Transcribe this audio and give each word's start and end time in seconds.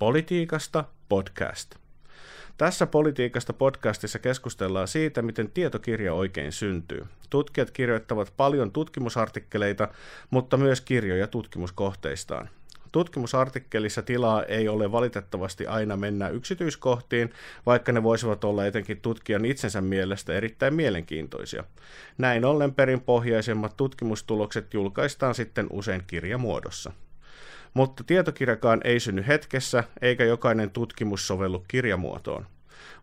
Politiikasta 0.00 0.84
podcast. 1.08 1.74
Tässä 2.56 2.86
Politiikasta 2.86 3.52
podcastissa 3.52 4.18
keskustellaan 4.18 4.88
siitä, 4.88 5.22
miten 5.22 5.50
tietokirja 5.50 6.14
oikein 6.14 6.52
syntyy. 6.52 7.06
Tutkijat 7.30 7.70
kirjoittavat 7.70 8.32
paljon 8.36 8.72
tutkimusartikkeleita, 8.72 9.88
mutta 10.30 10.56
myös 10.56 10.80
kirjoja 10.80 11.26
tutkimuskohteistaan. 11.26 12.48
Tutkimusartikkelissa 12.92 14.02
tilaa 14.02 14.42
ei 14.42 14.68
ole 14.68 14.92
valitettavasti 14.92 15.66
aina 15.66 15.96
mennä 15.96 16.28
yksityiskohtiin, 16.28 17.32
vaikka 17.66 17.92
ne 17.92 18.02
voisivat 18.02 18.44
olla 18.44 18.66
etenkin 18.66 19.00
tutkijan 19.00 19.44
itsensä 19.44 19.80
mielestä 19.80 20.32
erittäin 20.32 20.74
mielenkiintoisia. 20.74 21.64
Näin 22.18 22.44
ollen 22.44 22.74
perinpohjaisemmat 22.74 23.76
tutkimustulokset 23.76 24.74
julkaistaan 24.74 25.34
sitten 25.34 25.66
usein 25.70 26.02
kirjamuodossa. 26.06 26.92
Mutta 27.74 28.04
tietokirjakaan 28.04 28.80
ei 28.84 29.00
synny 29.00 29.24
hetkessä, 29.26 29.84
eikä 30.02 30.24
jokainen 30.24 30.70
tutkimus 30.70 31.26
sovellu 31.26 31.64
kirjamuotoon. 31.68 32.46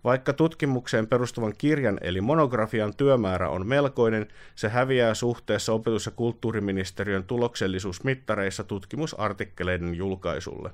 Vaikka 0.03 0.33
tutkimukseen 0.33 1.07
perustuvan 1.07 1.53
kirjan 1.57 1.97
eli 2.01 2.21
monografian 2.21 2.95
työmäärä 2.95 3.49
on 3.49 3.67
melkoinen, 3.67 4.27
se 4.55 4.69
häviää 4.69 5.13
suhteessa 5.13 5.73
opetus- 5.73 6.05
ja 6.05 6.11
kulttuuriministeriön 6.11 7.23
tuloksellisuusmittareissa 7.23 8.63
tutkimusartikkeleiden 8.63 9.95
julkaisulle. 9.95 10.71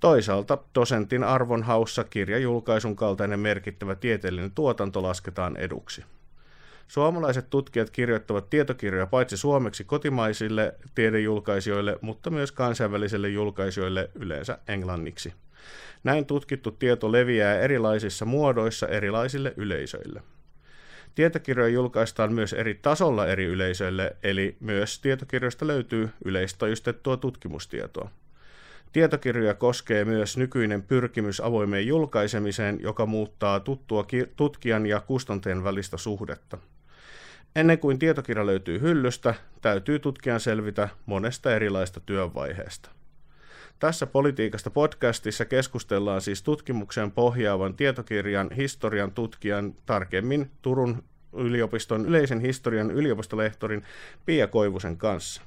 Toisaalta 0.00 0.58
dosentin 0.74 1.24
arvonhaussa 1.24 2.04
kirjajulkaisun 2.04 2.96
kaltainen 2.96 3.40
merkittävä 3.40 3.94
tieteellinen 3.94 4.50
tuotanto 4.50 5.02
lasketaan 5.02 5.56
eduksi. 5.56 6.04
Suomalaiset 6.92 7.50
tutkijat 7.50 7.90
kirjoittavat 7.90 8.50
tietokirjoja 8.50 9.06
paitsi 9.06 9.36
suomeksi 9.36 9.84
kotimaisille 9.84 10.74
tiedejulkaisijoille, 10.94 11.98
mutta 12.00 12.30
myös 12.30 12.52
kansainvälisille 12.52 13.28
julkaisijoille 13.28 14.10
yleensä 14.14 14.58
englanniksi. 14.68 15.32
Näin 16.04 16.26
tutkittu 16.26 16.70
tieto 16.70 17.12
leviää 17.12 17.58
erilaisissa 17.58 18.24
muodoissa 18.24 18.88
erilaisille 18.88 19.54
yleisöille. 19.56 20.22
Tietokirjoja 21.14 21.72
julkaistaan 21.72 22.32
myös 22.32 22.52
eri 22.52 22.74
tasolla 22.74 23.26
eri 23.26 23.44
yleisöille, 23.44 24.16
eli 24.22 24.56
myös 24.60 25.00
tietokirjoista 25.00 25.66
löytyy 25.66 26.08
yleistajustettua 26.24 27.16
tutkimustietoa. 27.16 28.10
Tietokirjoja 28.92 29.54
koskee 29.54 30.04
myös 30.04 30.36
nykyinen 30.36 30.82
pyrkimys 30.82 31.40
avoimeen 31.40 31.86
julkaisemiseen, 31.86 32.78
joka 32.82 33.06
muuttaa 33.06 33.60
tuttua 33.60 34.06
tutkijan 34.36 34.86
ja 34.86 35.00
kustantajan 35.00 35.64
välistä 35.64 35.96
suhdetta. 35.96 36.58
Ennen 37.56 37.78
kuin 37.78 37.98
tietokirja 37.98 38.46
löytyy 38.46 38.80
hyllystä, 38.80 39.34
täytyy 39.60 39.98
tutkijan 39.98 40.40
selvitä 40.40 40.88
monesta 41.06 41.54
erilaista 41.54 42.00
työvaiheesta. 42.00 42.90
Tässä 43.78 44.06
Politiikasta 44.06 44.70
podcastissa 44.70 45.44
keskustellaan 45.44 46.20
siis 46.20 46.42
tutkimukseen 46.42 47.10
pohjaavan 47.10 47.74
tietokirjan 47.74 48.50
historian 48.50 49.12
tutkijan 49.12 49.74
tarkemmin 49.86 50.50
Turun 50.62 51.02
yliopiston 51.32 52.06
yleisen 52.06 52.40
historian 52.40 52.90
yliopistolehtorin 52.90 53.82
Pia 54.26 54.46
Koivusen 54.46 54.96
kanssa. 54.96 55.42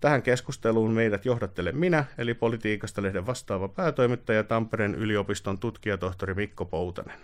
Tähän 0.00 0.22
keskusteluun 0.22 0.92
meidät 0.92 1.24
johdattele 1.24 1.72
minä, 1.72 2.04
eli 2.18 2.34
Politiikasta 2.34 3.02
lehden 3.02 3.26
vastaava 3.26 3.68
päätoimittaja 3.68 4.44
Tampereen 4.44 4.94
yliopiston 4.94 5.58
tutkijatohtori 5.58 6.34
Mikko 6.34 6.64
Poutanen. 6.64 7.18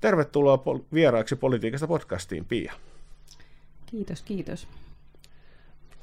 Tervetuloa 0.00 0.64
vieraaksi 0.92 1.36
Politiikasta 1.36 1.86
podcastiin, 1.86 2.44
Pia. 2.44 2.72
Kiitos, 3.86 4.22
kiitos. 4.22 4.68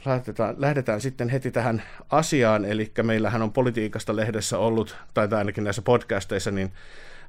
Lähdetään, 0.05 0.55
lähdetään 0.57 1.01
sitten 1.01 1.29
heti 1.29 1.51
tähän 1.51 1.83
asiaan, 2.09 2.65
eli 2.65 2.91
meillähän 3.03 3.41
on 3.41 3.53
politiikasta 3.53 4.15
lehdessä 4.15 4.57
ollut, 4.57 4.95
tai 5.13 5.27
ainakin 5.31 5.63
näissä 5.63 5.81
podcasteissa, 5.81 6.51
niin 6.51 6.71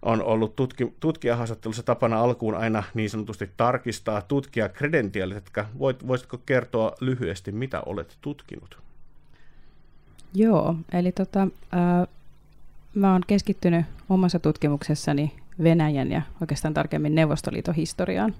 on 0.02 0.22
ollut 0.22 0.56
tutki, 0.56 0.92
tutkijahaastattelussa 1.00 1.82
tapana 1.82 2.20
alkuun 2.20 2.54
aina 2.54 2.82
niin 2.94 3.10
sanotusti 3.10 3.50
tarkistaa 3.56 4.22
tutkijakredentiaalit. 4.22 5.50
Voit, 5.78 6.06
voisitko 6.06 6.38
kertoa 6.38 6.92
lyhyesti, 7.00 7.52
mitä 7.52 7.82
olet 7.86 8.18
tutkinut? 8.20 8.78
Joo, 10.34 10.76
eli 10.92 11.12
tota, 11.12 11.42
äh, 11.42 12.08
mä 12.94 13.12
oon 13.12 13.22
keskittynyt 13.26 13.86
omassa 14.08 14.38
tutkimuksessani 14.38 15.32
Venäjän 15.62 16.12
ja 16.12 16.22
oikeastaan 16.40 16.74
tarkemmin 16.74 17.14
Neuvostoliiton 17.14 17.74
historiaan. 17.74 18.34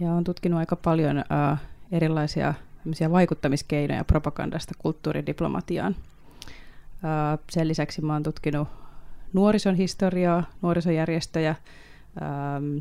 Ja 0.00 0.12
olen 0.12 0.24
tutkinut 0.24 0.58
aika 0.58 0.76
paljon 0.76 1.18
äh, 1.18 1.60
erilaisia 1.92 2.54
vaikuttamiskeinoja 3.10 4.04
propagandasta 4.04 4.74
kulttuuridiplomatiaan. 4.78 5.96
Äh, 7.04 7.38
sen 7.50 7.68
lisäksi 7.68 8.02
olen 8.04 8.22
tutkinut 8.22 8.68
nuorison 9.32 9.74
historiaa, 9.74 10.44
nuorisojärjestöjä, 10.62 11.54
ähm, 12.22 12.78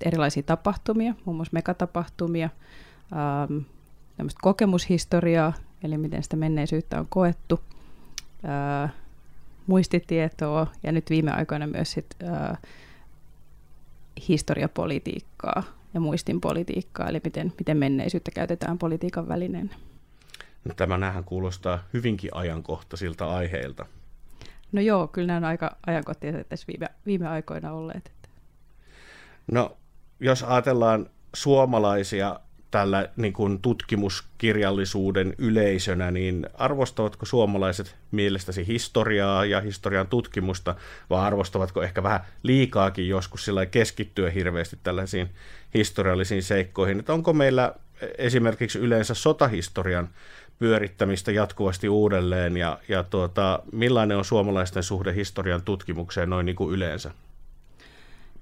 erilaisia 0.00 0.42
tapahtumia, 0.42 1.14
muun 1.24 1.36
muassa 1.36 1.52
megatapahtumia, 1.52 2.50
ähm, 3.12 3.58
kokemushistoriaa, 4.42 5.52
eli 5.82 5.98
miten 5.98 6.22
sitä 6.22 6.36
menneisyyttä 6.36 7.00
on 7.00 7.06
koettu, 7.08 7.60
äh, 8.44 8.92
muistitietoa 9.66 10.66
ja 10.82 10.92
nyt 10.92 11.10
viime 11.10 11.32
aikoina 11.32 11.66
myös 11.66 11.92
sit, 11.92 12.06
äh, 12.22 12.58
historiapolitiikkaa 14.28 15.62
ja 15.94 16.00
muistin 16.00 16.40
politiikkaa, 16.40 17.08
eli 17.08 17.20
miten, 17.24 17.52
miten 17.58 17.76
menneisyyttä 17.76 18.30
käytetään 18.30 18.78
politiikan 18.78 19.28
välineenä. 19.28 19.74
No, 20.64 20.74
tämä 20.74 20.98
nähän 20.98 21.24
kuulostaa 21.24 21.78
hyvinkin 21.92 22.30
ajankohtaisilta 22.34 23.36
aiheilta. 23.36 23.86
No 24.72 24.80
joo, 24.80 25.08
kyllä 25.08 25.26
nämä 25.26 25.36
on 25.36 25.44
aika 25.44 25.76
ajankohtaisia 25.86 26.44
tässä 26.44 26.66
viime, 26.66 26.88
viime 27.06 27.28
aikoina 27.28 27.72
olleet. 27.72 28.12
No, 29.52 29.76
jos 30.20 30.42
ajatellaan 30.42 31.06
suomalaisia 31.34 32.40
tällä 32.70 33.08
niin 33.16 33.32
kuin 33.32 33.62
tutkimuskirjallisuuden 33.62 35.34
yleisönä, 35.38 36.10
niin 36.10 36.46
arvostavatko 36.54 37.26
suomalaiset 37.26 37.96
mielestäsi 38.10 38.66
historiaa 38.66 39.44
ja 39.44 39.60
historian 39.60 40.06
tutkimusta, 40.06 40.74
vai 41.10 41.26
arvostavatko 41.26 41.82
ehkä 41.82 42.02
vähän 42.02 42.20
liikaakin 42.42 43.08
joskus 43.08 43.44
sillä 43.44 43.66
keskittyä 43.66 44.30
hirveästi 44.30 44.78
tällaisiin 44.82 45.30
historiallisiin 45.74 46.42
seikkoihin? 46.42 46.98
Että 46.98 47.12
onko 47.12 47.32
meillä 47.32 47.74
esimerkiksi 48.18 48.78
yleensä 48.78 49.14
sotahistorian 49.14 50.08
pyörittämistä 50.58 51.32
jatkuvasti 51.32 51.88
uudelleen, 51.88 52.56
ja, 52.56 52.78
ja 52.88 53.02
tuota, 53.02 53.62
millainen 53.72 54.16
on 54.16 54.24
suomalaisten 54.24 54.82
suhde 54.82 55.14
historian 55.14 55.62
tutkimukseen 55.62 56.30
noin 56.30 56.46
niin 56.46 56.56
kuin 56.56 56.74
yleensä? 56.74 57.10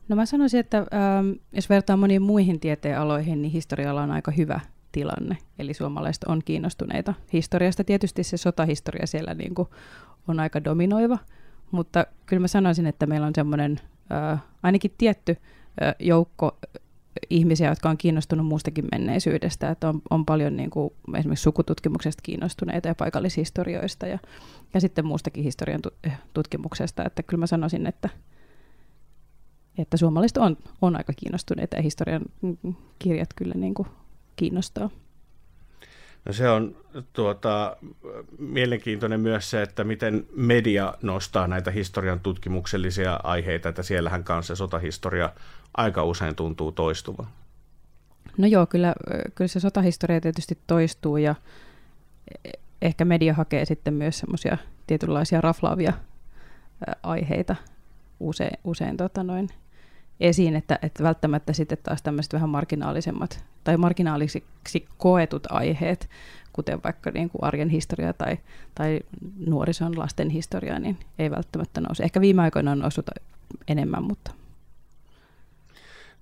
No 0.09 0.17
mä 0.17 0.27
sanoisin, 0.27 0.61
että 0.61 0.79
ähm, 0.79 1.31
jos 1.53 1.69
vertaa 1.69 1.97
moniin 1.97 2.23
muihin 2.23 2.61
tieteenaloihin, 2.61 3.43
niin 3.43 3.53
historialla 3.53 4.03
on 4.03 4.11
aika 4.11 4.31
hyvä 4.31 4.61
tilanne. 4.93 5.37
Eli 5.59 5.75
suomalaiset 5.75 6.25
on 6.25 6.43
kiinnostuneita 6.45 7.15
historiasta. 7.33 7.85
Tietysti 7.85 8.23
se 8.23 8.37
sotahistoria 8.37 9.07
siellä 9.07 9.35
niin 9.35 9.55
kuin 9.55 9.69
on 10.29 10.41
aika 10.41 10.65
dominoiva, 10.65 11.19
mutta 11.71 12.07
kyllä 12.27 12.41
mä 12.41 12.49
sanoisin, 12.49 12.87
että 12.87 13.07
meillä 13.07 13.27
on 13.27 13.35
semmoinen 13.35 13.81
äh, 14.13 14.43
ainakin 14.63 14.95
tietty 14.99 15.37
äh, 15.83 15.95
joukko 15.99 16.59
ihmisiä, 17.31 17.69
jotka 17.69 17.91
on 17.91 17.99
kiinnostunut 17.99 18.47
muustakin 18.47 18.85
menneisyydestä, 18.93 19.71
että 19.71 19.89
on, 19.89 20.03
on 20.11 20.27
paljon 20.27 20.57
niin 20.57 20.71
kuin, 20.71 20.91
esimerkiksi 21.17 21.43
sukututkimuksesta 21.43 22.23
kiinnostuneita 22.23 22.89
ja 22.89 22.95
paikallishistorioista 22.95 24.07
ja, 24.07 24.19
ja 24.75 24.81
sitten 24.81 25.07
muustakin 25.07 25.45
historian 25.45 25.81
tutkimuksesta, 26.35 27.05
että 27.05 27.23
kyllä 27.23 27.41
mä 27.41 27.47
sanoisin, 27.47 27.87
että, 27.87 28.09
että 29.79 29.97
suomalaiset 29.97 30.37
on, 30.37 30.57
on 30.83 30.97
aika 30.97 31.13
kiinnostuneita 31.13 31.77
ja 31.77 31.83
historian 31.83 32.23
kirjat 32.99 33.29
kyllä 33.37 33.55
niin 33.55 33.75
kuin 33.75 33.89
kiinnostaa. 34.37 34.91
No 36.25 36.33
se 36.33 36.49
on 36.49 36.77
tuota, 37.13 37.77
mielenkiintoinen 38.39 39.21
myös 39.21 39.51
se, 39.51 39.63
että 39.63 39.85
miten 39.85 40.27
media 40.37 40.95
nostaa 41.03 41.49
näitä 41.49 41.71
historian 41.71 42.21
tutkimuksellisia 42.21 43.21
aiheita, 43.23 43.69
että 43.69 43.83
siellähän 43.83 44.25
kanssa 44.25 44.57
sotahistoria 44.57 45.33
aika 45.77 46.05
usein 46.05 46.35
tuntuu 46.35 46.73
toistuvan. 46.73 47.27
No 48.39 48.47
joo, 48.47 48.67
kyllä, 48.67 48.95
kyllä 49.35 49.49
se 49.49 49.61
sotahistoria 49.61 50.21
tietysti 50.21 50.59
toistuu 50.67 51.17
ja 51.17 51.35
ehkä 52.83 53.05
media 53.05 53.35
hakee 53.35 53.65
sitten 53.65 53.95
myös 53.95 54.19
semmoisia 54.19 54.59
tietynlaisia 54.87 55.41
raflaavia 55.41 55.93
aiheita 57.03 57.57
usein, 58.21 58.59
usein 58.65 58.97
tota 58.97 59.23
noin, 59.23 59.49
esiin, 60.21 60.57
että, 60.57 60.79
että 60.83 61.03
välttämättä 61.03 61.53
sitten 61.53 61.79
taas 61.83 62.03
tämmöiset 62.03 62.33
vähän 62.33 62.49
marginaalisemmat 62.49 63.45
tai 63.65 63.77
marginaalisiksi 63.77 64.87
koetut 64.99 65.47
aiheet, 65.51 66.11
kuten 66.53 66.81
vaikka 66.85 67.11
niin 67.11 67.31
kuin 67.31 67.45
arjen 67.45 67.69
historia 67.69 68.13
tai, 68.13 68.39
tai 68.75 69.01
nuorison 69.47 69.99
lasten 69.99 70.31
historia, 70.31 70.79
niin 70.79 70.99
ei 71.19 71.31
välttämättä 71.31 71.81
nouse. 71.81 72.03
Ehkä 72.03 72.21
viime 72.21 72.43
aikoina 72.43 72.71
on 72.71 72.79
noussut 72.79 73.11
enemmän, 73.69 74.03
mutta... 74.03 74.31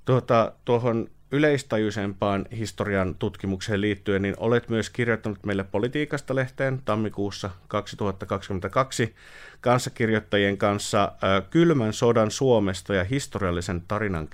Tuota, 0.04 0.52
tuohon 0.64 1.08
yleistajuisempaan 1.32 2.46
historian 2.56 3.14
tutkimukseen 3.14 3.81
liittyen, 3.81 4.23
niin 4.23 4.34
olet 4.37 4.69
myös 4.69 4.90
kirjoittanut 4.90 5.44
meille 5.46 5.64
Politiikasta 5.64 6.34
lehteen 6.34 6.82
tammikuussa 6.84 7.50
2022 7.69 9.14
kanssakirjoittajien 9.61 10.58
kanssa 10.58 11.12
kylmän 11.50 11.93
sodan 11.93 12.31
Suomesta 12.31 12.94
ja 12.94 13.05
historiallisen 13.05 13.82
tarinan 13.88 14.29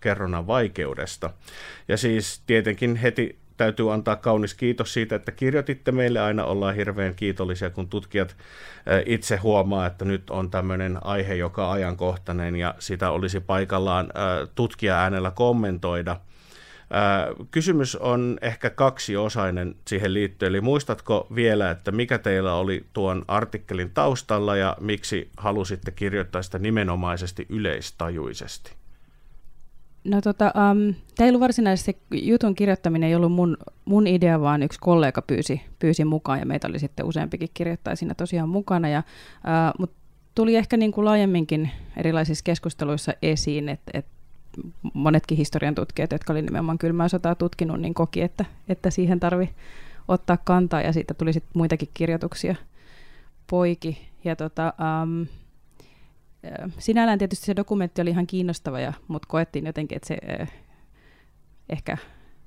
kerronnan 0.00 0.46
vaikeudesta. 0.46 1.30
Ja 1.88 1.96
siis 1.96 2.42
tietenkin 2.46 2.96
heti 2.96 3.38
täytyy 3.58 3.92
antaa 3.92 4.16
kaunis 4.16 4.54
kiitos 4.54 4.92
siitä, 4.92 5.16
että 5.16 5.32
kirjoititte 5.32 5.92
meille. 5.92 6.20
Aina 6.20 6.44
ollaan 6.44 6.74
hirveän 6.74 7.14
kiitollisia, 7.14 7.70
kun 7.70 7.88
tutkijat 7.88 8.36
itse 9.06 9.36
huomaa, 9.36 9.86
että 9.86 10.04
nyt 10.04 10.30
on 10.30 10.50
tämmöinen 10.50 10.98
aihe, 11.06 11.34
joka 11.34 11.72
ajankohtainen 11.72 12.56
ja 12.56 12.74
sitä 12.78 13.10
olisi 13.10 13.40
paikallaan 13.40 14.08
tutkija 14.54 14.98
äänellä 14.98 15.30
kommentoida. 15.30 16.20
Kysymys 17.50 17.96
on 17.96 18.38
ehkä 18.42 18.70
kaksiosainen 18.70 19.74
siihen 19.86 20.14
liittyen, 20.14 20.50
eli 20.50 20.60
muistatko 20.60 21.26
vielä, 21.34 21.70
että 21.70 21.92
mikä 21.92 22.18
teillä 22.18 22.54
oli 22.54 22.86
tuon 22.92 23.24
artikkelin 23.28 23.90
taustalla 23.90 24.56
ja 24.56 24.76
miksi 24.80 25.30
halusitte 25.36 25.90
kirjoittaa 25.90 26.42
sitä 26.42 26.58
nimenomaisesti 26.58 27.46
yleistajuisesti? 27.48 28.72
No 30.08 30.20
tota, 30.20 30.44
um, 30.46 30.94
tämä 31.16 31.24
ei 31.26 31.28
ollut 31.28 31.40
varsinaisesti 31.40 31.98
jutun 32.12 32.54
kirjoittaminen, 32.54 33.08
ei 33.08 33.14
ollut 33.14 33.32
mun, 33.32 33.56
mun 33.84 34.06
idea, 34.06 34.40
vaan 34.40 34.62
yksi 34.62 34.78
kollega 34.80 35.22
pyysi, 35.22 35.60
pyysi 35.78 36.04
mukaan 36.04 36.38
ja 36.38 36.46
meitä 36.46 36.68
oli 36.68 36.78
sitten 36.78 37.06
useampikin 37.06 37.48
kirjoittaa 37.54 37.96
siinä 37.96 38.14
tosiaan 38.14 38.48
mukana. 38.48 38.88
Ja, 38.88 38.98
uh, 38.98 39.78
Mutta 39.78 39.96
tuli 40.34 40.56
ehkä 40.56 40.76
niin 40.76 40.92
kuin 40.92 41.04
laajemminkin 41.04 41.70
erilaisissa 41.96 42.44
keskusteluissa 42.44 43.12
esiin, 43.22 43.68
että, 43.68 43.90
että 43.94 44.10
monetkin 44.94 45.36
historian 45.36 45.74
tutkijat, 45.74 46.12
jotka 46.12 46.32
oli 46.32 46.42
nimenomaan 46.42 46.78
kylmää 46.78 47.08
sotaa 47.08 47.34
tutkinut, 47.34 47.80
niin 47.80 47.94
koki, 47.94 48.22
että, 48.22 48.44
että 48.68 48.90
siihen 48.90 49.20
tarvi 49.20 49.50
ottaa 50.08 50.36
kantaa 50.44 50.80
ja 50.80 50.92
siitä 50.92 51.14
tuli 51.14 51.32
sitten 51.32 51.50
muitakin 51.54 51.88
kirjoituksia 51.94 52.54
poiki. 53.50 54.08
Ja 54.24 54.36
tota, 54.36 54.72
um, 55.02 55.26
sinällään 56.78 57.18
tietysti 57.18 57.46
se 57.46 57.56
dokumentti 57.56 58.02
oli 58.02 58.10
ihan 58.10 58.26
kiinnostava, 58.26 58.80
ja, 58.80 58.92
mutta 59.08 59.28
koettiin 59.28 59.66
jotenkin, 59.66 59.96
että 59.96 60.08
se 60.08 60.18
ehkä 61.68 61.96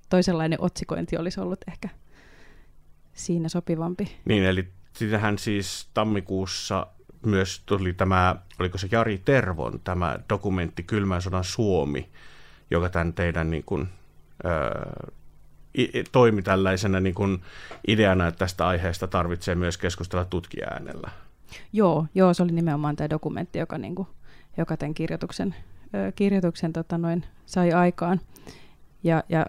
toisenlainen 0.09 0.61
otsikointi 0.61 1.17
olisi 1.17 1.39
ollut 1.39 1.59
ehkä 1.67 1.89
siinä 3.13 3.49
sopivampi. 3.49 4.17
Niin, 4.25 4.43
eli 4.43 4.67
sitähän 4.93 5.37
siis 5.37 5.89
tammikuussa 5.93 6.87
myös 7.25 7.61
tuli 7.65 7.93
tämä, 7.93 8.35
oliko 8.59 8.77
se 8.77 8.87
Jari 8.91 9.21
Tervon, 9.25 9.79
tämä 9.83 10.19
dokumentti 10.29 10.83
Kylmän 10.83 11.21
sodan 11.21 11.43
Suomi, 11.43 12.09
joka 12.71 12.89
tämän 12.89 13.13
teidän 13.13 13.49
niin 13.49 13.63
kuin, 13.65 13.89
äh, 14.45 15.13
toimi 16.11 16.41
tällaisena 16.41 16.99
niin 16.99 17.15
kuin 17.15 17.41
ideana, 17.87 18.27
että 18.27 18.39
tästä 18.39 18.67
aiheesta 18.67 19.07
tarvitsee 19.07 19.55
myös 19.55 19.77
keskustella 19.77 20.25
tutkijaäänellä. 20.25 21.11
Joo, 21.73 22.05
joo, 22.15 22.33
se 22.33 22.43
oli 22.43 22.51
nimenomaan 22.51 22.95
tämä 22.95 23.09
dokumentti, 23.09 23.59
joka, 23.59 23.77
niin 23.77 23.95
kuin, 23.95 24.07
joka 24.57 24.77
tämän 24.77 24.93
kirjoituksen, 24.93 25.55
ö, 25.95 26.11
kirjoituksen 26.11 26.73
tota 26.73 26.97
noin, 26.97 27.25
sai 27.45 27.71
aikaan. 27.71 28.19
Ja, 29.03 29.23
ja 29.29 29.45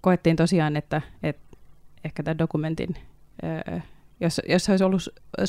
koettiin 0.00 0.36
tosiaan, 0.36 0.76
että, 0.76 1.02
että 1.22 1.56
ehkä 2.04 2.22
tämän 2.22 2.38
dokumentin, 2.38 2.96
ö, 3.70 3.80
jos, 4.20 4.40
jos 4.48 4.64
se 4.64 4.72
olisi 4.72 4.84
ollut 4.84 5.02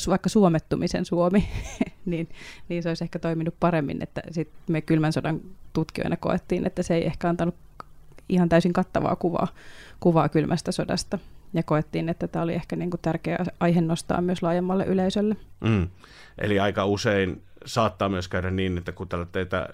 vaikka 0.08 0.28
suomettumisen 0.28 1.04
Suomi, 1.04 1.48
niin, 2.06 2.28
niin 2.68 2.82
se 2.82 2.88
olisi 2.88 3.04
ehkä 3.04 3.18
toiminut 3.18 3.54
paremmin. 3.60 4.02
Että 4.02 4.22
sit 4.30 4.48
me 4.68 4.80
kylmän 4.80 5.12
sodan 5.12 5.40
tutkijoina 5.72 6.16
koettiin, 6.16 6.66
että 6.66 6.82
se 6.82 6.94
ei 6.94 7.06
ehkä 7.06 7.28
antanut 7.28 7.54
ihan 8.28 8.48
täysin 8.48 8.72
kattavaa 8.72 9.16
kuvaa, 9.16 9.48
kuvaa 10.00 10.28
kylmästä 10.28 10.72
sodasta 10.72 11.18
ja 11.52 11.62
koettiin, 11.62 12.08
että 12.08 12.28
tämä 12.28 12.42
oli 12.42 12.54
ehkä 12.54 12.76
niin 12.76 12.90
kuin 12.90 13.00
tärkeä 13.00 13.38
aihe 13.60 13.80
nostaa 13.80 14.20
myös 14.20 14.42
laajemmalle 14.42 14.84
yleisölle. 14.84 15.36
Mm. 15.60 15.88
Eli 16.38 16.60
aika 16.60 16.84
usein 16.84 17.42
saattaa 17.66 18.08
myös 18.08 18.28
käydä 18.28 18.50
niin, 18.50 18.78
että 18.78 18.92
kun 18.92 19.08
teitä 19.32 19.68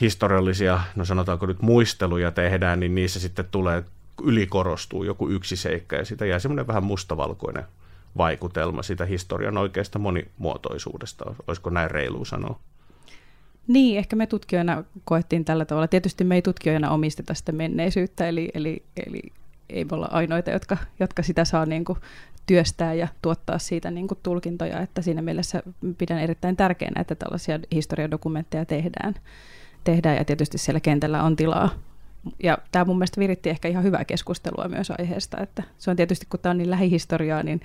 historiallisia, 0.00 0.80
no 0.96 1.04
sanotaanko 1.04 1.46
nyt 1.46 1.62
muisteluja 1.62 2.30
tehdään, 2.30 2.80
niin 2.80 2.94
niissä 2.94 3.20
sitten 3.20 3.44
tulee 3.50 3.84
ylikorostuu 4.22 5.04
joku 5.04 5.28
yksi 5.28 5.56
seikka 5.56 5.96
ja 5.96 6.04
siitä 6.04 6.26
jää 6.26 6.38
semmoinen 6.38 6.66
vähän 6.66 6.84
mustavalkoinen 6.84 7.64
vaikutelma 8.16 8.82
sitä 8.82 9.04
historian 9.04 9.58
oikeasta 9.58 9.98
monimuotoisuudesta. 9.98 11.34
Olisiko 11.46 11.70
näin 11.70 11.90
reilu 11.90 12.24
sanoa? 12.24 12.58
Niin, 13.66 13.98
ehkä 13.98 14.16
me 14.16 14.26
tutkijoina 14.26 14.84
koettiin 15.04 15.44
tällä 15.44 15.64
tavalla. 15.64 15.88
Tietysti 15.88 16.24
me 16.24 16.34
ei 16.34 16.42
tutkijoina 16.42 16.90
omisteta 16.90 17.34
sitä 17.34 17.52
menneisyyttä, 17.52 18.28
eli, 18.28 18.50
eli, 18.54 18.82
eli 19.06 19.22
ei 19.70 19.84
me 19.84 19.88
olla 19.92 20.08
ainoita, 20.10 20.50
jotka, 20.50 20.76
jotka 21.00 21.22
sitä 21.22 21.44
saa 21.44 21.66
niin 21.66 21.84
kuin 21.84 21.98
työstää 22.46 22.94
ja 22.94 23.08
tuottaa 23.22 23.58
siitä 23.58 23.90
niin 23.90 24.08
kuin 24.08 24.18
tulkintoja, 24.22 24.80
että 24.80 25.02
siinä 25.02 25.22
mielessä 25.22 25.62
pidän 25.98 26.18
erittäin 26.18 26.56
tärkeänä, 26.56 27.00
että 27.00 27.14
tällaisia 27.14 27.58
historiadokumentteja 27.72 28.64
tehdään, 28.64 29.14
tehdään 29.84 30.16
ja 30.16 30.24
tietysti 30.24 30.58
siellä 30.58 30.80
kentällä 30.80 31.22
on 31.22 31.36
tilaa. 31.36 31.70
Ja 32.42 32.58
tämä 32.72 32.84
mun 32.84 32.98
mielestä 32.98 33.20
viritti 33.20 33.50
ehkä 33.50 33.68
ihan 33.68 33.84
hyvää 33.84 34.04
keskustelua 34.04 34.68
myös 34.68 34.92
aiheesta, 34.98 35.40
että 35.40 35.62
se 35.78 35.90
on 35.90 35.96
tietysti, 35.96 36.26
kun 36.30 36.40
tämä 36.40 36.50
on 36.50 36.58
niin 36.58 36.70
lähihistoriaa, 36.70 37.42
niin 37.42 37.60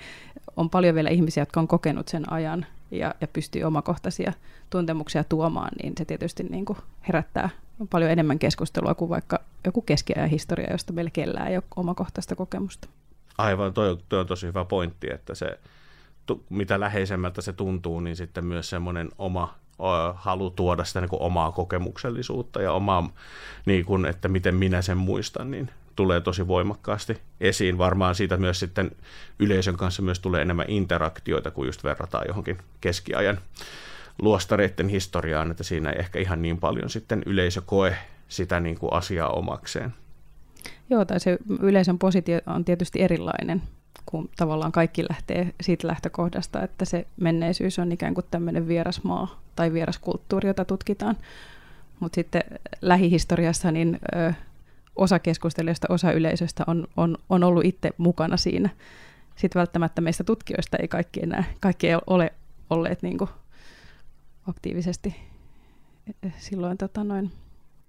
on 0.56 0.70
paljon 0.70 0.94
vielä 0.94 1.10
ihmisiä, 1.10 1.40
jotka 1.40 1.60
on 1.60 1.68
kokenut 1.68 2.08
sen 2.08 2.32
ajan 2.32 2.66
ja, 2.90 3.14
ja 3.20 3.28
pystyy 3.28 3.62
omakohtaisia 3.62 4.32
tuntemuksia 4.70 5.24
tuomaan, 5.24 5.70
niin 5.82 5.92
se 5.98 6.04
tietysti 6.04 6.42
niin 6.42 6.64
kuin 6.64 6.78
herättää 7.08 7.48
paljon 7.90 8.10
enemmän 8.10 8.38
keskustelua 8.38 8.94
kuin 8.94 9.08
vaikka 9.08 9.40
joku 9.64 9.82
keskiajan 9.82 10.30
historia, 10.30 10.72
josta 10.72 10.92
meillä 10.92 11.10
kellään 11.10 11.48
ei 11.48 11.56
ole 11.56 11.64
omakohtaista 11.76 12.36
kokemusta. 12.36 12.88
Aivan, 13.38 13.72
toi, 13.74 13.98
toi 14.08 14.20
on 14.20 14.26
tosi 14.26 14.46
hyvä 14.46 14.64
pointti, 14.64 15.12
että 15.12 15.34
se, 15.34 15.58
mitä 16.50 16.80
läheisemmältä 16.80 17.42
se 17.42 17.52
tuntuu, 17.52 18.00
niin 18.00 18.16
sitten 18.16 18.44
myös 18.44 18.70
semmoinen 18.70 19.08
oma 19.18 19.54
halu 20.14 20.50
tuoda 20.50 20.84
sitä 20.84 21.00
niin 21.00 21.08
kuin 21.08 21.22
omaa 21.22 21.52
kokemuksellisuutta 21.52 22.62
ja 22.62 22.72
omaa, 22.72 23.10
niin 23.66 23.84
kuin, 23.84 24.06
että 24.06 24.28
miten 24.28 24.54
minä 24.54 24.82
sen 24.82 24.96
muistan, 24.96 25.50
niin 25.50 25.70
tulee 25.96 26.20
tosi 26.20 26.48
voimakkaasti 26.48 27.18
esiin. 27.40 27.78
Varmaan 27.78 28.14
siitä 28.14 28.36
myös 28.36 28.60
sitten 28.60 28.90
yleisön 29.38 29.76
kanssa 29.76 30.02
myös 30.02 30.20
tulee 30.20 30.42
enemmän 30.42 30.70
interaktioita, 30.70 31.50
kun 31.50 31.66
just 31.66 31.84
verrataan 31.84 32.24
johonkin 32.28 32.58
keskiajan 32.80 33.38
luostareiden 34.22 34.88
historiaan, 34.88 35.50
että 35.50 35.64
siinä 35.64 35.90
ei 35.90 35.98
ehkä 35.98 36.18
ihan 36.18 36.42
niin 36.42 36.58
paljon 36.58 36.90
sitten 36.90 37.22
yleisö 37.26 37.60
koe 37.66 37.96
sitä 38.28 38.60
niin 38.60 38.78
kuin 38.78 38.92
asiaa 38.92 39.28
omakseen. 39.28 39.94
Joo, 40.90 41.04
tai 41.04 41.20
se 41.20 41.38
yleisön 41.60 41.98
positio 41.98 42.40
on 42.46 42.64
tietysti 42.64 43.02
erilainen, 43.02 43.62
kun 44.06 44.30
tavallaan 44.36 44.72
kaikki 44.72 45.04
lähtee 45.08 45.54
siitä 45.60 45.86
lähtökohdasta, 45.86 46.62
että 46.62 46.84
se 46.84 47.06
menneisyys 47.16 47.78
on 47.78 47.92
ikään 47.92 48.14
kuin 48.14 48.26
tämmöinen 48.30 48.68
vieras 48.68 49.04
maa 49.04 49.40
tai 49.56 49.72
vieras 49.72 49.98
kulttuuri, 49.98 50.48
jota 50.48 50.64
tutkitaan. 50.64 51.16
Mutta 52.00 52.14
sitten 52.14 52.42
lähihistoriassa 52.80 53.72
niin 53.72 53.98
ö, 54.16 54.32
osa 54.96 55.18
keskustelijoista, 55.18 55.86
osa 55.90 56.12
yleisöstä 56.12 56.64
on, 56.66 56.86
on, 56.96 57.18
on 57.30 57.44
ollut 57.44 57.64
itse 57.64 57.90
mukana 57.98 58.36
siinä. 58.36 58.68
Sitten 59.36 59.60
välttämättä 59.60 60.00
meistä 60.00 60.24
tutkijoista 60.24 60.76
ei 60.76 60.88
kaikki 60.88 61.20
enää, 61.22 61.44
kaikki 61.60 61.88
ei 61.88 61.96
ole 62.06 62.32
olleet 62.70 63.02
niin 63.02 63.18
kuin 63.18 63.30
aktiivisesti 64.48 65.16
silloin 66.36 66.78
tota 66.78 67.04
noin, 67.04 67.30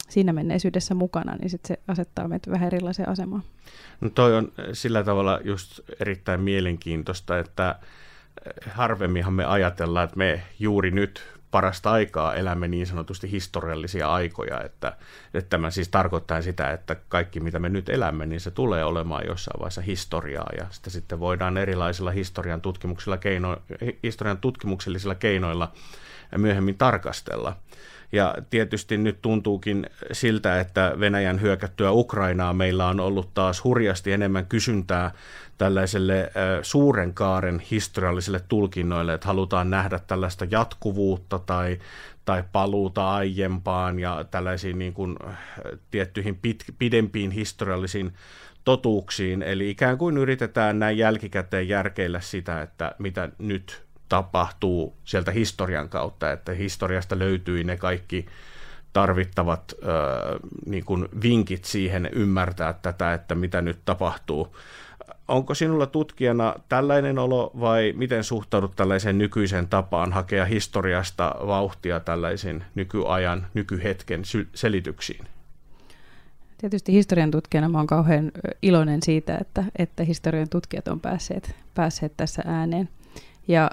siinä 0.10 0.34
menneisyydessä 0.34 0.96
mukana, 0.96 1.36
niin 1.36 1.50
sit 1.50 1.66
se 1.66 1.80
asettaa 1.88 2.28
meitä 2.28 2.52
vähän 2.52 2.68
erilaiseen 2.68 3.10
asemaan. 3.10 3.44
No 4.02 4.10
toi 4.10 4.36
on 4.36 4.52
sillä 4.74 5.04
tavalla 5.04 5.40
just 5.44 5.80
erittäin 6.00 6.42
mielenkiintoista, 6.42 7.40
että 7.40 7.80
harvemminhan 8.70 9.34
me 9.34 9.46
ajatellaan, 9.46 10.06
että 10.06 10.18
me 10.18 10.44
juuri 10.60 10.92
nyt 10.92 11.36
parasta 11.52 11.92
aikaa 11.92 12.36
elämme 12.36 12.68
niin 12.68 12.88
sanotusti 12.88 13.32
historiallisia 13.32 14.14
aikoja, 14.14 14.62
että, 14.62 14.98
että 15.34 15.50
tämä 15.50 15.72
siis 15.72 15.90
tarkoittaa 15.90 16.42
sitä, 16.42 16.72
että 16.72 16.96
kaikki 17.08 17.40
mitä 17.40 17.60
me 17.60 17.70
nyt 17.70 17.90
elämme, 17.90 18.26
niin 18.26 18.40
se 18.40 18.52
tulee 18.52 18.86
olemaan 18.86 19.24
jossain 19.28 19.60
vaiheessa 19.60 19.82
historiaa 19.82 20.50
ja 20.58 20.66
sitä 20.70 20.90
sitten 20.90 21.20
voidaan 21.20 21.58
erilaisilla 21.58 22.12
historian, 22.12 22.62
tutkimuksilla 22.62 23.18
keino, 23.18 23.58
historian 24.04 24.38
tutkimuksellisilla 24.38 25.16
keinoilla 25.16 25.72
myöhemmin 26.38 26.78
tarkastella. 26.78 27.56
Ja 28.12 28.36
tietysti 28.50 28.98
nyt 28.98 29.22
tuntuukin 29.22 29.90
siltä, 30.12 30.60
että 30.60 30.96
Venäjän 31.00 31.42
hyökättyä 31.42 31.92
Ukrainaa 31.92 32.54
meillä 32.54 32.88
on 32.88 33.00
ollut 33.00 33.34
taas 33.34 33.64
hurjasti 33.64 34.12
enemmän 34.12 34.46
kysyntää 34.46 35.12
tällaiselle 35.58 36.32
suuren 36.62 37.14
kaaren 37.14 37.60
historiallisille 37.60 38.40
tulkinnoille, 38.48 39.14
että 39.14 39.28
halutaan 39.28 39.70
nähdä 39.70 40.00
tällaista 40.00 40.46
jatkuvuutta 40.52 41.40
tai, 41.40 41.80
tai 42.26 42.44
paluuta 42.52 43.12
aiempaan 43.14 44.00
ja 44.00 44.26
tällaisiin 44.32 44.80
niin 44.80 44.94
kuin, 44.94 45.18
tiettyihin 45.92 46.36
pit, 46.36 46.64
pidempiin 46.80 47.32
historiallisiin 47.32 48.14
totuuksiin. 48.64 49.44
Eli 49.44 49.70
ikään 49.70 49.98
kuin 49.98 50.18
yritetään 50.18 50.80
näin 50.80 50.98
jälkikäteen 50.98 51.68
järkeillä 51.68 52.20
sitä, 52.20 52.62
että 52.62 52.96
mitä 53.00 53.30
nyt 53.38 53.85
tapahtuu 54.10 54.96
sieltä 55.04 55.32
historian 55.32 55.90
kautta, 55.90 56.32
että 56.32 56.52
historiasta 56.52 57.20
löytyi 57.20 57.64
ne 57.64 57.78
kaikki 57.78 58.26
tarvittavat 58.94 59.74
ö, 59.74 59.86
niin 60.66 60.86
kuin 60.86 61.08
vinkit 61.22 61.66
siihen 61.66 62.10
ymmärtää 62.12 62.74
tätä, 62.74 63.14
että 63.14 63.36
mitä 63.36 63.62
nyt 63.62 63.80
tapahtuu. 63.86 64.56
Onko 65.28 65.54
sinulla 65.54 65.86
tutkijana 65.86 66.56
tällainen 66.70 67.20
olo 67.20 67.52
vai 67.60 67.94
miten 67.98 68.24
suhtaudut 68.24 68.76
tällaiseen 68.76 69.18
nykyiseen 69.18 69.68
tapaan 69.68 70.14
hakea 70.14 70.46
historiasta 70.46 71.36
vauhtia 71.48 72.00
tällaisiin 72.00 72.64
nykyajan, 72.76 73.48
nykyhetken 73.54 74.22
selityksiin? 74.54 75.26
Tietysti 76.58 76.92
historian 76.92 77.32
tutkijana 77.32 77.78
olen 77.78 77.88
kauhean 77.88 78.32
iloinen 78.62 79.04
siitä, 79.04 79.38
että, 79.42 79.64
että 79.78 80.04
historian 80.04 80.50
tutkijat 80.50 80.88
on 80.88 81.00
päässeet, 81.00 81.56
päässeet 81.74 82.14
tässä 82.18 82.42
ääneen. 82.46 82.90
Ja 83.48 83.72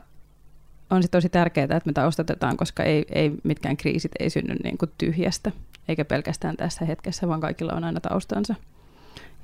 on 0.93 1.03
tosi 1.11 1.29
tärkeää, 1.29 1.65
että 1.65 1.83
me 1.87 1.93
taustatetaan, 1.93 2.57
koska 2.57 2.83
ei, 2.83 3.05
ei 3.13 3.33
mitkään 3.45 3.77
kriisit 3.77 4.13
ei 4.21 4.31
synny 4.31 4.55
niin 4.65 4.79
kuin 4.79 4.91
tyhjästä, 4.99 5.53
eikä 5.89 6.05
pelkästään 6.05 6.57
tässä 6.57 6.85
hetkessä, 6.85 7.29
vaan 7.29 7.41
kaikilla 7.41 7.73
on 7.73 7.85
aina 7.85 8.01
taustansa. 8.01 8.55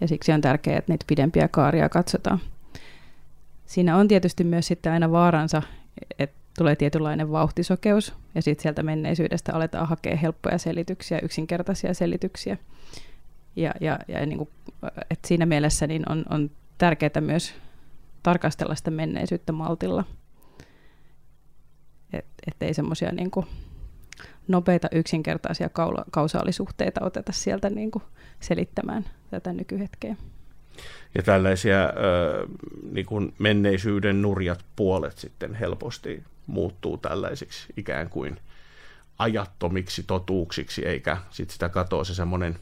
Ja 0.01 0.09
siksi 0.09 0.33
on 0.33 0.41
tärkeää, 0.41 0.79
että 0.79 0.93
niitä 0.93 1.05
pidempiä 1.09 1.49
kaaria 1.49 1.89
katsotaan. 1.89 2.39
Siinä 3.67 3.97
on 3.97 4.09
tietysti 4.09 4.45
myös 4.45 4.67
sitten 4.67 4.93
aina 4.93 5.11
vaaransa, 5.11 5.63
että 6.19 6.37
tulee 6.59 6.77
tietynlainen 6.77 7.33
vauhtisokeus, 7.33 8.15
ja 8.35 8.43
sitten 8.43 8.63
sieltä 8.63 8.83
menneisyydestä 8.83 9.55
aletaan 9.55 9.89
hakea 9.89 10.17
helppoja 10.17 10.59
selityksiä, 10.59 11.19
yksinkertaisia 11.23 11.95
selityksiä. 11.95 12.57
Ja, 13.57 13.73
ja, 13.81 13.99
ja 14.09 14.27
niin 14.27 14.39
kuin, 14.39 14.49
että 15.11 15.29
siinä 15.29 15.47
mielessä 15.47 15.87
niin 15.87 16.13
on, 16.13 16.25
on 16.31 16.51
tärkeää 16.79 17.21
myös 17.21 17.55
tarkastella 18.23 18.75
sitä 18.75 18.91
menneisyyttä 18.91 19.53
maltilla. 19.53 20.05
Että 22.49 22.67
ei 22.67 22.75
semmoisia 22.75 23.13
niin 23.13 23.31
nopeita 24.49 24.89
yksinkertaisia 24.93 25.69
kaula, 25.69 26.05
kausaalisuhteita 26.11 27.05
oteta 27.05 27.33
sieltä 27.33 27.71
niin 27.71 27.91
kuin 27.91 28.03
selittämään 28.41 29.05
tätä 29.31 29.53
nykyhetkeä. 29.53 30.17
Ja 31.15 31.23
tällaisia 31.23 31.85
ö, 31.85 32.47
niin 32.93 33.07
kuin 33.07 33.35
menneisyyden 33.39 34.23
nurjat 34.23 34.65
puolet 34.77 35.19
sitten 35.19 35.55
helposti 35.55 36.23
muuttuu 36.47 36.97
tällaisiksi 36.97 37.67
ikään 37.77 38.11
kuin 38.11 38.41
ajattomiksi 39.19 40.03
totuuksiksi, 40.03 40.87
eikä 40.87 41.17
sit 41.31 41.51
sitä 41.51 41.69
katoa 41.69 42.05
se 42.05 42.15
semmoinen 42.15 42.59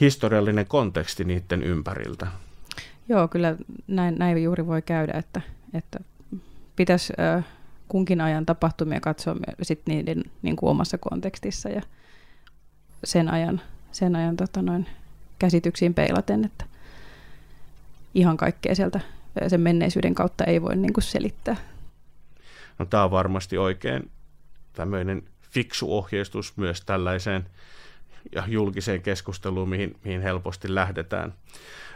historiallinen 0.00 0.66
konteksti 0.66 1.24
niiden 1.24 1.62
ympäriltä. 1.62 2.26
Joo, 3.08 3.28
kyllä 3.28 3.56
näin, 3.86 4.14
näin 4.18 4.42
juuri 4.42 4.66
voi 4.66 4.82
käydä, 4.82 5.12
että, 5.12 5.40
että 5.74 5.98
pitäisi 6.76 7.12
ö, 7.38 7.42
kunkin 7.92 8.20
ajan 8.20 8.46
tapahtumia 8.46 9.00
katsoa 9.00 9.36
sit 9.62 9.82
niiden 9.86 10.24
niin 10.42 10.56
kuin 10.56 10.70
omassa 10.70 10.98
kontekstissa 10.98 11.68
ja 11.68 11.82
sen 13.04 13.30
ajan, 13.30 13.60
sen 13.90 14.16
ajan 14.16 14.36
tota 14.36 14.62
noin, 14.62 14.86
käsityksiin 15.38 15.94
peilaten, 15.94 16.44
että 16.44 16.64
ihan 18.14 18.36
kaikkea 18.36 18.74
sieltä 18.74 19.00
sen 19.48 19.60
menneisyyden 19.60 20.14
kautta 20.14 20.44
ei 20.44 20.62
voi 20.62 20.76
niin 20.76 20.92
kuin 20.92 21.04
selittää. 21.04 21.56
No, 22.78 22.86
tämä 22.86 23.04
on 23.04 23.10
varmasti 23.10 23.58
oikein 23.58 24.10
tämmöinen 24.72 25.22
fiksu 25.50 25.96
ohjeistus 25.96 26.56
myös 26.56 26.80
tällaiseen 26.80 27.46
ja 28.34 28.44
julkiseen 28.46 29.02
keskusteluun, 29.02 29.68
mihin, 29.68 29.96
mihin 30.04 30.22
helposti 30.22 30.74
lähdetään. 30.74 31.34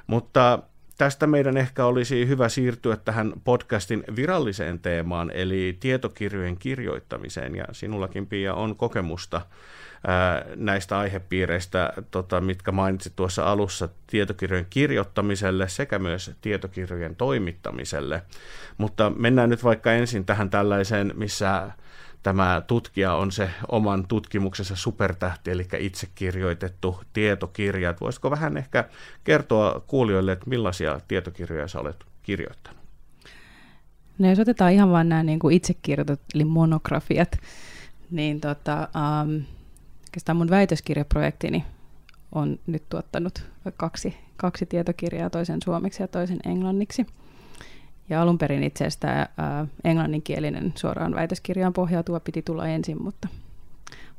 Mutta 0.06 0.58
tästä 0.98 1.26
meidän 1.26 1.56
ehkä 1.56 1.84
olisi 1.84 2.28
hyvä 2.28 2.48
siirtyä 2.48 2.96
tähän 2.96 3.32
podcastin 3.44 4.04
viralliseen 4.16 4.78
teemaan, 4.78 5.30
eli 5.30 5.76
tietokirjojen 5.80 6.56
kirjoittamiseen. 6.56 7.56
Ja 7.56 7.64
sinullakin, 7.72 8.26
Pia, 8.26 8.54
on 8.54 8.76
kokemusta 8.76 9.40
näistä 10.56 10.98
aihepiireistä, 10.98 11.92
tota, 12.10 12.40
mitkä 12.40 12.72
mainitsit 12.72 13.12
tuossa 13.16 13.44
alussa, 13.44 13.88
tietokirjojen 14.06 14.66
kirjoittamiselle 14.70 15.68
sekä 15.68 15.98
myös 15.98 16.30
tietokirjojen 16.40 17.16
toimittamiselle. 17.16 18.22
Mutta 18.78 19.12
mennään 19.16 19.50
nyt 19.50 19.64
vaikka 19.64 19.92
ensin 19.92 20.24
tähän 20.24 20.50
tällaiseen, 20.50 21.12
missä 21.14 21.70
tämä 22.26 22.62
tutkija 22.66 23.14
on 23.14 23.32
se 23.32 23.50
oman 23.68 24.06
tutkimuksensa 24.06 24.76
supertähti, 24.76 25.50
eli 25.50 25.66
itse 25.78 26.08
kirjoitettu 26.14 27.00
tietokirja. 27.12 27.94
Voisitko 28.00 28.30
vähän 28.30 28.56
ehkä 28.56 28.84
kertoa 29.24 29.80
kuulijoille, 29.86 30.32
että 30.32 30.50
millaisia 30.50 31.00
tietokirjoja 31.08 31.68
sä 31.68 31.80
olet 31.80 32.04
kirjoittanut? 32.22 32.80
No 34.18 34.28
jos 34.28 34.38
otetaan 34.38 34.72
ihan 34.72 34.90
vain 34.90 35.08
nämä 35.08 35.22
niin 35.22 35.38
kuin 35.38 35.56
itse 35.56 35.74
kirjoitut, 35.82 36.20
eli 36.34 36.44
monografiat, 36.44 37.38
niin 38.10 38.40
tota, 38.40 38.88
um, 39.24 39.44
mun 40.34 40.50
väitöskirjaprojektini 40.50 41.64
on 42.32 42.58
nyt 42.66 42.88
tuottanut 42.88 43.46
kaksi, 43.76 44.16
kaksi 44.36 44.66
tietokirjaa, 44.66 45.30
toisen 45.30 45.62
suomeksi 45.64 46.02
ja 46.02 46.08
toisen 46.08 46.38
englanniksi– 46.44 47.06
ja 48.08 48.22
alun 48.22 48.38
perin 48.38 48.62
itse 48.62 48.86
asiassa 48.86 49.08
englanninkielinen 49.84 50.72
suoraan 50.76 51.14
väitöskirjaan 51.14 51.72
pohjautuva 51.72 52.20
piti 52.20 52.42
tulla 52.42 52.66
ensin, 52.66 53.02
mutta, 53.02 53.28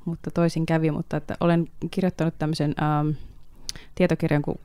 mutta 0.05 0.31
toisin 0.31 0.65
kävi. 0.65 0.91
Mutta 0.91 1.17
että 1.17 1.35
olen 1.39 1.67
kirjoittanut 1.91 2.33
tämmöisen 2.39 2.75
ää, 2.77 3.05
tietokirjan 3.95 4.41
kuin 4.41 4.59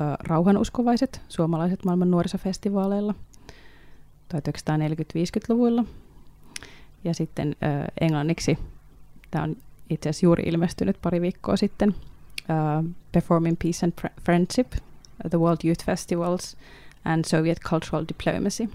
ää, 0.00 0.16
Rauhanuskovaiset, 0.28 1.20
suomalaiset 1.28 1.84
maailman 1.84 2.10
nuorisofestivaaleilla 2.10 3.14
1940-50-luvuilla. 4.34 5.84
Ja 7.04 7.14
sitten 7.14 7.56
ää, 7.60 7.88
englanniksi, 8.00 8.58
tämä 9.30 9.44
on 9.44 9.56
itse 9.90 10.08
asiassa 10.08 10.26
juuri 10.26 10.42
ilmestynyt 10.46 10.96
pari 11.02 11.20
viikkoa 11.20 11.56
sitten, 11.56 11.94
ää, 12.48 12.84
Performing 13.12 13.56
Peace 13.62 13.86
and 13.86 14.10
Friendship, 14.24 14.70
The 15.30 15.38
World 15.38 15.58
Youth 15.64 15.84
Festivals– 15.84 16.56
and 17.04 17.24
Soviet 17.24 17.60
Cultural 17.60 18.04
Diplomacy. 18.08 18.68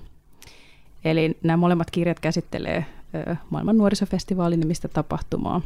Eli 1.05 1.37
nämä 1.43 1.57
molemmat 1.57 1.91
kirjat 1.91 2.19
käsittelee 2.19 2.85
maailman 3.49 3.77
nuorisofestivaalin 3.77 4.59
nimistä 4.59 4.87
tapahtumaa 4.87 5.61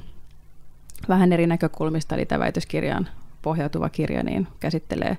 vähän 1.09 1.33
eri 1.33 1.47
näkökulmista, 1.47 2.15
eli 2.15 2.25
tämä 2.25 2.39
väitöskirjaan 2.39 3.07
pohjautuva 3.41 3.89
kirja 3.89 4.23
niin 4.23 4.47
käsittelee 4.59 5.17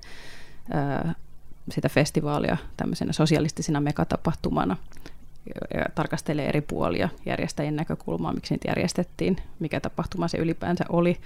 sitä 1.71 1.89
festivaalia 1.89 2.57
tämmöisenä 2.77 3.13
sosialistisena 3.13 3.81
megatapahtumana 3.81 4.77
ja 5.75 5.85
tarkastelee 5.95 6.49
eri 6.49 6.61
puolia 6.61 7.09
järjestäjien 7.27 7.77
näkökulmaa, 7.77 8.33
miksi 8.33 8.55
niitä 8.55 8.69
järjestettiin, 8.69 9.37
mikä 9.59 9.81
tapahtuma 9.81 10.29
se 10.29 10.39
ylipäänsä 10.39 10.85
oli, 10.89 11.17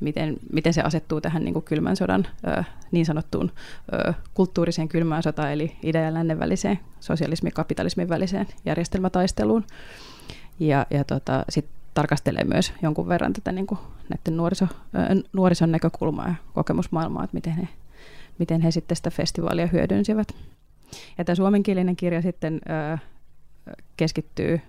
miten, 0.00 0.36
miten 0.52 0.72
se 0.72 0.82
asettuu 0.82 1.20
tähän 1.20 1.44
niin 1.44 1.52
kuin 1.52 1.64
kylmän 1.64 1.96
sodan 1.96 2.26
niin 2.90 3.06
sanottuun 3.06 3.52
kulttuuriseen 4.34 4.88
kylmään 4.88 5.22
sotaan, 5.22 5.52
eli 5.52 5.76
idän 5.82 6.04
ja 6.04 6.14
lännen 6.14 6.38
väliseen, 6.38 6.78
sosialismin 7.00 7.48
ja 7.48 7.54
kapitalismin 7.54 8.08
väliseen 8.08 8.46
järjestelmätaisteluun. 8.64 9.64
Ja, 10.60 10.86
ja 10.90 11.04
tota, 11.04 11.44
sitten 11.48 11.74
tarkastelee 11.94 12.44
myös 12.44 12.72
jonkun 12.82 13.08
verran 13.08 13.32
tätä 13.32 13.52
niin 13.52 13.66
kuin 13.66 13.78
näiden 14.08 14.36
nuoriso, 14.36 14.66
nuorison 15.32 15.72
näkökulmaa 15.72 16.28
ja 16.28 16.34
kokemusmaailmaa, 16.54 17.24
että 17.24 17.34
miten 17.34 17.52
he, 17.52 17.68
miten 18.38 18.60
he 18.60 18.70
sitten 18.70 18.96
sitä 18.96 19.10
festivaalia 19.10 19.66
hyödynsivät. 19.66 20.28
Ja 21.18 21.24
tämä 21.24 21.36
suomenkielinen 21.36 21.96
kirja 21.96 22.22
sitten 22.22 22.60
keskittyy 23.96 24.60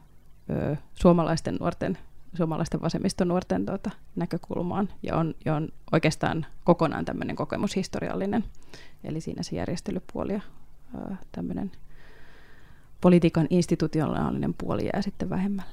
suomalaisten 0.94 1.58
nuorten 1.60 1.98
suomalaisten 2.34 2.82
vasemmistonuorten 2.82 3.66
tuota, 3.66 3.92
näkökulmaan 4.16 4.90
ja 5.04 5.16
on, 5.16 5.36
ja 5.46 5.56
on 5.56 5.70
oikeastaan 5.92 6.46
kokonaan 6.64 7.06
tämmöinen 7.06 7.36
kokemushistoriallinen. 7.36 8.44
Eli 9.04 9.22
siinä 9.22 9.44
se 9.44 9.56
järjestelypuoli 9.56 10.34
ja 10.34 10.42
tämmöinen 11.32 11.72
politiikan 13.02 13.48
institutionaalinen 13.50 14.54
puoli 14.54 14.86
jää 14.86 15.02
sitten 15.02 15.30
vähemmälle. 15.30 15.72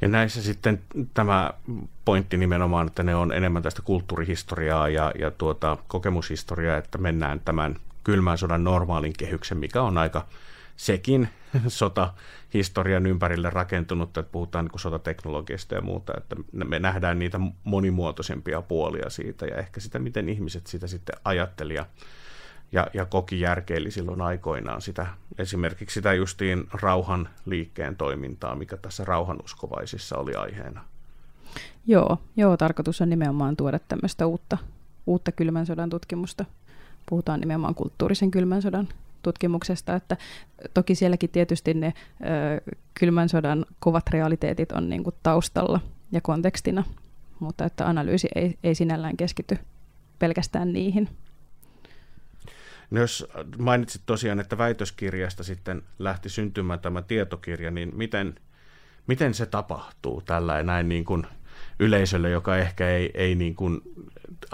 Ja 0.00 0.08
näissä 0.08 0.42
sitten 0.42 0.80
tämä 1.14 1.50
pointti 2.04 2.36
nimenomaan, 2.36 2.86
että 2.86 3.02
ne 3.02 3.14
on 3.14 3.32
enemmän 3.32 3.62
tästä 3.62 3.82
kulttuurihistoriaa 3.82 4.88
ja, 4.88 5.12
ja 5.18 5.30
tuota, 5.30 5.76
kokemushistoriaa, 5.88 6.76
että 6.76 6.98
mennään 6.98 7.40
tämän 7.40 7.76
kylmän 8.04 8.38
sodan 8.38 8.64
normaalin 8.64 9.12
kehyksen, 9.18 9.58
mikä 9.58 9.82
on 9.82 9.98
aika 9.98 10.26
sekin 10.76 11.28
sotahistorian 11.68 13.06
ympärille 13.06 13.50
rakentunut, 13.50 14.08
että 14.08 14.32
puhutaan 14.32 14.64
niin 14.64 14.80
sotateknologiasta 14.80 15.74
ja 15.74 15.80
muuta, 15.80 16.12
että 16.16 16.36
me 16.52 16.78
nähdään 16.78 17.18
niitä 17.18 17.40
monimuotoisempia 17.64 18.62
puolia 18.62 19.10
siitä 19.10 19.46
ja 19.46 19.56
ehkä 19.56 19.80
sitä, 19.80 19.98
miten 19.98 20.28
ihmiset 20.28 20.66
sitä 20.66 20.86
sitten 20.86 21.16
ajatteli 21.24 21.74
ja, 21.74 21.86
ja, 22.72 22.86
ja 22.94 23.04
koki 23.04 23.40
järkeili 23.40 23.90
silloin 23.90 24.20
aikoinaan 24.20 24.82
sitä, 24.82 25.06
esimerkiksi 25.38 25.94
sitä 25.94 26.12
justiin 26.12 26.64
rauhan 26.72 27.28
liikkeen 27.46 27.96
toimintaa, 27.96 28.54
mikä 28.54 28.76
tässä 28.76 29.04
rauhanuskovaisissa 29.04 30.18
oli 30.18 30.34
aiheena. 30.34 30.84
Joo, 31.86 32.18
joo, 32.36 32.56
tarkoitus 32.56 33.00
on 33.00 33.10
nimenomaan 33.10 33.56
tuoda 33.56 33.78
tämmöistä 33.78 34.26
uutta, 34.26 34.58
uutta 35.06 35.32
kylmän 35.32 35.66
sodan 35.66 35.90
tutkimusta. 35.90 36.44
Puhutaan 37.08 37.40
nimenomaan 37.40 37.74
kulttuurisen 37.74 38.30
kylmän 38.30 38.62
sodan 38.62 38.88
tutkimuksesta, 39.22 39.94
että 39.94 40.16
toki 40.74 40.94
sielläkin 40.94 41.30
tietysti 41.30 41.74
ne 41.74 41.94
ö, 42.66 42.72
kylmän 43.00 43.28
sodan 43.28 43.66
kovat 43.80 44.08
realiteetit 44.10 44.72
on 44.72 44.88
niin 44.88 45.04
kuin 45.04 45.16
taustalla 45.22 45.80
ja 46.12 46.20
kontekstina, 46.20 46.84
mutta 47.40 47.64
että 47.64 47.86
analyysi 47.86 48.28
ei, 48.34 48.58
ei 48.62 48.74
sinällään 48.74 49.16
keskity 49.16 49.58
pelkästään 50.18 50.72
niihin. 50.72 51.08
No 52.90 53.00
jos 53.00 53.26
mainitsit 53.58 54.02
tosiaan, 54.06 54.40
että 54.40 54.58
väitöskirjasta 54.58 55.44
sitten 55.44 55.82
lähti 55.98 56.28
syntymään 56.28 56.80
tämä 56.80 57.02
tietokirja, 57.02 57.70
niin 57.70 57.96
miten, 57.96 58.34
miten 59.06 59.34
se 59.34 59.46
tapahtuu 59.46 60.20
tällä 60.20 60.62
näin 60.62 60.88
niin 60.88 61.04
kuin 61.04 61.26
yleisölle, 61.78 62.30
joka 62.30 62.56
ehkä 62.56 62.88
ei, 62.88 63.10
ei 63.14 63.34
niin 63.34 63.54
kuin, 63.54 63.80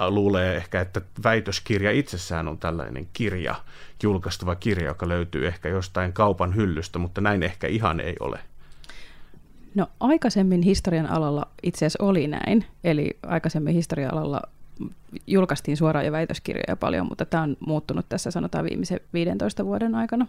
luulee 0.09 0.57
ehkä, 0.57 0.81
että 0.81 1.01
väitöskirja 1.25 1.91
itsessään 1.91 2.49
on 2.49 2.59
tällainen 2.59 3.09
kirja, 3.13 3.55
julkaistuva 4.03 4.55
kirja, 4.55 4.87
joka 4.87 5.09
löytyy 5.09 5.47
ehkä 5.47 5.69
jostain 5.69 6.13
kaupan 6.13 6.57
hyllystä, 6.57 6.99
mutta 6.99 7.21
näin 7.21 7.43
ehkä 7.43 7.67
ihan 7.67 8.01
ei 8.01 8.17
ole. 8.21 8.39
No 9.75 9.87
aikaisemmin 10.01 10.63
historian 10.63 11.11
alalla 11.11 11.49
itse 11.63 11.87
asiassa 11.87 12.05
oli 12.05 12.27
näin, 12.27 12.65
eli 12.85 13.19
aikaisemmin 13.27 13.75
historian 13.75 14.15
alalla 14.15 14.43
julkaistiin 15.27 15.77
suoraan 15.77 16.07
jo 16.07 16.13
väitöskirjoja 16.13 16.77
paljon, 16.77 17.07
mutta 17.09 17.25
tämä 17.25 17.43
on 17.43 17.57
muuttunut 17.67 18.07
tässä 18.09 18.31
sanotaan 18.31 18.65
viimeisen 18.65 19.01
15 19.13 19.65
vuoden 19.65 19.95
aikana. 19.95 20.27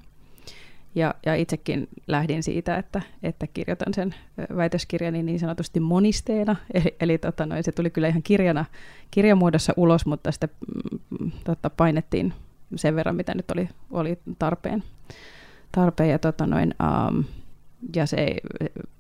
Ja, 0.96 1.15
ja 1.25 1.36
itsekin 1.36 1.88
lähdin 2.08 2.43
siitä, 2.43 2.77
että, 2.77 3.01
että 3.24 3.48
kirjoitan 3.48 3.93
sen 3.93 4.15
väitöskirjani 4.55 5.24
niin 5.24 5.39
sanotusti 5.39 5.79
monisteena, 5.79 6.55
eli, 6.74 6.96
eli 7.00 7.17
tota, 7.17 7.46
noin, 7.46 7.63
se 7.63 7.72
tuli 7.72 7.89
kyllä 7.89 8.08
ihan 8.08 8.24
kirjana, 8.24 8.65
kirjamuodossa 9.12 9.74
ulos, 9.77 10.05
mutta 10.05 10.31
sitten 10.31 10.50
mm, 11.19 11.31
tota, 11.43 11.69
painettiin 11.69 12.34
sen 12.75 12.96
verran, 12.96 13.15
mitä 13.15 13.36
nyt 13.36 13.51
oli, 13.51 13.69
oli 13.91 14.19
tarpeen. 14.39 14.84
tarpeen 15.72 16.10
ja, 16.10 16.19
tota, 16.19 16.48
noin, 16.48 16.74
um, 17.10 17.24
ja 17.96 18.05
se 18.05 18.36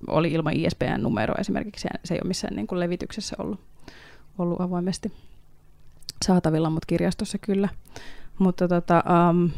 oli 0.07 0.31
ilman 0.31 0.53
ISBN-numeroa 0.53 1.37
esimerkiksi, 1.39 1.87
se 2.03 2.13
ei 2.13 2.19
ole 2.23 2.27
missään 2.27 2.55
niin 2.55 2.67
kuin 2.67 2.79
levityksessä 2.79 3.35
ollut, 3.39 3.59
ollut 4.37 4.61
avoimesti 4.61 5.11
saatavilla, 6.25 6.69
mutta 6.69 6.85
kirjastossa 6.87 7.37
kyllä. 7.37 7.69
Mutta 8.39 8.67
tota, 8.67 9.03
um, 9.29 9.49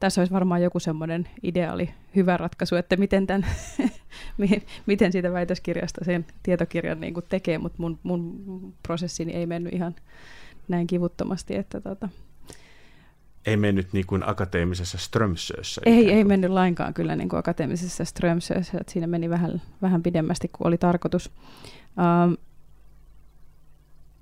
tässä 0.00 0.20
olisi 0.20 0.32
varmaan 0.32 0.62
joku 0.62 0.80
semmoinen 0.80 1.28
ideaali 1.42 1.90
hyvä 2.16 2.36
ratkaisu, 2.36 2.76
että 2.76 2.96
miten, 2.96 3.26
tämän, 3.26 3.46
miten 4.86 5.12
siitä 5.12 5.32
väitöskirjasta 5.32 6.04
sen 6.04 6.26
tietokirjan 6.42 7.00
niin 7.00 7.14
kuin 7.14 7.26
tekee, 7.28 7.58
mutta 7.58 7.82
mun, 7.82 7.98
mun 8.02 8.74
prosessini 8.82 9.32
ei 9.32 9.46
mennyt 9.46 9.74
ihan 9.74 9.94
näin 10.68 10.86
kivuttomasti. 10.86 11.56
Että 11.56 11.80
tota. 11.80 12.08
Ei 13.46 13.56
mennyt 13.56 13.92
niin 13.92 14.06
kuin 14.06 14.28
akateemisessa 14.28 14.98
Strömsössä? 14.98 15.80
Ei, 15.84 16.12
ei 16.12 16.24
mennyt 16.24 16.50
lainkaan 16.50 16.94
kyllä 16.94 17.16
niin 17.16 17.28
kuin 17.28 17.40
akateemisessa 17.40 18.04
Strömsössä. 18.04 18.78
Että 18.80 18.92
siinä 18.92 19.06
meni 19.06 19.30
vähän, 19.30 19.62
vähän 19.82 20.02
pidemmästi 20.02 20.48
kuin 20.48 20.68
oli 20.68 20.78
tarkoitus. 20.78 21.30
Um, 22.26 22.36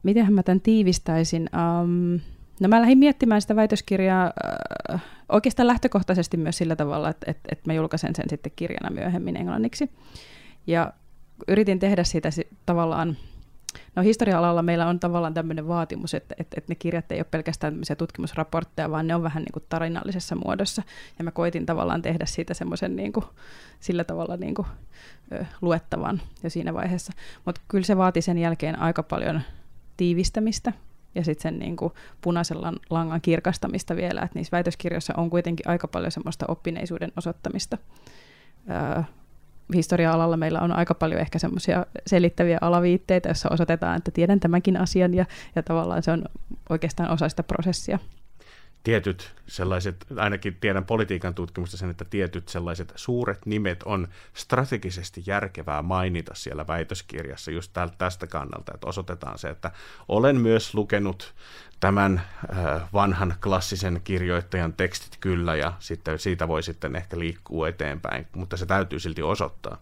mitenhän 0.02 0.34
mä 0.34 0.42
tämän 0.42 0.60
tiivistäisin? 0.60 1.50
Um, 1.82 2.20
no 2.60 2.68
mä 2.68 2.80
lähdin 2.80 2.98
miettimään 2.98 3.40
sitä 3.40 3.56
väitöskirjaa 3.56 4.32
äh, 4.92 5.02
oikeastaan 5.32 5.66
lähtökohtaisesti 5.66 6.36
myös 6.36 6.58
sillä 6.58 6.76
tavalla, 6.76 7.08
että, 7.08 7.30
että, 7.30 7.48
että 7.52 7.62
mä 7.66 7.72
julkaisen 7.72 8.14
sen 8.16 8.28
sitten 8.28 8.52
kirjana 8.56 8.90
myöhemmin 8.90 9.36
englanniksi. 9.36 9.90
Ja 10.66 10.92
yritin 11.48 11.78
tehdä 11.78 12.04
siitä 12.04 12.28
tavallaan, 12.66 13.16
no 13.96 14.02
historia-alalla 14.02 14.62
meillä 14.62 14.86
on 14.86 15.00
tavallaan 15.00 15.34
tämmöinen 15.34 15.68
vaatimus, 15.68 16.14
että, 16.14 16.34
että, 16.38 16.54
että 16.58 16.70
ne 16.70 16.74
kirjat 16.74 17.12
ei 17.12 17.18
ole 17.18 17.26
pelkästään 17.30 17.72
tämmöisiä 17.72 17.96
tutkimusraportteja, 17.96 18.90
vaan 18.90 19.06
ne 19.06 19.14
on 19.14 19.22
vähän 19.22 19.42
niin 19.42 19.52
kuin 19.52 19.64
tarinallisessa 19.68 20.36
muodossa. 20.36 20.82
Ja 21.18 21.24
mä 21.24 21.30
koitin 21.30 21.66
tavallaan 21.66 22.02
tehdä 22.02 22.26
siitä 22.26 22.54
semmoisen 22.54 22.96
niin 22.96 23.12
kuin, 23.12 23.24
sillä 23.80 24.04
tavalla 24.04 24.36
niin 24.36 24.54
kuin, 24.54 24.68
ö, 25.32 25.44
luettavan 25.60 26.20
jo 26.42 26.50
siinä 26.50 26.74
vaiheessa. 26.74 27.12
Mutta 27.46 27.60
kyllä 27.68 27.84
se 27.84 27.96
vaati 27.96 28.22
sen 28.22 28.38
jälkeen 28.38 28.78
aika 28.78 29.02
paljon 29.02 29.40
tiivistämistä 29.96 30.72
ja 31.14 31.24
sitten 31.24 31.42
sen 31.42 31.58
niin 31.58 31.76
kuin 31.76 31.92
punaisen 32.20 32.58
langan 32.90 33.20
kirkastamista 33.20 33.96
vielä, 33.96 34.22
että 34.22 34.38
niissä 34.38 34.56
väitöskirjoissa 34.56 35.14
on 35.16 35.30
kuitenkin 35.30 35.68
aika 35.68 35.88
paljon 35.88 36.12
semmoista 36.12 36.46
oppineisuuden 36.48 37.12
osoittamista. 37.16 37.78
Öö, 38.70 39.02
historia-alalla 39.74 40.36
meillä 40.36 40.60
on 40.60 40.72
aika 40.72 40.94
paljon 40.94 41.20
ehkä 41.20 41.38
semmoisia 41.38 41.86
selittäviä 42.06 42.58
alaviitteitä, 42.60 43.28
joissa 43.28 43.48
osoitetaan, 43.52 43.96
että 43.96 44.10
tiedän 44.10 44.40
tämänkin 44.40 44.76
asian 44.76 45.14
ja, 45.14 45.26
ja 45.56 45.62
tavallaan 45.62 46.02
se 46.02 46.10
on 46.10 46.24
oikeastaan 46.70 47.10
osa 47.10 47.28
sitä 47.28 47.42
prosessia 47.42 47.98
tietyt 48.82 49.34
sellaiset, 49.46 50.06
ainakin 50.16 50.56
tiedän 50.60 50.84
politiikan 50.84 51.34
tutkimusta 51.34 51.76
sen, 51.76 51.90
että 51.90 52.04
tietyt 52.04 52.48
sellaiset 52.48 52.92
suuret 52.96 53.46
nimet 53.46 53.82
on 53.82 54.08
strategisesti 54.34 55.22
järkevää 55.26 55.82
mainita 55.82 56.34
siellä 56.34 56.66
väitöskirjassa 56.66 57.50
just 57.50 57.72
tästä 57.98 58.26
kannalta, 58.26 58.72
että 58.74 58.86
osoitetaan 58.86 59.38
se, 59.38 59.50
että 59.50 59.70
olen 60.08 60.36
myös 60.36 60.74
lukenut 60.74 61.34
tämän 61.80 62.22
äh, 62.56 62.82
vanhan 62.92 63.34
klassisen 63.42 64.00
kirjoittajan 64.04 64.72
tekstit 64.72 65.16
kyllä 65.20 65.56
ja 65.56 65.72
sitten 65.78 66.18
siitä 66.18 66.48
voi 66.48 66.62
sitten 66.62 66.96
ehkä 66.96 67.18
liikkua 67.18 67.68
eteenpäin, 67.68 68.26
mutta 68.36 68.56
se 68.56 68.66
täytyy 68.66 68.98
silti 68.98 69.22
osoittaa. 69.22 69.76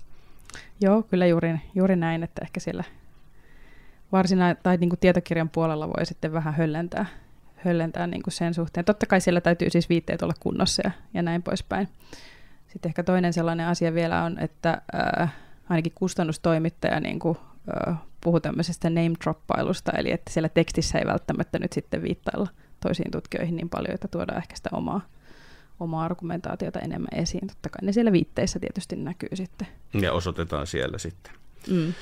Joo, 0.80 1.02
kyllä 1.02 1.26
juuri, 1.26 1.60
juuri 1.74 1.96
näin, 1.96 2.22
että 2.22 2.42
ehkä 2.42 2.60
siellä 2.60 2.84
varsina- 4.12 4.54
tai 4.62 4.76
niin 4.76 4.90
kuin 4.90 5.00
tietokirjan 5.00 5.48
puolella 5.48 5.88
voi 5.88 6.06
sitten 6.06 6.32
vähän 6.32 6.54
höllentää 6.54 7.06
höllentää 7.64 8.06
niin 8.06 8.22
kuin 8.22 8.34
sen 8.34 8.54
suhteen. 8.54 8.84
Totta 8.84 9.06
kai 9.06 9.20
siellä 9.20 9.40
täytyy 9.40 9.70
siis 9.70 9.88
viitteet 9.88 10.22
olla 10.22 10.34
kunnossa 10.40 10.82
ja, 10.84 10.90
ja 11.14 11.22
näin 11.22 11.42
poispäin. 11.42 11.88
Sitten 12.68 12.90
ehkä 12.90 13.02
toinen 13.02 13.32
sellainen 13.32 13.66
asia 13.66 13.94
vielä 13.94 14.22
on, 14.22 14.38
että 14.38 14.82
äh, 15.20 15.32
ainakin 15.68 15.92
kustannustoimittaja 15.94 17.00
niin 17.00 17.18
kuin, 17.18 17.38
äh, 17.88 17.96
puhuu 18.20 18.40
tämmöisestä 18.40 18.88
name-droppailusta, 18.88 19.92
eli 19.98 20.12
että 20.12 20.32
siellä 20.32 20.48
tekstissä 20.48 20.98
ei 20.98 21.06
välttämättä 21.06 21.58
nyt 21.58 21.72
sitten 21.72 22.02
viittailla 22.02 22.48
toisiin 22.80 23.10
tutkijoihin 23.10 23.56
niin 23.56 23.68
paljon, 23.68 23.94
että 23.94 24.08
tuodaan 24.08 24.38
ehkä 24.38 24.56
sitä 24.56 24.70
omaa, 24.72 25.00
omaa 25.80 26.04
argumentaatiota 26.04 26.78
enemmän 26.78 27.20
esiin. 27.20 27.46
Totta 27.46 27.68
kai 27.68 27.86
ne 27.86 27.92
siellä 27.92 28.12
viitteissä 28.12 28.58
tietysti 28.58 28.96
näkyy 28.96 29.28
sitten. 29.34 29.68
Ja 30.00 30.12
osoitetaan 30.12 30.66
siellä 30.66 30.98
sitten. 30.98 31.32
Mm. 31.70 31.94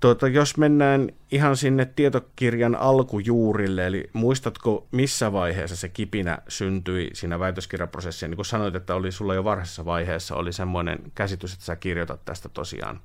Tuota, 0.00 0.28
jos 0.28 0.56
mennään 0.56 1.08
ihan 1.30 1.56
sinne 1.56 1.84
tietokirjan 1.84 2.76
alkujuurille, 2.76 3.86
eli 3.86 4.10
muistatko 4.12 4.86
missä 4.90 5.32
vaiheessa 5.32 5.76
se 5.76 5.88
kipinä 5.88 6.38
syntyi 6.48 7.10
siinä 7.12 7.38
väitöskirjaprosessissa? 7.38 8.28
Niin 8.28 8.36
kuin 8.36 8.46
sanoit, 8.46 8.74
että 8.74 8.94
oli 8.94 9.12
sulla 9.12 9.34
jo 9.34 9.44
varhaisessa 9.44 9.84
vaiheessa 9.84 10.36
oli 10.36 10.52
semmoinen 10.52 10.98
käsitys, 11.14 11.52
että 11.52 11.64
sä 11.64 11.76
kirjoitat 11.76 12.24
tästä 12.24 12.48
tosiaan 12.48 13.00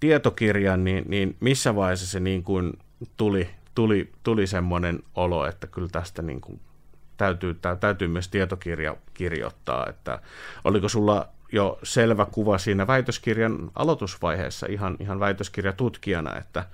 tietokirjan, 0.00 0.84
niin, 0.84 1.04
niin 1.08 1.36
missä 1.40 1.76
vaiheessa 1.76 2.06
se 2.06 2.20
niin 2.20 2.42
kuin 2.42 2.72
tuli, 3.16 3.50
tuli, 3.74 4.12
tuli 4.22 4.46
semmoinen 4.46 5.02
olo, 5.14 5.46
että 5.46 5.66
kyllä 5.66 5.88
tästä 5.88 6.22
niin 6.22 6.40
kuin 6.40 6.60
täytyy, 7.16 7.56
täytyy 7.80 8.08
myös 8.08 8.28
tietokirja 8.28 8.96
kirjoittaa, 9.14 9.86
että 9.88 10.22
oliko 10.64 10.88
sulla 10.88 11.28
jo 11.52 11.78
selvä 11.82 12.24
kuva 12.24 12.58
siinä 12.58 12.86
väitöskirjan 12.86 13.70
aloitusvaiheessa 13.74 14.66
ihan, 14.70 14.96
ihan 15.00 15.20
väitöskirjatutkijana, 15.20 16.36
että, 16.36 16.64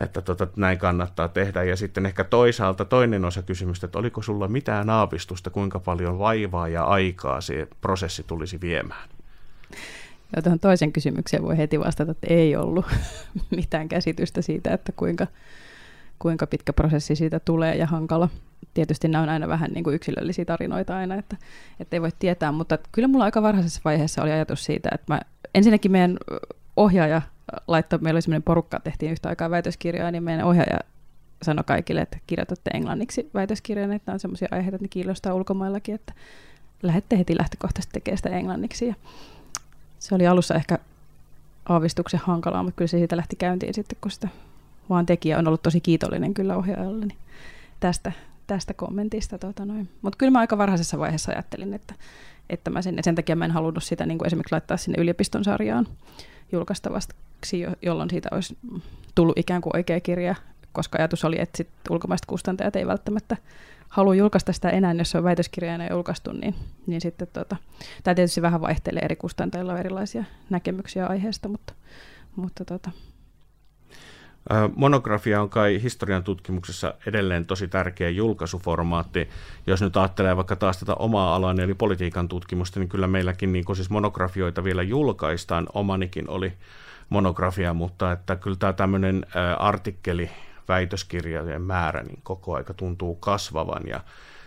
että 0.00 0.22
tota, 0.22 0.46
näin 0.56 0.78
kannattaa 0.78 1.28
tehdä. 1.28 1.62
Ja 1.62 1.76
sitten 1.76 2.06
ehkä 2.06 2.24
toisaalta 2.24 2.84
toinen 2.84 3.24
osa 3.24 3.42
kysymystä, 3.42 3.86
että 3.86 3.98
oliko 3.98 4.22
sulla 4.22 4.48
mitään 4.48 4.90
aavistusta, 4.90 5.50
kuinka 5.50 5.78
paljon 5.78 6.18
vaivaa 6.18 6.68
ja 6.68 6.84
aikaa 6.84 7.40
se 7.40 7.68
prosessi 7.80 8.22
tulisi 8.22 8.60
viemään? 8.60 9.08
Ja 10.36 10.42
tuohon 10.42 10.60
toisen 10.60 10.92
kysymykseen 10.92 11.42
voi 11.42 11.56
heti 11.56 11.80
vastata, 11.80 12.10
että 12.10 12.26
ei 12.30 12.56
ollut 12.56 12.86
mitään 13.56 13.88
käsitystä 13.88 14.42
siitä, 14.42 14.70
että 14.70 14.92
kuinka, 14.92 15.26
kuinka 16.18 16.46
pitkä 16.46 16.72
prosessi 16.72 17.16
siitä 17.16 17.40
tulee 17.40 17.76
ja 17.76 17.86
hankala 17.86 18.28
tietysti 18.78 19.08
nämä 19.08 19.22
on 19.22 19.28
aina 19.28 19.48
vähän 19.48 19.70
niin 19.70 19.84
kuin 19.84 19.94
yksilöllisiä 19.94 20.44
tarinoita 20.44 20.96
aina, 20.96 21.14
että, 21.14 21.36
että 21.80 21.96
ei 21.96 22.02
voi 22.02 22.10
tietää, 22.18 22.52
mutta 22.52 22.78
kyllä 22.92 23.08
mulla 23.08 23.24
aika 23.24 23.42
varhaisessa 23.42 23.80
vaiheessa 23.84 24.22
oli 24.22 24.32
ajatus 24.32 24.64
siitä, 24.64 24.88
että 24.94 25.14
mä, 25.14 25.20
ensinnäkin 25.54 25.92
meidän 25.92 26.18
ohjaaja 26.76 27.22
laittoi, 27.68 27.98
meillä 28.02 28.16
oli 28.16 28.22
sellainen 28.22 28.42
porukka, 28.42 28.80
tehtiin 28.84 29.12
yhtä 29.12 29.28
aikaa 29.28 29.50
väitöskirjoja, 29.50 30.10
niin 30.10 30.22
meidän 30.22 30.46
ohjaaja 30.46 30.78
sanoi 31.42 31.64
kaikille, 31.66 32.00
että 32.00 32.18
kirjoitatte 32.26 32.70
englanniksi 32.74 33.30
väitöskirjan, 33.34 33.92
että 33.92 34.12
on 34.12 34.20
sellaisia 34.20 34.48
aiheita, 34.50 34.76
että 34.76 34.84
ne 34.84 34.88
kiinnostaa 34.88 35.34
ulkomaillakin, 35.34 35.94
että 35.94 36.12
lähdette 36.82 37.18
heti 37.18 37.38
lähtökohtaisesti 37.38 37.92
tekemään 37.92 38.16
sitä 38.16 38.28
englanniksi. 38.28 38.86
Ja 38.86 38.94
se 39.98 40.14
oli 40.14 40.26
alussa 40.26 40.54
ehkä 40.54 40.78
aavistuksen 41.68 42.20
hankalaa, 42.24 42.62
mutta 42.62 42.76
kyllä 42.76 42.88
se 42.88 42.98
siitä 42.98 43.16
lähti 43.16 43.36
käyntiin 43.36 43.74
sitten, 43.74 43.98
kun 44.00 44.10
sitä 44.10 44.28
vaan 44.90 45.06
tekijä 45.06 45.38
on 45.38 45.48
ollut 45.48 45.62
tosi 45.62 45.80
kiitollinen 45.80 46.34
kyllä 46.34 46.56
ohjaajalle 46.56 47.06
niin 47.06 47.18
tästä, 47.80 48.12
tästä 48.48 48.74
kommentista. 48.74 49.38
Tota 49.38 49.62
Mutta 50.02 50.16
kyllä 50.18 50.30
mä 50.30 50.38
aika 50.38 50.58
varhaisessa 50.58 50.98
vaiheessa 50.98 51.32
ajattelin, 51.32 51.74
että, 51.74 51.94
että 52.50 52.70
mä 52.70 52.82
sen, 52.82 52.98
sen 53.02 53.14
takia 53.14 53.36
mä 53.36 53.44
en 53.44 53.50
halunnut 53.50 53.84
sitä 53.84 54.06
niin 54.06 54.18
kuin 54.18 54.26
esimerkiksi 54.26 54.52
laittaa 54.52 54.76
sinne 54.76 55.02
yliopiston 55.02 55.44
sarjaan 55.44 55.86
julkaistavaksi, 56.52 57.12
jolloin 57.82 58.10
siitä 58.10 58.28
olisi 58.32 58.58
tullut 59.14 59.38
ikään 59.38 59.62
kuin 59.62 59.76
oikea 59.76 60.00
kirja, 60.00 60.34
koska 60.72 60.98
ajatus 60.98 61.24
oli, 61.24 61.40
että 61.40 61.56
sit 61.56 61.68
ulkomaiset 61.90 62.26
kustantajat 62.26 62.76
ei 62.76 62.86
välttämättä 62.86 63.36
halua 63.88 64.14
julkaista 64.14 64.52
sitä 64.52 64.70
enää, 64.70 64.92
jos 64.92 65.10
se 65.10 65.18
on 65.18 65.24
väitöskirjana 65.24 65.88
julkaistu, 65.90 66.32
niin, 66.32 66.54
niin 66.86 67.00
sitten 67.00 67.28
tota, 67.32 67.56
tämä 68.02 68.14
tietysti 68.14 68.42
vähän 68.42 68.60
vaihtelee 68.60 69.02
eri 69.04 69.16
kustantajilla 69.16 69.72
on 69.72 69.78
erilaisia 69.78 70.24
näkemyksiä 70.50 71.06
aiheesta, 71.06 71.48
mutta, 71.48 71.72
mutta 72.36 72.64
tota, 72.64 72.90
Monografia 74.76 75.42
on 75.42 75.50
kai 75.50 75.82
historian 75.82 76.24
tutkimuksessa 76.24 76.94
edelleen 77.06 77.46
tosi 77.46 77.68
tärkeä 77.68 78.08
julkaisuformaatti. 78.08 79.28
Jos 79.66 79.82
nyt 79.82 79.96
ajattelee 79.96 80.36
vaikka 80.36 80.56
taas 80.56 80.78
tätä 80.78 80.94
omaa 80.94 81.34
alaa, 81.34 81.54
eli 81.62 81.74
politiikan 81.74 82.28
tutkimusta, 82.28 82.80
niin 82.80 82.88
kyllä 82.88 83.06
meilläkin 83.06 83.52
niin 83.52 83.64
siis 83.74 83.90
monografioita 83.90 84.64
vielä 84.64 84.82
julkaistaan. 84.82 85.66
Omanikin 85.74 86.30
oli 86.30 86.52
monografia, 87.08 87.74
mutta 87.74 88.12
että 88.12 88.36
kyllä 88.36 88.56
tämä 88.56 88.72
tämmöinen 88.72 89.26
artikkeli, 89.58 90.30
väitöskirjojen 90.68 91.62
määrä 91.62 92.02
niin 92.02 92.20
koko 92.22 92.54
aika 92.54 92.74
tuntuu 92.74 93.14
kasvavan 93.14 93.82
ja 93.86 94.00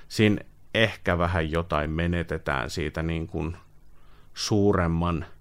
siinä 0.08 0.42
ehkä 0.74 1.18
vähän 1.18 1.52
jotain 1.52 1.90
menetetään 1.90 2.70
siitä 2.70 3.04
niin 3.04 3.28
kuin 3.28 3.58
suuremman– 4.34 5.26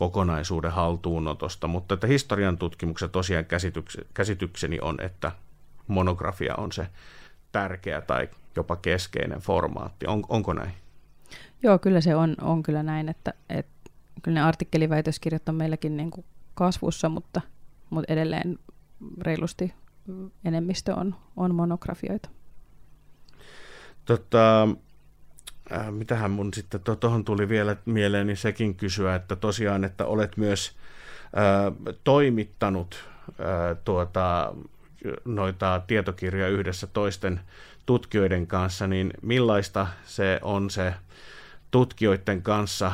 kokonaisuuden 0.00 0.72
haltuunotosta, 0.72 1.68
mutta 1.68 1.94
että 1.94 2.06
historian 2.06 2.58
tutkimuksessa 2.58 3.12
tosiaan 3.12 3.44
käsitykseni 4.14 4.78
on, 4.80 4.96
että 5.00 5.32
monografia 5.86 6.54
on 6.56 6.72
se 6.72 6.86
tärkeä 7.52 8.00
tai 8.00 8.28
jopa 8.56 8.76
keskeinen 8.76 9.40
formaatti. 9.40 10.06
On, 10.06 10.24
onko 10.28 10.52
näin? 10.52 10.70
Joo, 11.62 11.78
kyllä 11.78 12.00
se 12.00 12.16
on, 12.16 12.34
on 12.40 12.62
kyllä 12.62 12.82
näin, 12.82 13.08
että, 13.08 13.34
että 13.48 13.90
kyllä 14.22 14.40
ne 14.40 14.46
artikkeliväitöskirjat 14.46 15.48
on 15.48 15.54
meilläkin 15.54 15.96
niin 15.96 16.10
kuin 16.10 16.26
kasvussa, 16.54 17.08
mutta, 17.08 17.40
mutta 17.90 18.12
edelleen 18.12 18.58
reilusti 19.20 19.74
enemmistö 20.44 20.94
on, 20.94 21.14
on 21.36 21.54
monografioita. 21.54 22.28
Tota, 24.04 24.68
äh, 25.72 25.92
mitähän 25.92 26.30
mun 26.30 26.54
sitten 26.54 26.80
tuohon 27.00 27.24
tuli 27.24 27.48
vielä 27.48 27.76
mieleen, 27.84 28.26
niin 28.26 28.36
sekin 28.36 28.74
kysyä, 28.74 29.14
että 29.14 29.36
tosiaan, 29.36 29.84
että 29.84 30.06
olet 30.06 30.36
myös 30.36 30.76
äh, 31.24 31.94
toimittanut 32.04 33.04
äh, 33.28 33.76
tuota, 33.84 34.54
noita 35.24 35.80
tietokirjoja 35.86 36.48
yhdessä 36.48 36.86
toisten 36.86 37.40
tutkijoiden 37.86 38.46
kanssa, 38.46 38.86
niin 38.86 39.10
millaista 39.22 39.86
se 40.04 40.38
on 40.42 40.70
se 40.70 40.94
tutkijoiden 41.70 42.42
kanssa 42.42 42.92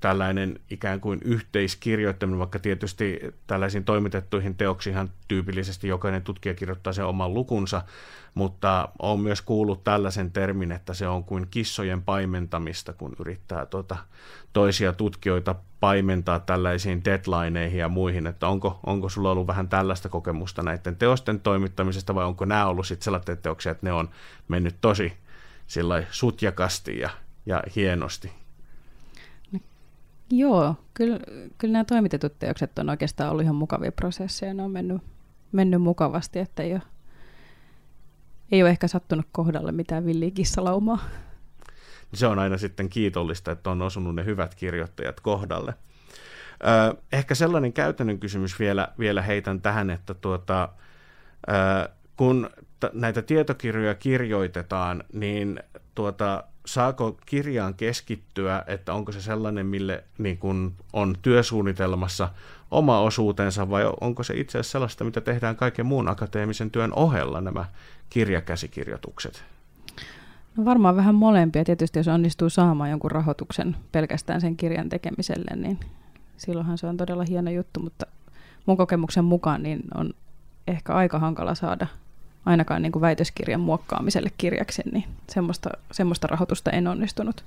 tällainen 0.00 0.60
ikään 0.70 1.00
kuin 1.00 1.20
yhteiskirjoittaminen, 1.24 2.38
vaikka 2.38 2.58
tietysti 2.58 3.20
tällaisiin 3.46 3.84
toimitettuihin 3.84 4.54
teoksiinhan 4.54 5.10
tyypillisesti 5.28 5.88
jokainen 5.88 6.22
tutkija 6.22 6.54
kirjoittaa 6.54 6.92
sen 6.92 7.04
oman 7.04 7.34
lukunsa, 7.34 7.82
mutta 8.34 8.88
on 8.98 9.20
myös 9.20 9.42
kuullut 9.42 9.84
tällaisen 9.84 10.30
termin, 10.30 10.72
että 10.72 10.94
se 10.94 11.08
on 11.08 11.24
kuin 11.24 11.46
kissojen 11.50 12.02
paimentamista, 12.02 12.92
kun 12.92 13.16
yrittää 13.18 13.66
tuota, 13.66 13.96
toisia 14.52 14.92
tutkijoita 14.92 15.54
paimentaa 15.80 16.38
tällaisiin 16.40 17.04
deadlineihin 17.04 17.78
ja 17.78 17.88
muihin, 17.88 18.26
että 18.26 18.48
onko, 18.48 18.80
onko 18.86 19.08
sulla 19.08 19.30
ollut 19.30 19.46
vähän 19.46 19.68
tällaista 19.68 20.08
kokemusta 20.08 20.62
näiden 20.62 20.96
teosten 20.96 21.40
toimittamisesta 21.40 22.14
vai 22.14 22.24
onko 22.24 22.44
nämä 22.44 22.66
ollut 22.66 22.86
sitten 22.86 23.04
sellaisia 23.04 23.36
teoksia, 23.36 23.72
että 23.72 23.86
ne 23.86 23.92
on 23.92 24.08
mennyt 24.48 24.76
tosi 24.80 25.12
sillä 25.66 26.04
sutjakasti 26.10 26.98
ja, 26.98 27.10
ja 27.46 27.62
hienosti? 27.76 28.32
Joo, 30.30 30.74
kyllä, 30.94 31.18
kyllä 31.58 31.72
nämä 31.72 31.84
toimitetut 31.84 32.38
teokset 32.38 32.78
on 32.78 32.90
oikeastaan 32.90 33.30
ollut 33.30 33.42
ihan 33.42 33.54
mukavia 33.54 33.92
prosesseja. 33.92 34.54
Ne 34.54 34.62
on 34.62 34.70
mennyt, 34.70 35.02
mennyt 35.52 35.82
mukavasti, 35.82 36.38
että 36.38 36.62
ei 36.62 36.72
ole, 36.72 36.82
ei 38.52 38.62
ole 38.62 38.70
ehkä 38.70 38.88
sattunut 38.88 39.26
kohdalle 39.32 39.72
mitään 39.72 40.06
villiä 40.06 40.30
kissalaumaa. 40.30 40.98
Se 42.14 42.26
on 42.26 42.38
aina 42.38 42.58
sitten 42.58 42.88
kiitollista, 42.88 43.52
että 43.52 43.70
on 43.70 43.82
osunut 43.82 44.14
ne 44.14 44.24
hyvät 44.24 44.54
kirjoittajat 44.54 45.20
kohdalle. 45.20 45.74
ehkä 47.12 47.34
sellainen 47.34 47.72
käytännön 47.72 48.18
kysymys 48.18 48.58
vielä, 48.58 48.88
vielä 48.98 49.22
heitän 49.22 49.60
tähän, 49.60 49.90
että 49.90 50.14
tuota, 50.14 50.68
kun 52.16 52.50
t- 52.80 52.92
näitä 52.92 53.22
tietokirjoja 53.22 53.94
kirjoitetaan, 53.94 55.04
niin 55.12 55.60
tuota, 55.94 56.44
saako 56.68 57.18
kirjaan 57.26 57.74
keskittyä, 57.74 58.64
että 58.66 58.94
onko 58.94 59.12
se 59.12 59.22
sellainen, 59.22 59.66
mille 59.66 60.04
niin 60.18 60.38
kun 60.38 60.72
on 60.92 61.14
työsuunnitelmassa 61.22 62.28
oma 62.70 63.00
osuutensa, 63.00 63.70
vai 63.70 63.82
onko 64.00 64.22
se 64.22 64.34
itse 64.36 64.58
asiassa 64.58 64.72
sellaista, 64.72 65.04
mitä 65.04 65.20
tehdään 65.20 65.56
kaiken 65.56 65.86
muun 65.86 66.08
akateemisen 66.08 66.70
työn 66.70 66.92
ohella, 66.92 67.40
nämä 67.40 67.64
kirjakäsikirjoitukset? 68.10 69.44
No 70.56 70.64
varmaan 70.64 70.96
vähän 70.96 71.14
molempia. 71.14 71.64
Tietysti 71.64 71.98
jos 71.98 72.08
onnistuu 72.08 72.50
saamaan 72.50 72.90
jonkun 72.90 73.10
rahoituksen 73.10 73.76
pelkästään 73.92 74.40
sen 74.40 74.56
kirjan 74.56 74.88
tekemiselle, 74.88 75.56
niin 75.56 75.80
silloinhan 76.36 76.78
se 76.78 76.86
on 76.86 76.96
todella 76.96 77.24
hieno 77.28 77.50
juttu, 77.50 77.80
mutta 77.80 78.06
mun 78.66 78.76
kokemuksen 78.76 79.24
mukaan 79.24 79.62
niin 79.62 79.80
on 79.94 80.10
ehkä 80.66 80.92
aika 80.94 81.18
hankala 81.18 81.54
saada 81.54 81.86
ainakaan 82.46 82.82
niin 82.82 82.92
kuin 82.92 83.00
väitöskirjan 83.00 83.60
muokkaamiselle 83.60 84.30
kirjaksi, 84.38 84.82
niin 84.92 85.04
semmoista, 85.30 85.70
semmoista 85.92 86.26
rahoitusta 86.26 86.70
en 86.70 86.86
onnistunut 86.86 87.44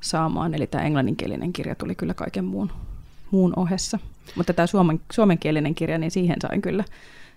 saamaan. 0.00 0.54
Eli 0.54 0.66
tämä 0.66 0.84
englanninkielinen 0.84 1.52
kirja 1.52 1.74
tuli 1.74 1.94
kyllä 1.94 2.14
kaiken 2.14 2.44
muun, 2.44 2.72
muun 3.30 3.52
ohessa. 3.56 3.98
Mutta 4.36 4.52
tämä 4.52 4.66
suomen, 4.66 5.00
suomenkielinen 5.12 5.74
kirja, 5.74 5.98
niin 5.98 6.10
siihen 6.10 6.36
sain 6.42 6.62
kyllä 6.62 6.84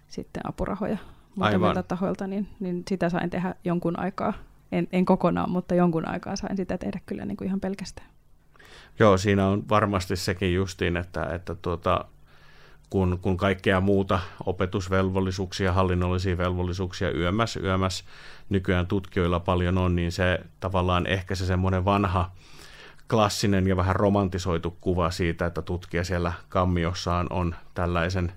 sitten 0.07 0.47
apurahoja 0.47 0.97
muutamilta 1.35 1.83
tahoilta, 1.83 2.27
niin, 2.27 2.47
niin 2.59 2.83
sitä 2.87 3.09
sain 3.09 3.29
tehdä 3.29 3.55
jonkun 3.65 3.99
aikaa. 3.99 4.33
En, 4.71 4.87
en 4.91 5.05
kokonaan, 5.05 5.49
mutta 5.49 5.75
jonkun 5.75 6.07
aikaa 6.07 6.35
sain 6.35 6.57
sitä 6.57 6.77
tehdä 6.77 6.99
kyllä 7.05 7.25
niin 7.25 7.37
kuin 7.37 7.47
ihan 7.47 7.59
pelkästään. 7.59 8.07
Joo, 8.99 9.17
siinä 9.17 9.47
on 9.47 9.69
varmasti 9.69 10.15
sekin 10.15 10.53
justiin, 10.53 10.97
että, 10.97 11.25
että 11.25 11.55
tuota, 11.55 12.05
kun, 12.93 13.19
kun 13.21 13.37
kaikkea 13.37 13.81
muuta 13.81 14.19
opetusvelvollisuuksia, 14.45 15.73
hallinnollisia 15.73 16.37
velvollisuuksia 16.37 17.11
yömässä, 17.11 17.59
yömässä 17.59 18.03
nykyään 18.49 18.87
tutkijoilla 18.87 19.39
paljon 19.39 19.77
on, 19.77 19.95
niin 19.95 20.11
se 20.11 20.39
tavallaan 20.59 21.07
ehkä 21.07 21.35
se 21.35 21.45
semmoinen 21.45 21.85
vanha 21.85 22.31
klassinen 23.09 23.67
ja 23.67 23.77
vähän 23.77 23.95
romantisoitu 23.95 24.77
kuva 24.81 25.11
siitä, 25.11 25.45
että 25.45 25.61
tutkija 25.61 26.03
siellä 26.03 26.33
kammiossaan 26.49 27.27
on 27.29 27.55
tällaisen 27.73 28.31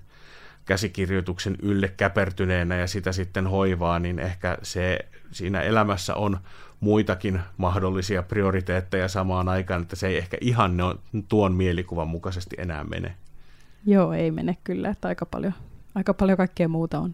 käsikirjoituksen 0.65 1.55
ylle 1.61 1.87
käpertyneenä 1.87 2.75
ja 2.75 2.87
sitä 2.87 3.11
sitten 3.11 3.47
hoivaa, 3.47 3.99
niin 3.99 4.19
ehkä 4.19 4.57
se 4.63 4.99
siinä 5.31 5.61
elämässä 5.61 6.15
on 6.15 6.37
muitakin 6.79 7.39
mahdollisia 7.57 8.23
prioriteetteja 8.23 9.07
samaan 9.07 9.49
aikaan, 9.49 9.81
että 9.81 9.95
se 9.95 10.07
ei 10.07 10.17
ehkä 10.17 10.37
ihan 10.41 10.77
ne 10.77 10.83
on, 10.83 10.99
tuon 11.27 11.53
mielikuvan 11.53 12.07
mukaisesti 12.07 12.55
enää 12.59 12.83
mene. 12.83 13.15
Joo, 13.87 14.13
ei 14.13 14.31
mene 14.31 14.57
kyllä, 14.63 14.89
että 14.89 15.07
aika 15.07 15.25
paljon, 15.25 15.53
aika 15.95 16.13
paljon 16.13 16.37
kaikkea 16.37 16.67
muuta 16.67 16.99
on. 16.99 17.13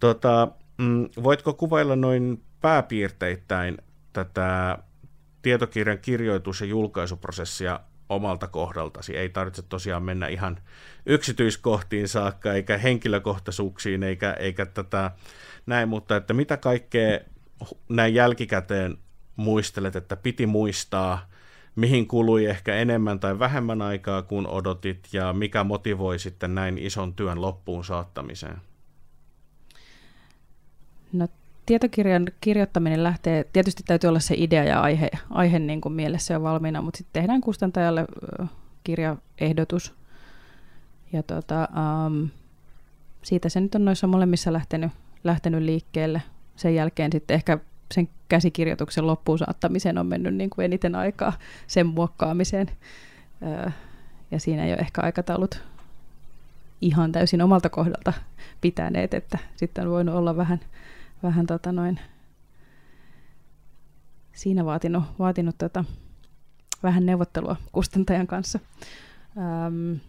Tota, 0.00 0.48
mm, 0.78 1.08
voitko 1.22 1.54
kuvailla 1.54 1.96
noin 1.96 2.42
pääpiirteittäin 2.60 3.78
tätä 4.12 4.78
tietokirjan 5.42 5.98
kirjoitus- 5.98 6.60
ja 6.60 6.66
julkaisuprosessia 6.66 7.80
omalta 8.08 8.46
kohdaltasi? 8.46 9.16
Ei 9.16 9.28
tarvitse 9.28 9.62
tosiaan 9.62 10.02
mennä 10.02 10.28
ihan 10.28 10.58
yksityiskohtiin 11.06 12.08
saakka, 12.08 12.52
eikä 12.52 12.78
henkilökohtaisuuksiin, 12.78 14.02
eikä, 14.02 14.32
eikä 14.32 14.66
tätä 14.66 15.10
näin, 15.66 15.88
mutta 15.88 16.16
että 16.16 16.34
mitä 16.34 16.56
kaikkea 16.56 17.18
näin 17.88 18.14
jälkikäteen 18.14 18.98
muistelet, 19.36 19.96
että 19.96 20.16
piti 20.16 20.46
muistaa– 20.46 21.20
mihin 21.76 22.08
kului 22.08 22.46
ehkä 22.46 22.74
enemmän 22.74 23.20
tai 23.20 23.38
vähemmän 23.38 23.82
aikaa 23.82 24.22
kuin 24.22 24.46
odotit 24.46 25.08
ja 25.12 25.32
mikä 25.32 25.64
motivoi 25.64 26.18
sitten 26.18 26.54
näin 26.54 26.78
ison 26.78 27.14
työn 27.14 27.40
loppuun 27.40 27.84
saattamiseen? 27.84 28.56
No 31.12 31.28
tietokirjan 31.66 32.26
kirjoittaminen 32.40 33.02
lähtee, 33.02 33.44
tietysti 33.52 33.82
täytyy 33.86 34.08
olla 34.08 34.20
se 34.20 34.34
idea 34.38 34.64
ja 34.64 34.80
aihe, 34.80 35.10
aihe 35.30 35.58
niin 35.58 35.80
kuin 35.80 35.92
mielessä 35.92 36.34
jo 36.34 36.42
valmiina, 36.42 36.82
mutta 36.82 36.98
sitten 36.98 37.22
tehdään 37.22 37.40
kustantajalle 37.40 38.06
kirjaehdotus. 38.84 39.94
Ja 41.12 41.22
tota, 41.22 41.68
um, 42.06 42.28
siitä 43.22 43.48
se 43.48 43.60
nyt 43.60 43.74
on 43.74 43.84
noissa 43.84 44.06
molemmissa 44.06 44.52
lähtenyt, 44.52 44.92
lähtenyt 45.24 45.62
liikkeelle. 45.62 46.22
Sen 46.56 46.74
jälkeen 46.74 47.12
sitten 47.12 47.34
ehkä 47.34 47.58
sen 47.94 48.08
käsikirjoituksen 48.30 49.06
loppuun 49.06 49.38
saattamiseen 49.38 49.98
on 49.98 50.06
mennyt 50.06 50.34
niin 50.34 50.50
kuin 50.50 50.64
eniten 50.64 50.94
aikaa 50.94 51.32
sen 51.66 51.86
muokkaamiseen. 51.86 52.70
Ja 54.30 54.40
siinä 54.40 54.64
ei 54.64 54.72
ole 54.72 54.80
ehkä 54.80 55.00
aikataulut 55.02 55.62
ihan 56.80 57.12
täysin 57.12 57.42
omalta 57.42 57.68
kohdalta 57.68 58.12
pitäneet, 58.60 59.14
että 59.14 59.38
sitten 59.56 59.84
on 59.84 59.90
voinut 59.90 60.14
olla 60.14 60.36
vähän, 60.36 60.60
vähän 61.22 61.46
tota 61.46 61.72
noin, 61.72 62.00
siinä 64.32 64.64
vaatinut, 64.64 65.04
vaatinut 65.18 65.58
tota, 65.58 65.84
vähän 66.82 67.06
neuvottelua 67.06 67.56
kustantajan 67.72 68.26
kanssa. 68.26 68.58
Ähm, 69.38 70.00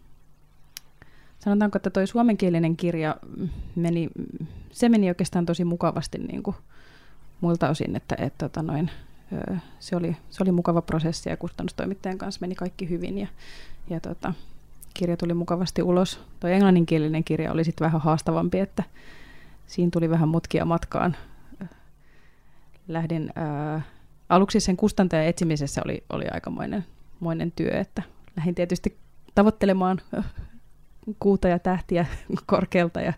sanotaanko, 1.39 1.77
että 1.77 1.89
tuo 1.89 2.05
suomenkielinen 2.05 2.77
kirja 2.77 3.15
meni, 3.75 4.09
se 4.71 4.89
meni 4.89 5.09
oikeastaan 5.09 5.45
tosi 5.45 5.65
mukavasti 5.65 6.17
niin 6.17 6.43
kuin 6.43 6.55
muilta 7.41 7.69
osin, 7.69 7.95
että 7.95 8.15
et, 8.19 8.37
tota 8.37 8.61
noin, 8.61 8.91
se, 9.79 9.95
oli, 9.95 10.17
se 10.29 10.43
oli 10.43 10.51
mukava 10.51 10.81
prosessi 10.81 11.29
ja 11.29 11.37
kustannustoimittajan 11.37 12.17
kanssa 12.17 12.41
meni 12.41 12.55
kaikki 12.55 12.89
hyvin 12.89 13.17
ja, 13.17 13.27
ja 13.89 13.99
tota, 13.99 14.33
kirja 14.93 15.17
tuli 15.17 15.33
mukavasti 15.33 15.83
ulos. 15.83 16.19
Tuo 16.39 16.49
englanninkielinen 16.49 17.23
kirja 17.23 17.51
oli 17.51 17.63
sitten 17.63 17.85
vähän 17.85 18.01
haastavampi, 18.01 18.59
että 18.59 18.83
siinä 19.67 19.89
tuli 19.93 20.09
vähän 20.09 20.29
mutkia 20.29 20.65
matkaan. 20.65 21.15
Lähdin, 22.87 23.31
ää, 23.35 23.81
aluksi 24.29 24.59
sen 24.59 24.77
kustantajan 24.77 25.25
etsimisessä 25.25 25.81
oli, 25.85 26.03
oli 26.09 26.25
aikamoinen 26.31 26.85
moinen 27.19 27.51
työ, 27.51 27.79
että 27.79 28.03
lähdin 28.37 28.55
tietysti 28.55 28.97
tavoittelemaan 29.35 30.01
kuuta 31.19 31.47
ja 31.47 31.59
tähtiä 31.59 32.05
korkealta 32.45 33.01
ja 33.01 33.13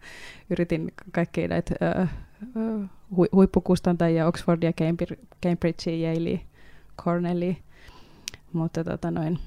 yritin 0.50 0.94
kaikkia 1.12 1.48
näitä 1.48 1.76
ää, 1.82 2.08
hu, 3.16 3.26
huippukustantajia, 3.32 4.28
Oxfordia, 4.28 4.72
Cambridgea, 5.44 6.14
Yalea, 6.14 6.38
Cornellia, 7.04 7.56
mutta 8.54 8.84
tota 8.84 9.12
noin, 9.12 9.40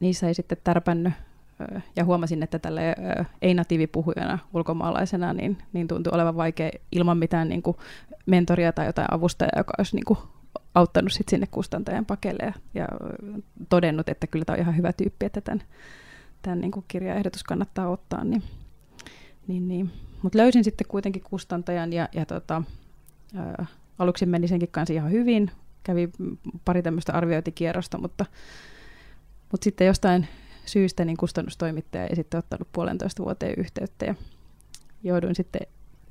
niissä 0.00 0.28
ei 0.28 0.34
sitten 0.34 0.58
tärpännyt 0.64 1.12
ja 1.96 2.04
huomasin, 2.04 2.42
että 2.42 2.58
tälle 2.58 2.94
ei-natiivipuhujana 3.42 4.38
ulkomaalaisena 4.54 5.32
niin, 5.32 5.58
niin 5.72 5.88
tuntui 5.88 6.10
olevan 6.14 6.36
vaikea 6.36 6.70
ilman 6.92 7.18
mitään 7.18 7.48
niin 7.48 7.62
kuin 7.62 7.76
mentoria 8.26 8.72
tai 8.72 8.86
jotain 8.86 9.08
avustajaa, 9.10 9.52
joka 9.56 9.74
olisi 9.78 9.96
niin 9.96 10.04
kuin 10.04 10.18
auttanut 10.74 11.12
sit 11.12 11.28
sinne 11.28 11.46
kustantajan 11.50 12.06
pakelle 12.06 12.42
ja, 12.44 12.52
ja 12.74 12.86
todennut, 13.68 14.08
että 14.08 14.26
kyllä 14.26 14.44
tämä 14.44 14.54
on 14.54 14.60
ihan 14.60 14.76
hyvä 14.76 14.92
tyyppi, 14.92 15.26
että 15.26 15.40
tämän, 15.40 15.62
tämän 16.42 16.60
niin 16.60 16.70
kuin 16.70 16.84
kirjaehdotus 16.88 17.44
kannattaa 17.44 17.88
ottaa. 17.88 18.24
Niin, 18.24 18.42
niin, 19.46 19.68
niin. 19.68 19.90
Mutta 20.22 20.38
löysin 20.38 20.64
sitten 20.64 20.86
kuitenkin 20.86 21.22
kustantajan 21.22 21.92
ja, 21.92 22.08
ja 22.12 22.26
tota, 22.26 22.62
ää, 23.34 23.66
aluksi 23.98 24.26
meni 24.26 24.48
senkin 24.48 24.68
kanssa 24.68 24.94
ihan 24.94 25.10
hyvin. 25.10 25.50
Kävi 25.82 26.10
pari 26.64 26.82
tämmöistä 26.82 27.12
arviointikierrosta, 27.12 27.98
mutta, 27.98 28.26
mutta 29.52 29.64
sitten 29.64 29.86
jostain 29.86 30.26
syystä 30.66 31.04
niin 31.04 31.16
kustannustoimittaja 31.16 32.06
ei 32.06 32.16
sitten 32.16 32.38
ottanut 32.38 32.68
puolentoista 32.72 33.24
vuoteen 33.24 33.54
yhteyttä 33.56 34.04
ja 34.06 34.14
jouduin 35.02 35.34
sitten 35.34 35.66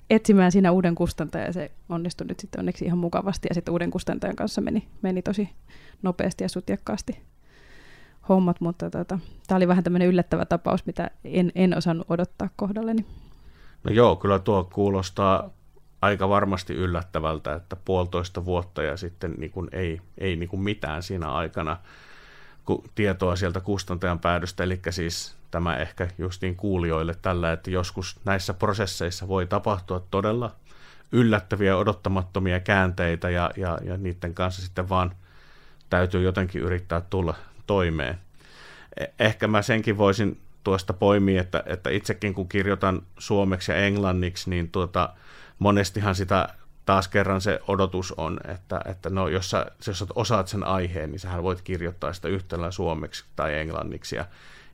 etsimään 0.09 0.51
siinä 0.51 0.71
uuden 0.71 0.95
kustantajan 0.95 1.47
ja 1.47 1.53
se 1.53 1.71
onnistui 1.89 2.27
nyt 2.27 2.39
sitten 2.39 2.59
onneksi 2.59 2.85
ihan 2.85 2.97
mukavasti 2.97 3.47
ja 3.49 3.55
sitten 3.55 3.71
uuden 3.71 3.91
kustantajan 3.91 4.35
kanssa 4.35 4.61
meni, 4.61 4.87
meni 5.01 5.21
tosi 5.21 5.49
nopeasti 6.01 6.43
ja 6.43 6.49
sutjakkaasti 6.49 7.21
hommat, 8.29 8.61
mutta 8.61 8.89
tota, 8.89 9.19
tämä 9.47 9.55
oli 9.55 9.67
vähän 9.67 9.83
tämmöinen 9.83 10.07
yllättävä 10.07 10.45
tapaus, 10.45 10.85
mitä 10.85 11.11
en, 11.23 11.51
en 11.55 11.77
osannut 11.77 12.07
odottaa 12.09 12.49
kohdalleni. 12.55 13.05
No 13.83 13.93
joo, 13.93 14.15
kyllä 14.15 14.39
tuo 14.39 14.63
kuulostaa 14.73 15.49
aika 16.01 16.29
varmasti 16.29 16.73
yllättävältä, 16.73 17.53
että 17.53 17.75
puolitoista 17.75 18.45
vuotta 18.45 18.83
ja 18.83 18.97
sitten 18.97 19.33
niin 19.37 19.51
kuin 19.51 19.67
ei, 19.71 20.01
ei 20.17 20.35
niin 20.35 20.49
kuin 20.49 20.61
mitään 20.61 21.03
siinä 21.03 21.31
aikana 21.31 21.77
tietoa 22.95 23.35
sieltä 23.35 23.59
kustantajan 23.59 24.19
päädystä, 24.19 24.63
eli 24.63 24.79
siis 24.89 25.35
tämä 25.51 25.77
ehkä 25.77 26.07
just 26.17 26.41
niin 26.41 26.55
kuulijoille 26.55 27.15
tällä, 27.21 27.51
että 27.51 27.71
joskus 27.71 28.19
näissä 28.25 28.53
prosesseissa 28.53 29.27
voi 29.27 29.47
tapahtua 29.47 29.99
todella 30.11 30.55
yllättäviä, 31.11 31.77
odottamattomia 31.77 32.59
käänteitä 32.59 33.29
ja, 33.29 33.51
ja, 33.57 33.77
ja 33.83 33.97
niiden 33.97 34.33
kanssa 34.33 34.61
sitten 34.61 34.89
vaan 34.89 35.11
täytyy 35.89 36.21
jotenkin 36.21 36.61
yrittää 36.61 37.01
tulla 37.01 37.35
toimeen. 37.67 38.17
E, 38.99 39.05
ehkä 39.19 39.47
mä 39.47 39.61
senkin 39.61 39.97
voisin 39.97 40.41
tuosta 40.63 40.93
poimia, 40.93 41.41
että, 41.41 41.63
että 41.65 41.89
itsekin 41.89 42.33
kun 42.33 42.49
kirjoitan 42.49 43.01
suomeksi 43.17 43.71
ja 43.71 43.77
englanniksi, 43.77 44.49
niin 44.49 44.71
tuota, 44.71 45.09
monestihan 45.59 46.15
sitä 46.15 46.49
taas 46.85 47.07
kerran 47.07 47.41
se 47.41 47.59
odotus 47.67 48.11
on, 48.11 48.39
että, 48.47 48.81
että 48.85 49.09
no, 49.09 49.27
jos, 49.27 49.49
sä, 49.49 49.65
jos 49.87 50.05
osaat 50.15 50.47
sen 50.47 50.63
aiheen, 50.63 51.11
niin 51.11 51.19
sähän 51.19 51.43
voit 51.43 51.61
kirjoittaa 51.61 52.13
sitä 52.13 52.27
yhtälä 52.27 52.71
suomeksi 52.71 53.25
tai 53.35 53.59
englanniksi. 53.59 54.15
Ja 54.15 54.25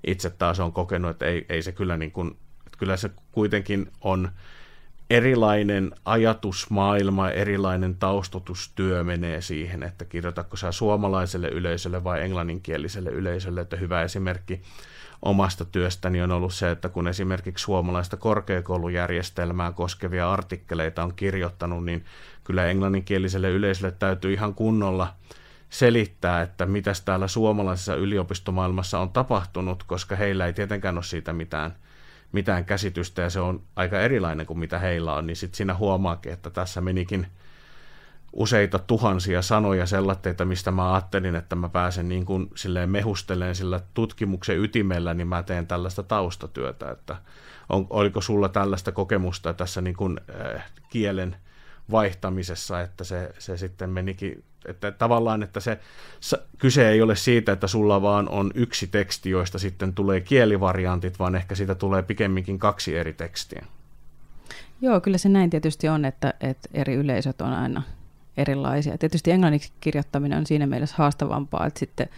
itse 0.07 0.29
taas 0.29 0.59
on 0.59 0.73
kokenut, 0.73 1.11
että 1.11 1.25
ei, 1.25 1.45
ei 1.49 1.61
se 1.61 1.71
kyllä 1.71 1.97
niin 1.97 2.11
kuin, 2.11 2.37
että 2.65 2.77
kyllä 2.77 2.97
se 2.97 3.09
kuitenkin 3.31 3.91
on 4.01 4.31
erilainen 5.09 5.91
ajatusmaailma, 6.05 7.29
erilainen 7.29 7.95
taustotustyö 7.95 9.03
menee 9.03 9.41
siihen, 9.41 9.83
että 9.83 10.05
kirjoitatko 10.05 10.57
sä 10.57 10.71
suomalaiselle 10.71 11.47
yleisölle 11.47 12.03
vai 12.03 12.23
englanninkieliselle 12.23 13.09
yleisölle, 13.09 13.61
että 13.61 13.75
hyvä 13.75 14.01
esimerkki 14.01 14.61
omasta 15.21 15.65
työstäni 15.65 16.21
on 16.21 16.31
ollut 16.31 16.53
se, 16.53 16.71
että 16.71 16.89
kun 16.89 17.07
esimerkiksi 17.07 17.63
suomalaista 17.63 18.17
korkeakoulujärjestelmää 18.17 19.71
koskevia 19.71 20.31
artikkeleita 20.31 21.03
on 21.03 21.13
kirjoittanut, 21.15 21.85
niin 21.85 22.05
kyllä 22.43 22.65
englanninkieliselle 22.65 23.49
yleisölle 23.49 23.91
täytyy 23.99 24.33
ihan 24.33 24.53
kunnolla 24.53 25.13
selittää, 25.69 26.41
että 26.41 26.65
mitä 26.65 26.91
täällä 27.05 27.27
suomalaisessa 27.27 27.95
yliopistomaailmassa 27.95 28.99
on 28.99 29.09
tapahtunut, 29.09 29.83
koska 29.83 30.15
heillä 30.15 30.45
ei 30.45 30.53
tietenkään 30.53 30.97
ole 30.97 31.03
siitä 31.03 31.33
mitään, 31.33 31.75
mitään 32.37 32.65
käsitystä 32.65 33.21
ja 33.21 33.29
se 33.29 33.39
on 33.39 33.63
aika 33.75 33.99
erilainen 33.99 34.45
kuin 34.45 34.59
mitä 34.59 34.79
heillä 34.79 35.13
on, 35.13 35.27
niin 35.27 35.37
sitten 35.37 35.57
siinä 35.57 35.73
huomaakin, 35.73 36.33
että 36.33 36.49
tässä 36.49 36.81
menikin– 36.81 37.27
useita 38.37 38.79
tuhansia 38.79 39.41
sanoja 39.41 39.85
sellatteita, 39.85 40.45
mistä 40.45 40.71
mä 40.71 40.93
ajattelin, 40.93 41.35
että 41.35 41.55
mä 41.55 41.69
pääsen 41.69 42.09
niin 42.09 42.25
kuin 42.25 42.49
silleen 42.55 42.89
mehusteleen 42.89 43.55
sillä 43.55 43.79
tutkimuksen 43.93 44.59
ytimellä, 44.59 45.13
niin 45.13 45.27
mä 45.27 45.43
teen 45.43 45.67
tällaista 45.67 46.03
taustatyötä, 46.03 46.91
että 46.91 47.15
on, 47.69 47.87
oliko 47.89 48.21
sulla 48.21 48.49
tällaista 48.49 48.91
kokemusta 48.91 49.53
tässä 49.53 49.81
niin 49.81 49.95
kuin, 49.95 50.19
äh, 50.55 50.71
kielen 50.89 51.35
vaihtamisessa, 51.91 52.81
että 52.81 53.03
se, 53.03 53.33
se 53.39 53.57
sitten 53.57 53.89
menikin, 53.89 54.43
että 54.67 54.91
tavallaan, 54.91 55.43
että 55.43 55.59
se 55.59 55.79
kyse 56.57 56.89
ei 56.89 57.01
ole 57.01 57.15
siitä, 57.15 57.51
että 57.51 57.67
sulla 57.67 58.01
vaan 58.01 58.29
on 58.29 58.51
yksi 58.55 58.87
teksti, 58.87 59.29
joista 59.29 59.59
sitten 59.59 59.93
tulee 59.93 60.21
kielivariantit, 60.21 61.19
vaan 61.19 61.35
ehkä 61.35 61.55
siitä 61.55 61.75
tulee 61.75 62.01
pikemminkin 62.01 62.59
kaksi 62.59 62.97
eri 62.97 63.13
tekstiä. 63.13 63.65
Joo, 64.81 65.01
kyllä 65.01 65.17
se 65.17 65.29
näin 65.29 65.49
tietysti 65.49 65.89
on, 65.89 66.05
että, 66.05 66.33
että 66.41 66.69
eri 66.73 66.93
yleisöt 66.93 67.41
on 67.41 67.53
aina 67.53 67.81
erilaisia. 68.37 68.97
Tietysti 68.97 69.31
englanniksi 69.31 69.71
kirjoittaminen 69.81 70.37
on 70.37 70.45
siinä 70.45 70.67
mielessä 70.67 70.95
haastavampaa, 70.97 71.65
että 71.65 71.79
sitten 71.79 72.09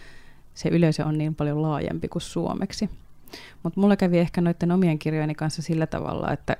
se 0.54 0.68
yleisö 0.68 1.04
on 1.04 1.18
niin 1.18 1.34
paljon 1.34 1.62
laajempi 1.62 2.08
kuin 2.08 2.22
suomeksi. 2.22 2.90
Mutta 3.62 3.80
mulla 3.80 3.96
kävi 3.96 4.18
ehkä 4.18 4.40
noiden 4.40 4.72
omien 4.72 4.98
kirjojeni 4.98 5.34
kanssa 5.34 5.62
sillä 5.62 5.86
tavalla, 5.86 6.32
että 6.32 6.56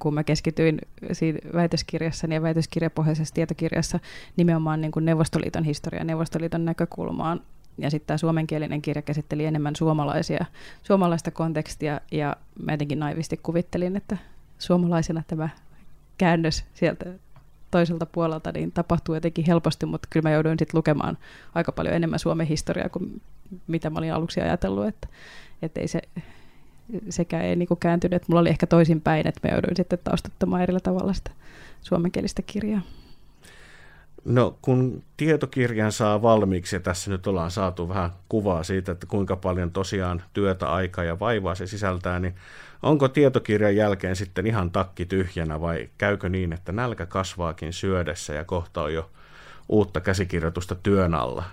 kun 0.00 0.14
mä 0.14 0.24
keskityin 0.24 0.78
siinä 1.12 1.38
väitöskirjassani 1.54 2.34
ja 2.34 2.42
väitöskirjapohjaisessa 2.42 3.34
tietokirjassa 3.34 3.98
nimenomaan 4.36 4.80
niin 4.80 4.92
kuin 4.92 5.04
Neuvostoliiton 5.04 5.64
historiaa, 5.64 6.04
Neuvostoliiton 6.04 6.64
näkökulmaan, 6.64 7.40
ja 7.78 7.90
sitten 7.90 8.06
tämä 8.06 8.18
suomenkielinen 8.18 8.82
kirja 8.82 9.02
käsitteli 9.02 9.44
enemmän 9.44 9.76
suomalaisia, 9.76 10.44
suomalaista 10.82 11.30
kontekstia, 11.30 12.00
ja 12.12 12.36
mä 12.62 12.72
jotenkin 12.72 12.98
naivisti 12.98 13.36
kuvittelin, 13.36 13.96
että 13.96 14.16
suomalaisena 14.58 15.22
tämä 15.26 15.48
käännös 16.18 16.64
sieltä 16.74 17.04
toiselta 17.70 18.06
puolelta 18.06 18.52
niin 18.52 18.72
tapahtuu 18.72 19.14
jotenkin 19.14 19.44
helposti, 19.46 19.86
mutta 19.86 20.08
kyllä 20.10 20.28
mä 20.28 20.34
jouduin 20.34 20.58
sitten 20.58 20.78
lukemaan 20.78 21.18
aika 21.54 21.72
paljon 21.72 21.94
enemmän 21.94 22.18
Suomen 22.18 22.46
historiaa 22.46 22.88
kuin 22.88 23.22
mitä 23.66 23.90
mä 23.90 23.98
olin 23.98 24.14
aluksi 24.14 24.40
ajatellut, 24.40 24.86
että, 24.86 25.08
että 25.62 25.80
ei 25.80 25.88
se, 25.88 26.00
sekään 27.08 27.44
ei 27.44 27.56
niinku 27.56 27.76
kääntynyt. 27.76 28.28
Mulla 28.28 28.40
oli 28.40 28.48
ehkä 28.48 28.66
toisinpäin, 28.66 29.26
että 29.26 29.48
mä 29.48 29.54
jouduin 29.54 29.76
sitten 29.76 29.98
taustattamaan 30.04 30.62
erillä 30.62 30.80
tavalla 30.80 31.12
sitä 31.12 31.30
suomenkielistä 31.80 32.42
kirjaa. 32.42 32.80
No 34.24 34.58
kun 34.62 35.02
tietokirjan 35.16 35.92
saa 35.92 36.22
valmiiksi, 36.22 36.76
ja 36.76 36.80
tässä 36.80 37.10
nyt 37.10 37.26
ollaan 37.26 37.50
saatu 37.50 37.88
vähän 37.88 38.10
kuvaa 38.28 38.62
siitä, 38.62 38.92
että 38.92 39.06
kuinka 39.06 39.36
paljon 39.36 39.70
tosiaan 39.70 40.22
työtä, 40.32 40.72
aikaa 40.72 41.04
ja 41.04 41.18
vaivaa 41.18 41.54
se 41.54 41.66
sisältää, 41.66 42.20
niin 42.20 42.34
onko 42.82 43.08
tietokirjan 43.08 43.76
jälkeen 43.76 44.16
sitten 44.16 44.46
ihan 44.46 44.70
takki 44.70 45.06
tyhjänä 45.06 45.60
vai 45.60 45.88
käykö 45.98 46.28
niin, 46.28 46.52
että 46.52 46.72
nälkä 46.72 47.06
kasvaakin 47.06 47.72
syödessä 47.72 48.34
ja 48.34 48.44
kohta 48.44 48.82
on 48.82 48.94
jo 48.94 49.10
uutta 49.68 50.00
käsikirjoitusta 50.00 50.74
työn 50.74 51.14
alla? 51.14 51.44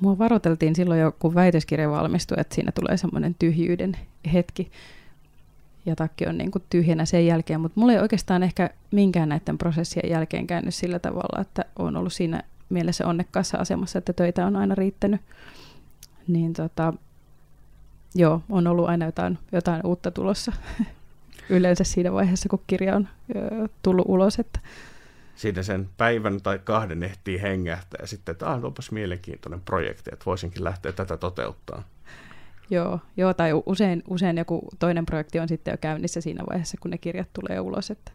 Mua 0.00 0.18
varoiteltiin 0.18 0.74
silloin 0.74 1.00
jo, 1.00 1.12
kun 1.18 1.34
väitöskirja 1.34 1.90
valmistui, 1.90 2.36
että 2.40 2.54
siinä 2.54 2.72
tulee 2.72 2.96
semmoinen 2.96 3.36
tyhjyyden 3.38 3.96
hetki 4.32 4.70
ja 5.86 5.96
takki 5.96 6.26
on 6.26 6.38
niin 6.38 6.50
kuin 6.50 6.64
tyhjänä 6.70 7.04
sen 7.04 7.26
jälkeen, 7.26 7.60
mutta 7.60 7.80
mulla 7.80 7.92
ei 7.92 7.98
oikeastaan 7.98 8.42
ehkä 8.42 8.70
minkään 8.90 9.28
näiden 9.28 9.58
prosessien 9.58 10.10
jälkeen 10.10 10.46
käynyt 10.46 10.74
sillä 10.74 10.98
tavalla, 10.98 11.40
että 11.40 11.64
on 11.78 11.96
ollut 11.96 12.12
siinä 12.12 12.42
mielessä 12.68 13.06
onnekkaassa 13.06 13.58
asemassa, 13.58 13.98
että 13.98 14.12
töitä 14.12 14.46
on 14.46 14.56
aina 14.56 14.74
riittänyt. 14.74 15.20
Niin 16.28 16.52
tota, 16.52 16.92
joo, 18.14 18.42
on 18.50 18.66
ollut 18.66 18.88
aina 18.88 19.06
jotain, 19.06 19.38
jotain 19.52 19.86
uutta 19.86 20.10
tulossa 20.10 20.52
yleensä 21.50 21.84
siinä 21.84 22.12
vaiheessa, 22.12 22.48
kun 22.48 22.62
kirja 22.66 22.96
on 22.96 23.08
ö, 23.36 23.68
tullut 23.82 24.06
ulos. 24.08 24.38
Että. 24.38 24.60
Siinä 25.38 25.62
sen 25.62 25.88
päivän 25.96 26.40
tai 26.42 26.58
kahden 26.64 27.02
ehtii 27.02 27.42
hengähtää 27.42 27.98
ja 28.00 28.06
sitten, 28.06 28.32
että 28.32 28.50
ah, 28.50 28.64
onpas 28.64 28.90
mielenkiintoinen 28.90 29.60
projekti, 29.60 30.10
että 30.12 30.24
voisinkin 30.26 30.64
lähteä 30.64 30.92
tätä 30.92 31.16
toteuttaa. 31.16 31.82
Joo, 32.70 33.00
joo 33.16 33.34
tai 33.34 33.50
usein, 33.66 34.02
usein 34.08 34.38
joku 34.38 34.68
toinen 34.78 35.06
projekti 35.06 35.40
on 35.40 35.48
sitten 35.48 35.72
jo 35.72 35.78
käynnissä 35.80 36.20
siinä 36.20 36.44
vaiheessa, 36.50 36.76
kun 36.80 36.90
ne 36.90 36.98
kirjat 36.98 37.28
tulee 37.32 37.60
ulos. 37.60 37.90
Että, 37.90 38.12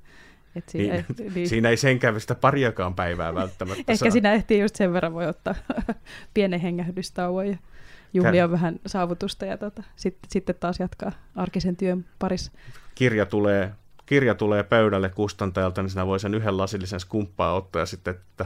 et 0.55 0.69
siinä, 0.69 0.93
niin, 0.93 1.05
ei, 1.19 1.29
niin, 1.29 1.49
siinä 1.49 1.69
ei 1.69 1.77
senkään 1.77 2.21
sitä 2.21 2.35
pariakaan 2.35 2.93
päivää 2.93 3.35
välttämättä 3.35 3.83
Ehkä 3.87 3.95
saa. 3.95 4.11
siinä 4.11 4.33
ehtii 4.33 4.61
just 4.61 4.75
sen 4.75 4.93
verran 4.93 5.13
voi 5.13 5.27
ottaa 5.27 5.55
pienen 6.33 6.59
hengähdystauon. 6.59 7.47
Ja... 7.47 7.57
juhlia 8.13 8.51
vähän 8.51 8.79
saavutusta 8.85 9.45
ja 9.45 9.57
tota, 9.57 9.83
sitten, 9.95 10.31
sitten 10.31 10.55
taas 10.59 10.79
jatkaa 10.79 11.11
arkisen 11.35 11.75
työn 11.75 12.05
parissa. 12.19 12.51
Kirja 12.95 13.25
tulee, 13.25 13.71
kirja 14.13 14.35
tulee 14.35 14.63
pöydälle 14.63 15.09
kustantajalta, 15.09 15.81
niin 15.81 15.89
sinä 15.89 16.05
voi 16.05 16.19
sen 16.19 16.33
yhden 16.33 16.57
lasillisen 16.57 16.99
skumppaa 16.99 17.53
ottaa 17.53 17.79
ja 17.79 17.85
sitten, 17.85 18.13
että 18.13 18.45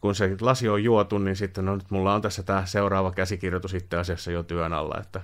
kun 0.00 0.14
se 0.14 0.36
lasi 0.40 0.68
on 0.68 0.84
juotu, 0.84 1.18
niin 1.18 1.36
sitten 1.36 1.64
no 1.64 1.74
nyt 1.76 1.90
mulla 1.90 2.14
on 2.14 2.22
tässä 2.22 2.42
tämä 2.42 2.66
seuraava 2.66 3.12
käsikirjoitus 3.12 3.74
itse 3.74 3.96
asiassa 3.96 4.30
jo 4.30 4.42
työn 4.42 4.72
alla, 4.72 5.00
että 5.00 5.20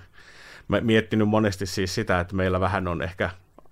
mä 0.68 0.81
miettinyt 0.81 1.29
monesti 1.29 1.66
siis 1.66 1.94
sitä, 1.94 2.20
että 2.20 2.37
meillä 2.37 2.61
vähän 2.61 2.88
on 2.88 3.03
ehkä 3.03 3.31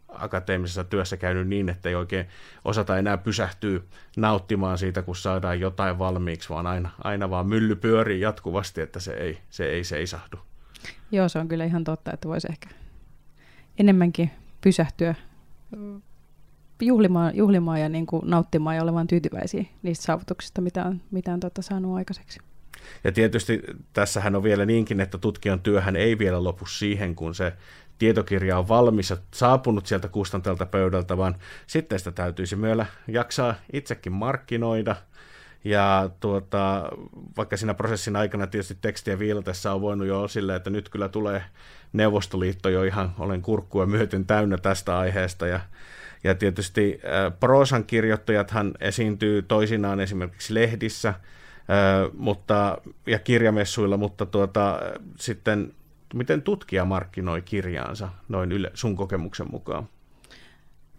akateemisessa 0.08 0.84
työssä 0.84 1.16
käynyt 1.16 1.48
niin, 1.48 1.68
että 1.68 1.88
ei 1.88 1.94
oikein 1.94 2.26
osata 2.64 2.98
enää 2.98 3.18
pysähtyä 3.18 3.80
nauttimaan 4.16 4.78
siitä, 4.78 5.02
kun 5.02 5.16
saadaan 5.16 5.60
jotain 5.60 5.98
valmiiksi, 5.98 6.48
vaan 6.48 6.66
aina, 6.66 6.90
aina 7.04 7.30
vaan 7.30 7.46
mylly 7.46 7.76
pyörii 7.76 8.20
jatkuvasti, 8.20 8.80
että 8.80 9.00
se 9.00 9.12
ei, 9.12 9.38
se 9.50 9.66
ei 9.66 9.84
seisahdu. 9.84 10.36
Joo, 11.12 11.28
se 11.28 11.38
on 11.38 11.48
kyllä 11.48 11.64
ihan 11.64 11.84
totta, 11.84 12.12
että 12.12 12.28
voisi 12.28 12.48
ehkä 12.50 12.68
enemmänkin 13.78 14.30
pysähtyä 14.60 15.14
juhlimaan, 16.80 17.36
juhlimaan 17.36 17.80
ja 17.80 17.88
niin 17.88 18.06
kuin 18.06 18.22
nauttimaan 18.30 18.76
ja 18.76 18.82
olemaan 18.82 19.06
tyytyväisiä 19.06 19.64
niistä 19.82 20.04
saavutuksista, 20.04 20.60
mitä 20.60 20.84
on, 20.84 21.00
mitä 21.10 21.32
on 21.32 21.40
tota 21.40 21.62
saanut 21.62 21.96
aikaiseksi. 21.96 22.40
Ja 23.04 23.12
tietysti 23.12 23.62
tässähän 23.92 24.36
on 24.36 24.42
vielä 24.42 24.66
niinkin, 24.66 25.00
että 25.00 25.18
tutkijan 25.18 25.60
työhän 25.60 25.96
ei 25.96 26.18
vielä 26.18 26.44
lopu 26.44 26.66
siihen, 26.66 27.14
kun 27.14 27.34
se 27.34 27.52
tietokirja 27.98 28.58
on 28.58 28.68
valmis 28.68 29.10
ja 29.10 29.16
saapunut 29.34 29.86
sieltä 29.86 30.08
kustantelta 30.08 30.66
pöydältä, 30.66 31.16
vaan 31.16 31.36
sitten 31.66 31.98
sitä 31.98 32.12
täytyisi 32.12 32.56
myöllä 32.56 32.86
jaksaa 33.08 33.54
itsekin 33.72 34.12
markkinoida. 34.12 34.96
Ja 35.64 36.10
tuota, 36.20 36.88
vaikka 37.36 37.56
siinä 37.56 37.74
prosessin 37.74 38.16
aikana 38.16 38.46
tietysti 38.46 38.78
tekstiä 38.80 39.18
viilatessa 39.18 39.72
on 39.72 39.80
voinut 39.80 40.06
jo 40.06 40.28
sille, 40.28 40.56
että 40.56 40.70
nyt 40.70 40.88
kyllä 40.88 41.08
tulee 41.08 41.42
Neuvostoliitto 41.92 42.68
jo 42.68 42.82
ihan, 42.82 43.14
olen 43.18 43.42
kurkkua 43.42 43.86
myöten 43.86 44.26
täynnä 44.26 44.58
tästä 44.58 44.98
aiheesta. 44.98 45.46
Ja, 45.46 45.60
ja 46.24 46.34
tietysti 46.34 47.00
äh, 47.04 47.38
proosan 47.40 47.84
kirjoittajathan 47.84 48.74
esiintyy 48.80 49.42
toisinaan 49.42 50.00
esimerkiksi 50.00 50.54
lehdissä, 50.54 51.08
äh, 51.08 51.16
mutta, 52.18 52.78
ja 53.06 53.18
kirjamessuilla, 53.18 53.96
mutta 53.96 54.26
tuota, 54.26 54.80
sitten 55.16 55.72
miten 56.14 56.42
tutkija 56.42 56.84
markkinoi 56.84 57.42
kirjaansa 57.42 58.08
noin 58.28 58.52
yle, 58.52 58.70
sun 58.74 58.96
kokemuksen 58.96 59.50
mukaan? 59.50 59.88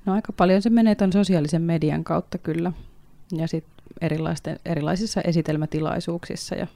No 0.05 0.13
aika 0.13 0.34
paljon 0.34 0.62
se 0.62 0.69
menee 0.69 0.95
tuon 0.95 1.13
sosiaalisen 1.13 1.62
median 1.62 2.03
kautta 2.03 2.38
kyllä. 2.38 2.71
Ja 3.32 3.47
sitten 3.47 3.79
erilaisissa 4.65 5.21
esitelmätilaisuuksissa 5.21 6.55
ja, 6.55 6.67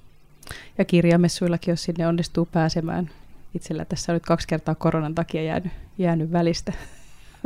ja 0.78 0.86
kirjamessuillakin, 0.86 1.72
jos 1.72 1.84
sinne 1.84 2.08
onnistuu 2.08 2.46
pääsemään. 2.46 3.10
Itsellä 3.56 3.86
tässä 3.86 4.12
on 4.12 4.14
nyt 4.14 4.26
kaksi 4.26 4.48
kertaa 4.48 4.76
koronan 4.76 5.16
takia 5.16 5.44
jäänyt, 5.44 5.72
jäänyt 5.98 6.32
välistä, 6.32 6.74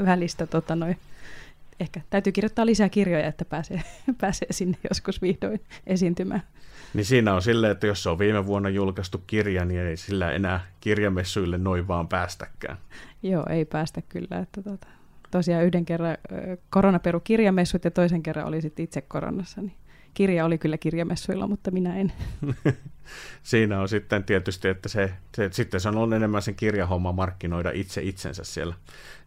välistä 0.05 0.47
tota 0.47 0.75
noin. 0.75 0.97
Ehkä 1.79 2.01
täytyy 2.09 2.33
kirjoittaa 2.33 2.65
lisää 2.65 2.89
kirjoja, 2.89 3.27
että 3.27 3.45
pääsee, 3.45 3.81
pääsee 4.21 4.47
sinne 4.51 4.77
joskus 4.89 5.21
vihdoin 5.21 5.61
esiintymään. 5.87 6.43
Niin 6.93 7.05
siinä 7.05 7.33
on 7.33 7.41
silleen, 7.41 7.71
että 7.71 7.87
jos 7.87 8.03
se 8.03 8.09
on 8.09 8.19
viime 8.19 8.45
vuonna 8.45 8.69
julkaistu 8.69 9.23
kirja, 9.27 9.65
niin 9.65 9.81
ei 9.81 9.97
sillä 9.97 10.31
enää 10.31 10.65
kirjamessuille 10.81 11.57
noin 11.57 11.87
vaan 11.87 12.07
päästäkään. 12.07 12.77
Joo, 13.23 13.45
ei 13.49 13.65
päästä 13.65 14.01
kyllä. 14.01 14.39
Että 14.39 14.61
tota, 14.61 14.87
tosiaan 15.31 15.65
yhden 15.65 15.85
kerran 15.85 16.17
koronaperu 16.69 17.19
kirjamessut 17.19 17.83
ja 17.83 17.91
toisen 17.91 18.23
kerran 18.23 18.47
oli 18.47 18.61
sitten 18.61 18.83
itse 18.83 19.01
koronassa. 19.01 19.61
Niin 19.61 19.75
kirja 20.17 20.45
oli 20.45 20.57
kyllä 20.57 20.77
kirjamessuilla, 20.77 21.47
mutta 21.47 21.71
minä 21.71 21.97
en. 21.97 22.13
Siinä 23.43 23.81
on 23.81 23.89
sitten 23.89 24.23
tietysti, 24.23 24.67
että 24.67 24.89
se, 24.89 25.13
se, 25.35 25.49
sitten 25.51 25.79
se 25.79 25.89
on 25.89 26.13
enemmän 26.13 26.41
sen 26.41 26.55
kirjahomma 26.55 27.11
markkinoida 27.11 27.71
itse 27.73 28.01
itsensä 28.01 28.43
siellä, 28.43 28.75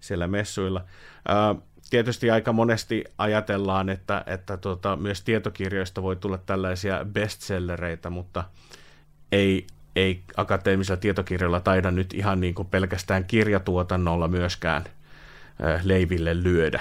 siellä 0.01 0.27
messuilla. 0.27 0.85
Ää, 1.29 1.55
tietysti 1.91 2.31
aika 2.31 2.53
monesti 2.53 3.05
ajatellaan, 3.19 3.89
että, 3.89 4.25
että 4.27 4.57
tota, 4.57 4.97
myös 4.97 5.23
tietokirjoista 5.23 6.03
voi 6.03 6.17
tulla 6.17 6.39
tällaisia 6.39 7.07
bestsellereitä, 7.13 8.11
mutta 8.11 8.45
ei, 9.33 9.67
ei 9.97 10.23
akateemisella 10.37 11.01
tietokirjalla 11.01 11.61
taida 11.61 11.91
nyt 11.91 12.15
ihan 12.15 12.41
niin 12.41 12.55
kuin 12.55 12.69
pelkästään 12.69 13.25
kirjatuotannolla 13.25 14.29
myöskään 14.29 14.85
leiville 15.83 16.43
lyödä. 16.43 16.81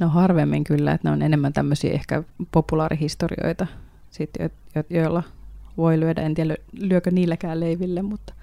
No 0.00 0.08
harvemmin 0.08 0.64
kyllä, 0.64 0.92
että 0.92 1.08
ne 1.08 1.12
on 1.12 1.22
enemmän 1.22 1.52
tämmöisiä 1.52 1.92
ehkä 1.92 2.22
populaarihistorioita, 2.52 3.66
sit, 4.10 4.30
jo, 4.40 4.48
jo, 4.74 4.82
joilla 4.90 5.22
voi 5.76 6.00
lyödä, 6.00 6.22
en 6.22 6.34
tiedä 6.34 6.56
lyökö 6.72 7.10
niilläkään 7.10 7.60
leiville, 7.60 8.02
mutta, 8.02 8.34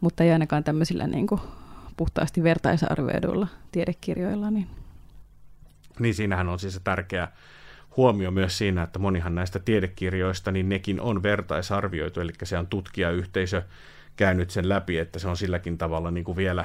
mutta 0.00 0.24
ei 0.24 0.32
ainakaan 0.32 0.64
tämmöisillä 0.64 1.06
niin 1.06 1.26
kuin 1.26 1.40
puhtaasti 1.96 2.42
vertaisarvioiduilla 2.42 3.46
tiedekirjoilla, 3.72 4.50
niin. 4.50 4.66
Niin 5.98 6.14
siinähän 6.14 6.48
on 6.48 6.58
siis 6.58 6.74
se 6.74 6.80
tärkeä 6.84 7.28
huomio 7.96 8.30
myös 8.30 8.58
siinä, 8.58 8.82
että 8.82 8.98
monihan 8.98 9.34
näistä 9.34 9.58
tiedekirjoista, 9.58 10.52
niin 10.52 10.68
nekin 10.68 11.00
on 11.00 11.22
vertaisarvioitu, 11.22 12.20
eli 12.20 12.32
se 12.42 12.58
on 12.58 12.66
tutkijayhteisö 12.66 13.62
käynyt 14.16 14.50
sen 14.50 14.68
läpi, 14.68 14.98
että 14.98 15.18
se 15.18 15.28
on 15.28 15.36
silläkin 15.36 15.78
tavalla 15.78 16.10
niin 16.10 16.24
kuin 16.24 16.36
vielä, 16.36 16.64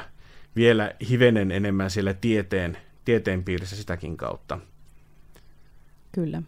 vielä 0.55 0.91
hivenen 1.09 1.51
enemmän 1.51 1.89
siellä 1.89 2.13
tieteen, 2.13 2.77
tieteen 3.05 3.43
piirissä 3.43 3.75
sitäkin 3.75 4.17
kautta. 4.17 4.59
Kyllä. 6.11 6.41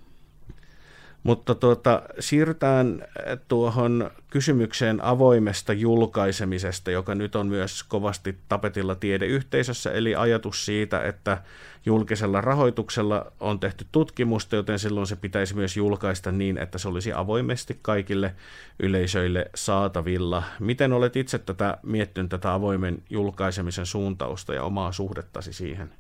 Mutta 1.23 1.55
tuota, 1.55 2.01
siirrytään 2.19 3.01
äh, 3.01 3.39
tuohon 3.47 4.11
kysymykseen 4.29 5.03
avoimesta 5.03 5.73
julkaisemisesta, 5.73 6.91
joka 6.91 7.15
nyt 7.15 7.35
on 7.35 7.47
myös 7.47 7.83
kovasti 7.83 8.37
tapetilla 8.49 8.95
tiedeyhteisössä, 8.95 9.91
eli 9.91 10.15
ajatus 10.15 10.65
siitä, 10.65 11.03
että 11.03 11.41
julkisella 11.85 12.41
rahoituksella 12.41 13.31
on 13.39 13.59
tehty 13.59 13.85
tutkimusta, 13.91 14.55
joten 14.55 14.79
silloin 14.79 15.07
se 15.07 15.15
pitäisi 15.15 15.55
myös 15.55 15.77
julkaista 15.77 16.31
niin, 16.31 16.57
että 16.57 16.77
se 16.77 16.87
olisi 16.87 17.13
avoimesti 17.13 17.79
kaikille 17.81 18.35
yleisöille 18.79 19.45
saatavilla. 19.55 20.43
Miten 20.59 20.93
olet 20.93 21.15
itse 21.15 21.39
tätä 21.39 21.77
miettinyt, 21.83 22.29
tätä 22.29 22.53
avoimen 22.53 23.03
julkaisemisen 23.09 23.85
suuntausta 23.85 24.53
ja 24.53 24.63
omaa 24.63 24.91
suhdettasi 24.91 25.53
siihen? 25.53 25.91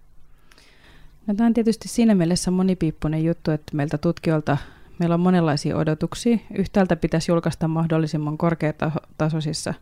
No, 1.27 1.33
tämä 1.33 1.47
on 1.47 1.53
tietysti 1.53 1.87
siinä 1.87 2.15
mielessä 2.15 2.51
monipiippunen 2.51 3.23
juttu, 3.23 3.51
että 3.51 3.75
meiltä 3.75 3.97
tutkijoilta 3.97 4.57
Meillä 4.99 5.13
on 5.13 5.19
monenlaisia 5.19 5.77
odotuksia. 5.77 6.37
Yhtäältä 6.57 6.95
pitäisi 6.95 7.31
julkaista 7.31 7.67
mahdollisimman 7.67 8.37
korkeatasoisissa 8.37 9.73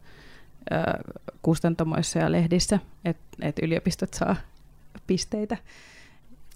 kustantamoissa 1.42 2.20
ja 2.20 2.32
lehdissä, 2.32 2.80
että 3.06 3.24
et 3.42 3.60
yliopistot 3.62 4.14
saa 4.14 4.36
pisteitä. 5.08 5.58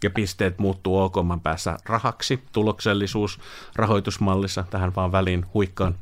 Ja 0.04 0.10
pisteet 0.10 0.60
muuttuu 0.60 0.97
OKM 0.97 1.39
päässä 1.43 1.78
rahaksi, 1.86 2.39
tuloksellisuus 2.52 3.39
rahoitusmallissa, 3.75 4.65
tähän 4.69 4.95
vaan 4.95 5.12
väliin 5.12 5.45
huikkaan. 5.54 5.95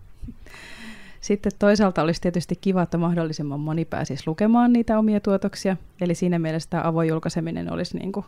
Sitten 1.22 1.52
toisaalta 1.60 2.02
olisi 2.02 2.22
tietysti 2.22 2.56
kiva, 2.56 2.82
että 2.82 2.98
mahdollisimman 2.98 3.60
moni 3.60 3.86
pääsisi 3.86 4.24
lukemaan 4.28 4.74
niitä 4.74 5.00
omia 5.00 5.20
tuotoksia. 5.20 5.78
Eli 6.02 6.16
siinä 6.16 6.40
mielessä 6.40 6.70
tämä 6.70 6.84
avoin 6.86 7.10
julkaiseminen 7.10 7.74
olisi 7.74 7.98
niin 7.98 8.12
kuin 8.12 8.26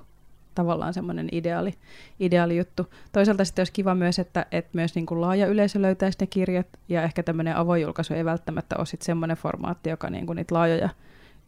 tavallaan 0.56 0.94
semmoinen 0.94 1.30
ideaali, 1.32 1.74
ideaali 2.20 2.58
juttu. 2.58 2.94
Toisaalta 3.12 3.46
sitten 3.46 3.62
olisi 3.62 3.74
kiva 3.74 3.96
myös, 3.96 4.20
että, 4.20 4.46
että 4.52 4.72
myös 4.74 4.96
niin 4.96 5.06
kuin 5.06 5.22
laaja 5.22 5.48
yleisö 5.48 5.82
löytäisi 5.82 6.18
ne 6.22 6.28
kirjat, 6.28 6.68
ja 6.90 7.04
ehkä 7.04 7.24
tämmöinen 7.24 7.56
avoinjulkaisu 7.56 8.14
ei 8.14 8.26
välttämättä 8.26 8.76
ole 8.78 8.86
sitten 8.86 9.06
semmoinen 9.06 9.38
formaatti, 9.38 9.90
joka 9.90 10.10
niin 10.10 10.26
kuin 10.26 10.36
niitä 10.36 10.56
laajoja 10.56 10.90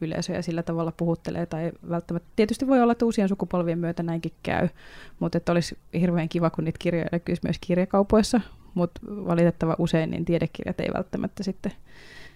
yleisöjä 0.01 0.41
sillä 0.41 0.63
tavalla 0.63 0.91
puhuttelee, 0.91 1.45
tai 1.45 1.71
välttämättä, 1.89 2.29
tietysti 2.35 2.67
voi 2.67 2.81
olla, 2.81 2.91
että 2.91 3.05
uusien 3.05 3.29
sukupolvien 3.29 3.79
myötä 3.79 4.03
näinkin 4.03 4.31
käy, 4.43 4.69
mutta 5.19 5.37
että 5.37 5.51
olisi 5.51 5.77
hirveän 5.93 6.29
kiva, 6.29 6.49
kun 6.49 6.63
niitä 6.63 6.79
kirjoja 6.79 7.07
näkyisi 7.11 7.41
myös 7.45 7.57
kirjakaupoissa, 7.61 8.41
mutta 8.73 9.01
valitettava 9.07 9.75
usein 9.77 10.11
niin 10.11 10.25
tiedekirjat 10.25 10.79
ei 10.79 10.89
välttämättä 10.93 11.43
sitten 11.43 11.71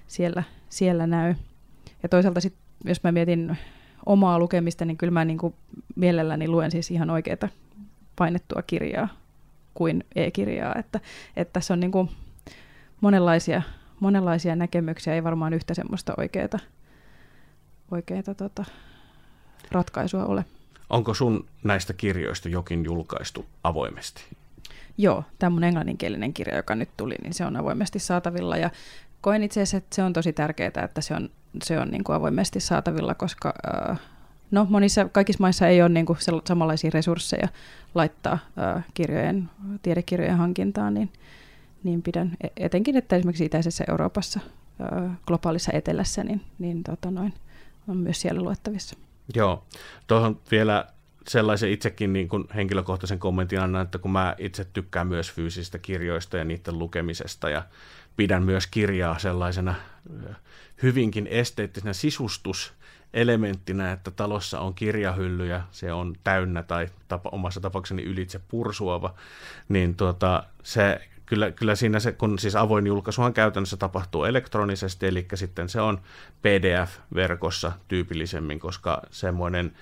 siellä, 0.08 0.44
siellä 0.70 1.08
näy. 1.08 1.36
Ja 2.04 2.10
toisaalta 2.10 2.42
sitten, 2.42 2.62
jos 2.86 3.04
mä 3.04 3.12
mietin 3.12 3.58
omaa 4.06 4.40
lukemista, 4.40 4.86
niin 4.86 4.98
kyllä 4.98 5.12
mä 5.12 5.26
niin 5.26 5.38
kuin 5.38 5.54
mielelläni 5.96 6.48
luen 6.48 6.72
siis 6.72 6.92
ihan 6.92 7.10
oikeaa 7.10 7.50
painettua 8.16 8.62
kirjaa 8.62 9.08
kuin 9.74 10.04
e-kirjaa. 10.16 10.76
Että, 10.76 11.00
että 11.36 11.54
tässä 11.54 11.74
on 11.74 11.80
niin 11.80 11.92
kuin 11.92 12.10
monenlaisia, 13.02 13.62
monenlaisia 14.00 14.56
näkemyksiä, 14.56 15.14
ei 15.14 15.24
varmaan 15.24 15.54
yhtä 15.54 15.74
semmoista 15.74 16.14
oikeaa, 16.18 16.60
oikeaa 17.92 18.24
tota, 18.38 18.66
ratkaisua 19.72 20.26
ole. 20.26 20.46
Onko 20.90 21.14
sun 21.14 21.46
näistä 21.64 21.94
kirjoista 21.94 22.50
jokin 22.50 22.86
julkaistu 22.86 23.46
avoimesti? 23.64 24.24
Joo, 24.98 25.24
tämä 25.40 25.50
mun 25.50 25.64
englanninkielinen 25.64 26.34
kirja, 26.34 26.56
joka 26.56 26.76
nyt 26.76 26.90
tuli, 26.98 27.16
niin 27.24 27.34
se 27.34 27.46
on 27.46 27.56
avoimesti 27.56 28.00
saatavilla 28.00 28.58
ja 28.58 28.70
koen 29.26 29.44
itse 29.44 29.62
asiassa, 29.62 29.78
että 29.78 29.96
se 29.96 30.04
on 30.04 30.14
tosi 30.14 30.34
tärkeää, 30.34 30.84
että 30.84 31.02
se 31.02 31.14
on 31.14 31.30
se 31.64 31.80
on 31.80 31.90
niin 31.90 32.04
kuin 32.04 32.16
avoimesti 32.16 32.60
saatavilla, 32.60 33.16
koska 33.16 33.54
no, 34.52 34.68
monissa, 34.70 35.10
kaikissa 35.10 35.42
maissa 35.42 35.68
ei 35.68 35.82
ole 35.82 35.90
niin 35.90 36.06
kuin 36.06 36.20
samanlaisia 36.48 36.92
resursseja 36.94 37.48
laittaa 37.96 38.40
kirjojen, 38.94 39.50
tiedekirjojen 39.82 40.38
hankintaan, 40.38 40.94
niin, 40.94 41.14
niin 41.84 42.02
pidän 42.02 42.38
e-, 42.44 42.66
etenkin, 42.66 42.98
että 42.98 43.16
esimerkiksi 43.16 43.46
itäisessä 43.46 43.84
Euroopassa 43.90 44.40
globaalissa 45.28 45.72
etelässä, 45.74 46.24
niin, 46.24 46.42
niin 46.60 46.84
tota 46.84 47.12
noin, 47.12 47.34
on 47.88 47.98
myös 47.98 48.22
siellä 48.22 48.42
luettavissa. 48.42 48.96
Joo, 49.36 49.64
tuohon 50.08 50.40
vielä 50.52 50.86
sellaisen 51.28 51.72
itsekin 51.72 52.14
niin 52.14 52.30
kuin 52.30 52.44
henkilökohtaisen 52.56 53.20
kommentin 53.20 53.62
annan, 53.62 53.82
että 53.82 53.98
kun 53.98 54.12
mä 54.12 54.36
itse 54.38 54.66
tykkään 54.66 55.08
myös 55.08 55.32
fyysisistä 55.32 55.80
kirjoista 55.80 56.38
ja 56.38 56.46
niiden 56.46 56.80
lukemisesta 56.80 57.50
ja 57.50 57.64
pidän 58.16 58.44
myös 58.44 58.68
kirjaa 58.68 59.20
sellaisena 59.20 59.76
hyvinkin 60.84 61.28
esteettisenä 61.28 61.94
sisustuselementtinä, 61.94 63.92
että 63.92 64.12
talossa 64.12 64.60
on 64.60 64.74
kirjahyllyjä, 64.74 65.62
se 65.72 65.94
on 65.94 66.16
täynnä 66.24 66.64
tai 66.64 66.88
tapa, 67.08 67.30
omassa 67.30 67.62
tapaukseni 67.62 68.04
ylitse 68.04 68.40
pursuava, 68.48 69.14
niin 69.70 69.96
tuota, 69.96 70.44
se 70.64 71.02
kyllä, 71.26 71.52
kyllä 71.52 71.76
siinä 71.76 72.00
se, 72.00 72.12
kun 72.12 72.40
siis 72.40 72.56
avoin 72.56 72.88
julkaisuhan 72.88 73.34
käytännössä 73.34 73.78
tapahtuu 73.78 74.24
elektronisesti, 74.24 75.08
eli 75.08 75.28
sitten 75.34 75.70
se 75.70 75.82
on 75.82 76.02
PDF-verkossa 76.42 77.72
tyypillisemmin, 77.88 78.60
koska 78.60 79.02
semmoinen 79.12 79.74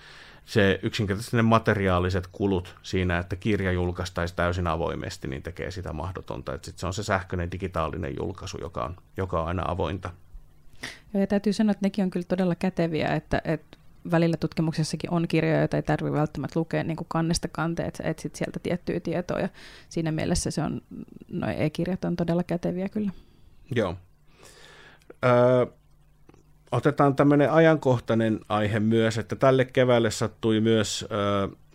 se 0.46 0.80
yksinkertaisesti 0.84 1.38
ne 1.38 1.44
materiaaliset 1.44 2.28
kulut 2.32 2.76
siinä, 2.82 3.18
että 3.18 3.36
kirja 3.36 3.72
julkaistaisiin 3.72 4.36
täysin 4.36 4.68
avoimesti, 4.68 5.28
niin 5.28 5.44
tekee 5.44 5.72
sitä 5.72 5.94
mahdotonta. 5.94 6.54
Että 6.54 6.66
sit 6.66 6.78
se 6.78 6.88
on 6.88 6.94
se 6.94 7.04
sähköinen 7.04 7.52
digitaalinen 7.52 8.16
julkaisu, 8.20 8.58
joka 8.62 8.84
on, 8.84 8.96
joka 9.18 9.42
on 9.42 9.48
aina 9.48 9.64
avointa. 9.68 10.10
Ja 11.14 11.28
täytyy 11.28 11.54
sanoa, 11.54 11.72
että 11.72 11.86
nekin 11.86 12.04
on 12.04 12.12
kyllä 12.12 12.26
todella 12.30 12.56
käteviä, 12.56 13.16
että, 13.16 13.42
että 13.46 13.78
välillä 14.12 14.38
tutkimuksessakin 14.38 15.14
on 15.14 15.28
kirjoja, 15.28 15.60
joita 15.60 15.78
ei 15.78 15.84
tarvitse 15.84 16.20
välttämättä 16.20 16.60
lukea 16.60 16.84
niin 16.84 16.98
kuin 16.98 17.08
kannesta 17.10 17.48
kanteen, 17.48 17.88
että 17.88 18.04
etsit 18.04 18.36
sieltä 18.36 18.60
tiettyä 18.60 19.00
tietoa 19.00 19.40
ja 19.40 19.50
siinä 19.90 20.12
mielessä 20.12 20.52
se 20.52 20.62
on, 20.62 20.82
no 21.30 21.48
e-kirjat 21.58 22.06
on 22.06 22.16
todella 22.16 22.44
käteviä 22.44 22.90
kyllä. 22.90 23.12
Joo. 23.76 23.96
Öö, 25.26 25.66
otetaan 26.74 27.16
tämmöinen 27.16 27.52
ajankohtainen 27.52 28.40
aihe 28.50 28.80
myös, 28.80 29.18
että 29.18 29.36
tälle 29.36 29.66
keväälle 29.66 30.12
sattui 30.12 30.60
myös 30.60 31.06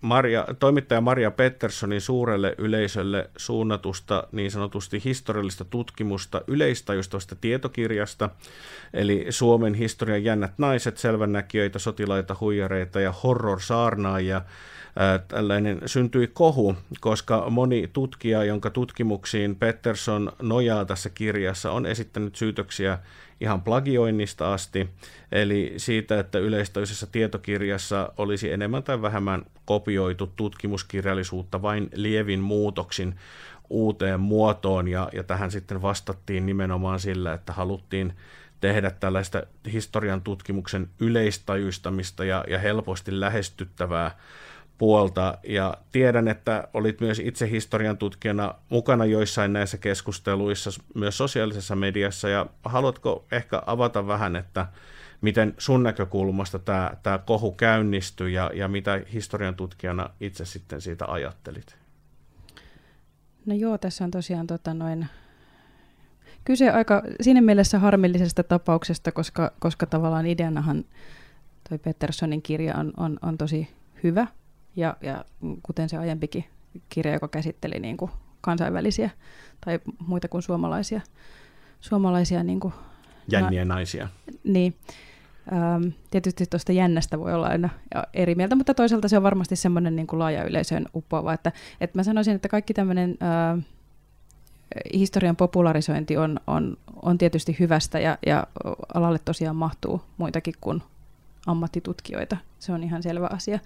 Maria, 0.00 0.46
toimittaja 0.58 1.00
Maria 1.00 1.30
Petterssonin 1.30 2.00
suurelle 2.00 2.54
yleisölle 2.58 3.30
suunnatusta 3.36 4.28
niin 4.32 4.50
sanotusti 4.50 5.02
historiallista 5.04 5.64
tutkimusta 5.64 6.42
yleistajustavasta 6.46 7.36
tietokirjasta, 7.40 8.30
eli 8.94 9.26
Suomen 9.30 9.74
historian 9.74 10.24
jännät 10.24 10.52
naiset, 10.58 10.98
selvännäkijöitä, 10.98 11.78
sotilaita, 11.78 12.36
huijareita 12.40 13.00
ja 13.00 13.12
horror-saarnaajia. 13.12 14.42
Tällainen 15.28 15.80
syntyi 15.86 16.26
kohu, 16.26 16.76
koska 17.00 17.50
moni 17.50 17.90
tutkija, 17.92 18.44
jonka 18.44 18.70
tutkimuksiin 18.70 19.56
Pettersson 19.56 20.32
nojaa 20.42 20.84
tässä 20.84 21.10
kirjassa, 21.10 21.70
on 21.72 21.86
esittänyt 21.86 22.36
syytöksiä 22.36 22.98
ihan 23.40 23.62
plagioinnista 23.62 24.52
asti, 24.54 24.88
eli 25.32 25.74
siitä, 25.76 26.20
että 26.20 26.38
yleistajuisessa 26.38 27.06
tietokirjassa 27.06 28.12
olisi 28.16 28.52
enemmän 28.52 28.82
tai 28.82 29.02
vähemmän 29.02 29.42
kopioitu 29.64 30.26
tutkimuskirjallisuutta 30.36 31.62
vain 31.62 31.88
lievin 31.94 32.40
muutoksin 32.40 33.14
uuteen 33.70 34.20
muotoon, 34.20 34.88
ja, 34.88 35.08
ja 35.12 35.22
tähän 35.24 35.50
sitten 35.50 35.82
vastattiin 35.82 36.46
nimenomaan 36.46 37.00
sillä, 37.00 37.32
että 37.32 37.52
haluttiin 37.52 38.12
tehdä 38.60 38.90
tällaista 38.90 39.42
historian 39.72 40.22
tutkimuksen 40.22 40.88
yleistajuistamista 41.00 42.24
ja, 42.24 42.44
ja 42.48 42.58
helposti 42.58 43.20
lähestyttävää 43.20 44.16
puolta. 44.78 45.38
Ja 45.48 45.74
tiedän, 45.92 46.28
että 46.28 46.68
olit 46.74 47.00
myös 47.00 47.18
itse 47.18 47.50
historian 47.50 47.98
tutkijana 47.98 48.54
mukana 48.68 49.04
joissain 49.04 49.52
näissä 49.52 49.78
keskusteluissa 49.78 50.70
myös 50.94 51.18
sosiaalisessa 51.18 51.76
mediassa. 51.76 52.28
Ja 52.28 52.46
haluatko 52.64 53.24
ehkä 53.32 53.62
avata 53.66 54.06
vähän, 54.06 54.36
että 54.36 54.66
miten 55.20 55.54
sun 55.58 55.82
näkökulmasta 55.82 56.58
tämä, 56.58 56.90
tämä 57.02 57.18
kohu 57.18 57.52
käynnistyi 57.52 58.32
ja, 58.32 58.50
ja 58.54 58.68
mitä 58.68 59.00
historian 59.12 59.54
tutkijana 59.54 60.10
itse 60.20 60.44
sitten 60.44 60.80
siitä 60.80 61.04
ajattelit? 61.08 61.76
No 63.46 63.54
joo, 63.54 63.78
tässä 63.78 64.04
on 64.04 64.10
tosiaan 64.10 64.46
tota 64.46 64.74
noin, 64.74 65.06
kyse 66.44 66.70
aika 66.70 67.02
siinä 67.20 67.40
mielessä 67.40 67.78
harmillisesta 67.78 68.42
tapauksesta, 68.42 69.12
koska, 69.12 69.52
koska 69.58 69.86
tavallaan 69.86 70.26
ideanahan 70.26 70.84
toi 71.68 71.78
Petersonin 71.78 72.42
kirja 72.42 72.76
on, 72.76 72.92
on, 72.96 73.18
on 73.22 73.38
tosi 73.38 73.68
hyvä 74.02 74.26
ja, 74.76 74.96
ja 75.00 75.24
kuten 75.62 75.88
se 75.88 75.96
aiempikin 75.96 76.44
kirja, 76.88 77.12
joka 77.12 77.28
käsitteli 77.28 77.78
niin 77.80 77.96
kuin 77.96 78.10
kansainvälisiä 78.40 79.10
tai 79.64 79.80
muita 80.06 80.28
kuin 80.28 80.42
suomalaisia, 80.42 81.00
suomalaisia 81.80 82.42
niin 82.42 82.60
kuin, 82.60 82.74
jänniä 83.32 83.64
na- 83.64 83.74
naisia. 83.74 84.08
Niin. 84.44 84.74
Ähm, 85.52 85.82
tietysti 86.10 86.46
tuosta 86.46 86.72
jännästä 86.72 87.18
voi 87.18 87.34
olla 87.34 87.46
aina 87.46 87.68
eri 88.14 88.34
mieltä, 88.34 88.56
mutta 88.56 88.74
toisaalta 88.74 89.08
se 89.08 89.16
on 89.16 89.22
varmasti 89.22 89.56
semmoinen 89.56 89.96
niin 89.96 90.06
kuin 90.06 90.18
laaja 90.18 90.44
yleisön 90.44 90.86
uppoava, 90.94 91.32
että, 91.32 91.52
että 91.80 91.98
mä 91.98 92.02
sanoisin, 92.02 92.34
että 92.34 92.48
kaikki 92.48 92.74
tämmöinen 92.74 93.18
äh, 93.22 93.64
historian 94.94 95.36
popularisointi 95.36 96.16
on, 96.16 96.40
on, 96.46 96.76
on 97.02 97.18
tietysti 97.18 97.56
hyvästä 97.58 97.98
ja, 97.98 98.18
ja 98.26 98.46
alalle 98.94 99.18
tosiaan 99.18 99.56
mahtuu 99.56 100.02
muitakin 100.16 100.54
kuin 100.60 100.82
ammattitutkijoita. 101.46 102.36
Se 102.58 102.72
on 102.72 102.84
ihan 102.84 103.02
selvä 103.02 103.28
asia. 103.32 103.58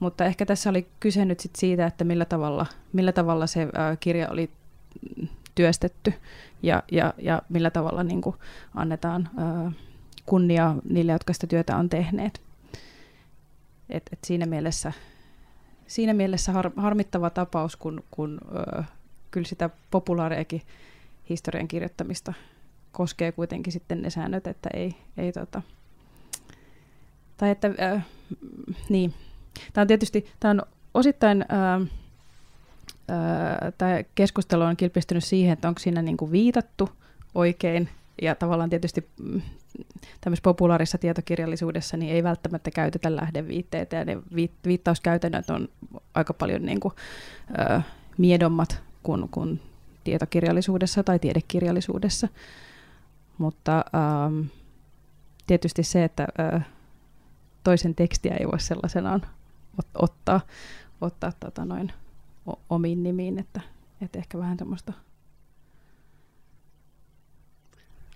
Mutta 0.00 0.24
ehkä 0.24 0.46
tässä 0.46 0.70
oli 0.70 0.86
kyse 1.00 1.24
nyt 1.24 1.40
sit 1.40 1.56
siitä, 1.56 1.86
että 1.86 2.04
millä 2.04 2.24
tavalla, 2.24 2.66
millä 2.92 3.12
tavalla 3.12 3.46
se 3.46 3.68
ää, 3.74 3.96
kirja 3.96 4.28
oli 4.30 4.50
työstetty 5.54 6.12
ja, 6.62 6.82
ja, 6.92 7.14
ja 7.18 7.42
millä 7.48 7.70
tavalla 7.70 8.02
niin 8.02 8.20
kuin 8.20 8.36
annetaan 8.74 9.28
ää, 9.36 9.72
kunnia 10.26 10.74
niille, 10.88 11.12
jotka 11.12 11.32
sitä 11.32 11.46
työtä 11.46 11.76
on 11.76 11.88
tehneet. 11.88 12.40
Et, 13.90 14.02
et 14.12 14.18
siinä 14.24 14.46
mielessä, 14.46 14.92
siinä 15.86 16.14
mielessä 16.14 16.52
har, 16.52 16.70
harmittava 16.76 17.30
tapaus, 17.30 17.76
kun, 17.76 18.04
kun 18.10 18.40
ää, 18.54 18.84
kyllä 19.30 19.48
sitä 19.48 19.70
populaariakin 19.90 20.62
historian 21.28 21.68
kirjoittamista 21.68 22.32
koskee 22.92 23.32
kuitenkin 23.32 23.72
sitten 23.72 24.02
ne 24.02 24.10
säännöt, 24.10 24.46
että 24.46 24.68
ei, 24.74 24.94
ei 25.16 25.32
tota, 25.32 25.62
tai 27.36 27.50
että, 27.50 27.70
äh, 27.82 28.06
niin, 28.88 29.14
Tämä 29.72 29.82
on 29.82 29.88
tietysti, 29.88 30.26
tämä 30.40 30.50
on 30.50 30.62
osittain, 30.94 31.44
ää, 31.48 31.80
ää, 33.08 33.72
tämä 33.78 34.02
keskustelu 34.14 34.62
on 34.62 34.76
kilpistynyt 34.76 35.24
siihen, 35.24 35.52
että 35.52 35.68
onko 35.68 35.78
siinä 35.78 36.02
niin 36.02 36.16
kuin 36.16 36.32
viitattu 36.32 36.88
oikein, 37.34 37.88
ja 38.22 38.34
tavallaan 38.34 38.70
tietysti 38.70 39.08
mm, 39.20 39.42
tämmöisessä 40.20 40.42
populaarissa 40.42 40.98
tietokirjallisuudessa 40.98 41.96
niin 41.96 42.12
ei 42.12 42.22
välttämättä 42.22 42.70
käytetä 42.70 43.16
lähdeviitteitä, 43.16 43.96
ja 43.96 44.04
ne 44.04 44.18
viittauskäytännöt 44.66 45.50
on 45.50 45.68
aika 46.14 46.34
paljon 46.34 46.62
niin 46.62 46.80
kuin, 46.80 46.94
ää, 47.56 47.82
miedommat 48.18 48.82
kuin, 49.02 49.28
kuin 49.28 49.60
tietokirjallisuudessa 50.04 51.04
tai 51.04 51.18
tiedekirjallisuudessa. 51.18 52.28
Mutta 53.38 53.84
ähm, 53.94 54.40
tietysti 55.46 55.82
se, 55.82 56.04
että 56.04 56.26
äh, 56.40 56.66
toisen 57.64 57.94
tekstiä 57.94 58.34
ei 58.40 58.46
voi 58.46 58.60
sellaisenaan 58.60 59.26
ottaa, 59.94 60.40
ottaa 61.00 61.32
tota 61.40 61.64
noin 61.64 61.92
omiin 62.70 63.02
nimiin, 63.02 63.38
että, 63.38 63.60
että 64.00 64.18
ehkä 64.18 64.38
vähän 64.38 64.58
semmoista. 64.58 64.92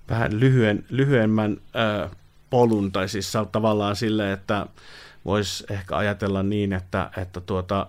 Vähän 0.08 0.40
lyhyen, 0.40 0.84
lyhyemmän 0.88 1.56
äh, 1.76 2.10
polun, 2.50 2.92
tai 2.92 3.08
siis 3.08 3.32
tavallaan 3.52 3.96
sille, 3.96 4.32
että 4.32 4.66
voisi 5.24 5.64
ehkä 5.70 5.96
ajatella 5.96 6.42
niin, 6.42 6.72
että, 6.72 7.10
että 7.16 7.40
tuota, 7.40 7.86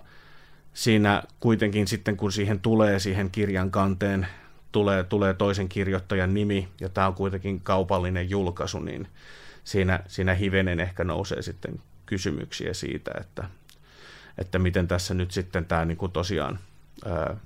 siinä 0.74 1.24
kuitenkin 1.40 1.88
sitten, 1.88 2.18
kun 2.18 2.32
siihen 2.32 2.60
tulee 2.60 3.00
siihen 3.00 3.32
kirjan 3.32 3.72
kanteen, 3.72 4.28
tulee, 4.72 5.04
tulee 5.04 5.34
toisen 5.34 5.70
kirjoittajan 5.70 6.34
nimi, 6.34 6.68
ja 6.80 6.90
tämä 6.90 7.08
on 7.08 7.14
kuitenkin 7.14 7.62
kaupallinen 7.62 8.30
julkaisu, 8.30 8.80
niin 8.80 9.08
siinä, 9.64 10.00
siinä 10.08 10.34
hivenen 10.34 10.80
ehkä 10.80 11.04
nousee 11.04 11.42
sitten 11.42 11.82
kysymyksiä 12.06 12.74
siitä, 12.74 13.12
että, 13.22 13.44
että 14.38 14.60
miten 14.60 14.88
tässä 14.88 15.14
nyt 15.14 15.32
sitten 15.32 15.66
tämä 15.66 15.86
niin 15.86 15.98
kuin 15.98 16.12
tosiaan, 16.12 16.60
ää, 17.06 17.38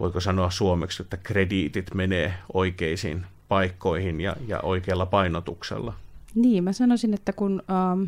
voiko 0.00 0.20
sanoa 0.20 0.50
suomeksi, 0.50 1.02
että 1.02 1.16
krediitit 1.16 1.94
menee 1.94 2.34
oikeisiin 2.54 3.26
paikkoihin 3.48 4.20
ja, 4.20 4.36
ja 4.46 4.60
oikealla 4.60 5.06
painotuksella. 5.06 5.94
Niin, 6.34 6.64
mä 6.64 6.72
sanoisin, 6.72 7.14
että 7.14 7.32
kun 7.32 7.62
ähm, 7.70 8.02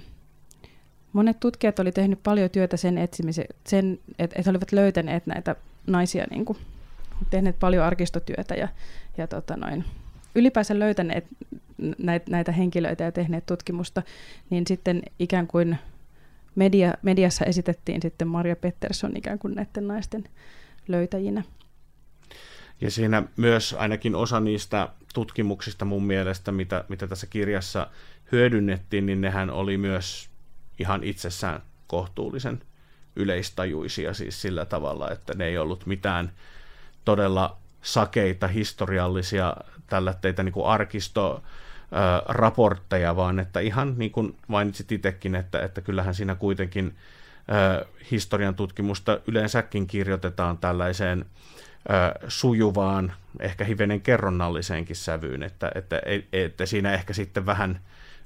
monet 1.13 1.41
tutkijat 1.41 1.79
oli 1.79 1.93
tehnyt 1.93 2.23
paljon 2.23 2.51
työtä 2.51 2.77
sen 2.77 2.99
etsimiseen, 2.99 3.49
sen, 3.67 3.99
että 4.19 4.37
et 4.41 4.47
olivat 4.47 4.73
löytäneet 4.73 5.27
näitä 5.27 5.57
naisia, 5.87 6.27
niin 6.31 6.45
kuin, 6.45 6.59
tehneet 7.31 7.59
paljon 7.59 7.85
arkistotyötä 7.85 8.55
ja, 8.55 8.69
ja 9.19 9.27
tota 9.27 9.57
noin, 9.57 9.85
ylipäänsä 10.35 10.79
löytäneet 10.79 11.25
näitä, 11.99 12.31
näitä 12.31 12.53
henkilöitä 12.53 13.05
ja 13.05 13.13
tehneet 13.13 13.47
tutkimusta, 13.47 14.03
niin 14.51 14.67
sitten 14.67 15.03
ikään 15.19 15.47
kuin 15.47 15.79
media, 16.57 16.95
mediassa 17.03 17.45
esitettiin 17.45 18.03
sitten 18.03 18.29
Maria 18.29 18.57
Pettersson 18.57 19.17
ikään 19.17 19.39
kuin 19.39 19.55
näiden 19.55 19.89
naisten 19.89 20.25
löytäjinä. 20.89 21.43
Ja 22.81 22.91
siinä 22.91 23.23
myös 23.37 23.75
ainakin 23.79 24.15
osa 24.15 24.41
niistä 24.41 24.89
tutkimuksista 25.15 25.85
mun 25.85 26.05
mielestä, 26.05 26.53
mitä, 26.53 26.85
mitä 26.89 27.07
tässä 27.07 27.27
kirjassa 27.27 27.87
hyödynnettiin, 28.33 29.07
niin 29.07 29.21
nehän 29.21 29.51
oli 29.51 29.79
myös 29.79 30.31
ihan 30.79 31.05
itsessään 31.05 31.63
kohtuullisen 31.87 32.63
yleistajuisia 33.17 34.15
siis 34.15 34.43
sillä 34.43 34.65
tavalla, 34.65 35.11
että 35.11 35.35
ne 35.35 35.47
ei 35.47 35.59
ollut 35.59 35.87
mitään 35.87 36.33
todella 37.05 37.57
sakeita 37.83 38.49
historiallisia 38.49 39.57
teitä 40.21 40.43
niin 40.43 40.55
arkisto 40.65 41.43
raportteja, 42.29 43.17
vaan 43.17 43.39
että 43.39 43.61
ihan 43.61 43.95
niin 43.97 44.11
kuin 44.11 44.37
mainitsit 44.49 44.93
itsekin, 44.93 45.35
että, 45.35 45.61
että 45.61 45.81
kyllähän 45.81 46.15
siinä 46.15 46.35
kuitenkin 46.35 46.97
historian 48.11 48.55
tutkimusta 48.55 49.21
yleensäkin 49.27 49.87
kirjoitetaan 49.87 50.59
tällaiseen 50.59 51.25
sujuvaan, 52.29 53.13
ehkä 53.41 53.65
hivenen 53.65 54.01
kerronnalliseenkin 54.01 54.97
sävyyn, 54.97 55.43
että, 55.43 55.71
että, 55.75 56.01
että 56.33 56.67
siinä 56.67 56.93
ehkä 56.93 57.13
sitten 57.13 57.47
vähän 57.47 57.81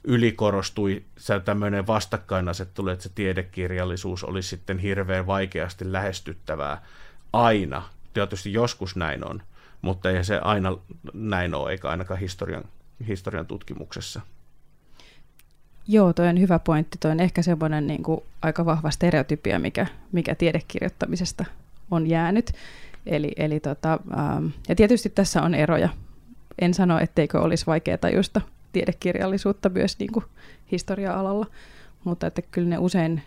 ylikorostui 0.04 1.04
tämmöinen 1.44 1.86
vastakkainasettelu, 1.86 2.88
että 2.88 3.02
se 3.02 3.10
tiedekirjallisuus 3.14 4.24
olisi 4.24 4.48
sitten 4.48 4.78
hirveän 4.78 5.26
vaikeasti 5.26 5.92
lähestyttävää 5.92 6.82
aina. 7.32 7.82
Tietysti 8.14 8.52
joskus 8.52 8.96
näin 8.96 9.26
on, 9.26 9.42
mutta 9.82 10.10
ei 10.10 10.24
se 10.24 10.38
aina 10.38 10.78
näin 11.14 11.54
ole, 11.54 11.70
eikä 11.70 11.88
ainakaan 11.88 12.20
historian, 12.20 12.64
historian 13.08 13.46
tutkimuksessa. 13.46 14.20
Joo, 15.88 16.12
toi 16.12 16.28
on 16.28 16.40
hyvä 16.40 16.58
pointti. 16.58 16.98
Toi 17.00 17.10
on 17.10 17.20
ehkä 17.20 17.42
semmoinen 17.42 17.86
niin 17.86 18.02
kuin 18.02 18.20
aika 18.42 18.64
vahva 18.64 18.90
stereotypia, 18.90 19.58
mikä, 19.58 19.86
mikä 20.12 20.34
tiedekirjoittamisesta 20.34 21.44
on 21.90 22.06
jäänyt. 22.06 22.52
Eli, 23.06 23.32
eli 23.36 23.60
tota, 23.60 23.98
ähm, 24.18 24.46
ja 24.68 24.74
tietysti 24.74 25.10
tässä 25.10 25.42
on 25.42 25.54
eroja. 25.54 25.88
En 26.58 26.74
sano, 26.74 26.98
etteikö 26.98 27.40
olisi 27.40 27.66
vaikea 27.66 27.98
tajusta 27.98 28.40
tiedekirjallisuutta 28.72 29.68
myös 29.68 29.98
niin 29.98 30.12
kuin 30.12 30.24
historia-alalla, 30.72 31.46
mutta 32.04 32.26
että 32.26 32.42
kyllä 32.42 32.68
ne 32.68 32.78
usein, 32.78 33.22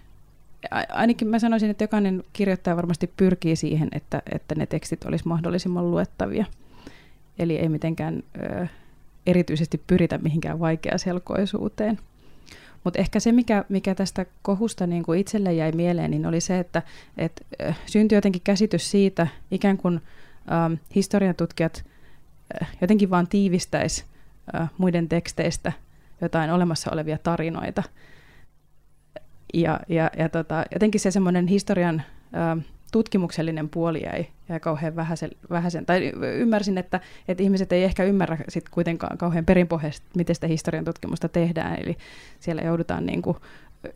ainakin 0.90 1.28
mä 1.28 1.40
sanoisin, 1.40 1.70
että 1.70 1.84
jokainen 1.84 2.24
kirjoittaja 2.34 2.76
varmasti 2.76 3.12
pyrkii 3.18 3.56
siihen, 3.56 3.90
että, 3.92 4.22
että 4.32 4.56
ne 4.56 4.66
tekstit 4.66 5.06
olisi 5.06 5.28
mahdollisimman 5.28 5.92
luettavia. 5.92 6.46
Eli 7.40 7.58
ei 7.58 7.70
mitenkään 7.70 8.24
ö, 8.42 8.68
erityisesti 9.26 9.82
pyritä 9.88 10.18
mihinkään 10.18 10.60
vaikeaselkoisuuteen. 10.60 12.00
Mutta 12.84 13.00
ehkä 13.00 13.20
se, 13.20 13.32
mikä, 13.32 13.66
mikä 13.70 13.96
tästä 13.96 14.26
kohusta 14.42 14.88
niin 14.88 15.04
kuin 15.04 15.20
itselle 15.20 15.54
jäi 15.54 15.72
mieleen, 15.72 16.12
niin 16.12 16.26
oli 16.26 16.42
se, 16.42 16.60
että 16.60 16.82
et, 17.18 17.46
syntyi 17.86 18.18
jotenkin 18.18 18.42
käsitys 18.44 18.92
siitä, 18.92 19.28
ikään 19.52 19.78
kuin 19.78 20.02
ähm, 20.52 20.74
historiatutkijat 20.96 21.86
äh, 22.62 22.78
jotenkin 22.82 23.10
vaan 23.10 23.28
tiivistäisi 23.28 24.06
äh, 24.56 24.70
muiden 24.78 25.10
teksteistä 25.10 25.72
jotain 26.22 26.52
olemassa 26.52 26.92
olevia 26.92 27.18
tarinoita. 27.18 27.84
Ja, 29.54 29.80
ja, 29.90 30.12
ja 30.18 30.30
tota, 30.30 30.64
jotenkin 30.74 31.02
se 31.02 31.12
semmoinen 31.12 31.48
historian 31.48 32.04
äh, 32.36 32.66
tutkimuksellinen 32.94 33.70
puoli 33.70 34.04
jäi, 34.04 34.26
jäi 34.50 34.60
kauhean 34.60 34.96
vähäisen, 34.96 35.32
vähäisen. 35.50 35.86
Tai 35.86 36.12
ymmärsin, 36.22 36.78
että, 36.78 37.00
että 37.28 37.44
ihmiset 37.44 37.72
ei 37.72 37.84
ehkä 37.84 38.04
ymmärrä 38.04 38.38
sit 38.50 38.70
kuitenkaan 38.70 39.18
kauhean 39.18 39.46
perinpohjaisesti, 39.46 40.08
miten 40.16 40.36
sitä 40.36 40.48
historian 40.48 40.86
tutkimusta 40.86 41.30
tehdään. 41.30 41.80
Eli 41.80 41.98
siellä 42.40 42.62
joudutaan 42.62 43.06
niin 43.06 43.22
kuin 43.22 43.38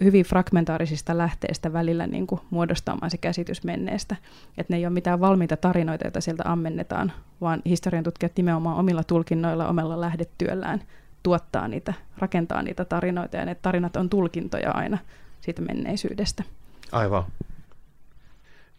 hyvin 0.03 0.25
fragmentaarisista 0.25 1.17
lähteistä 1.17 1.73
välillä 1.73 2.07
niin 2.07 2.27
kuin 2.27 2.41
muodostamaan 2.49 3.11
se 3.11 3.17
käsitys 3.17 3.63
menneestä. 3.63 4.15
Että 4.57 4.73
ne 4.73 4.77
ei 4.77 4.85
ole 4.85 4.93
mitään 4.93 5.19
valmiita 5.19 5.57
tarinoita, 5.57 6.05
joita 6.05 6.21
sieltä 6.21 6.43
ammennetaan, 6.45 7.11
vaan 7.41 7.61
historian 7.65 8.03
tutkijat 8.03 8.37
nimenomaan 8.37 8.77
omilla 8.77 9.03
tulkinnoilla, 9.03 9.67
omalla 9.67 10.01
lähdetyöllään 10.01 10.81
tuottaa 11.23 11.67
niitä, 11.67 11.93
rakentaa 12.17 12.61
niitä 12.61 12.85
tarinoita, 12.85 13.37
ja 13.37 13.45
ne 13.45 13.55
tarinat 13.55 13.95
on 13.95 14.09
tulkintoja 14.09 14.71
aina 14.71 14.97
siitä 15.41 15.61
menneisyydestä. 15.61 16.43
Aivan. 16.91 17.23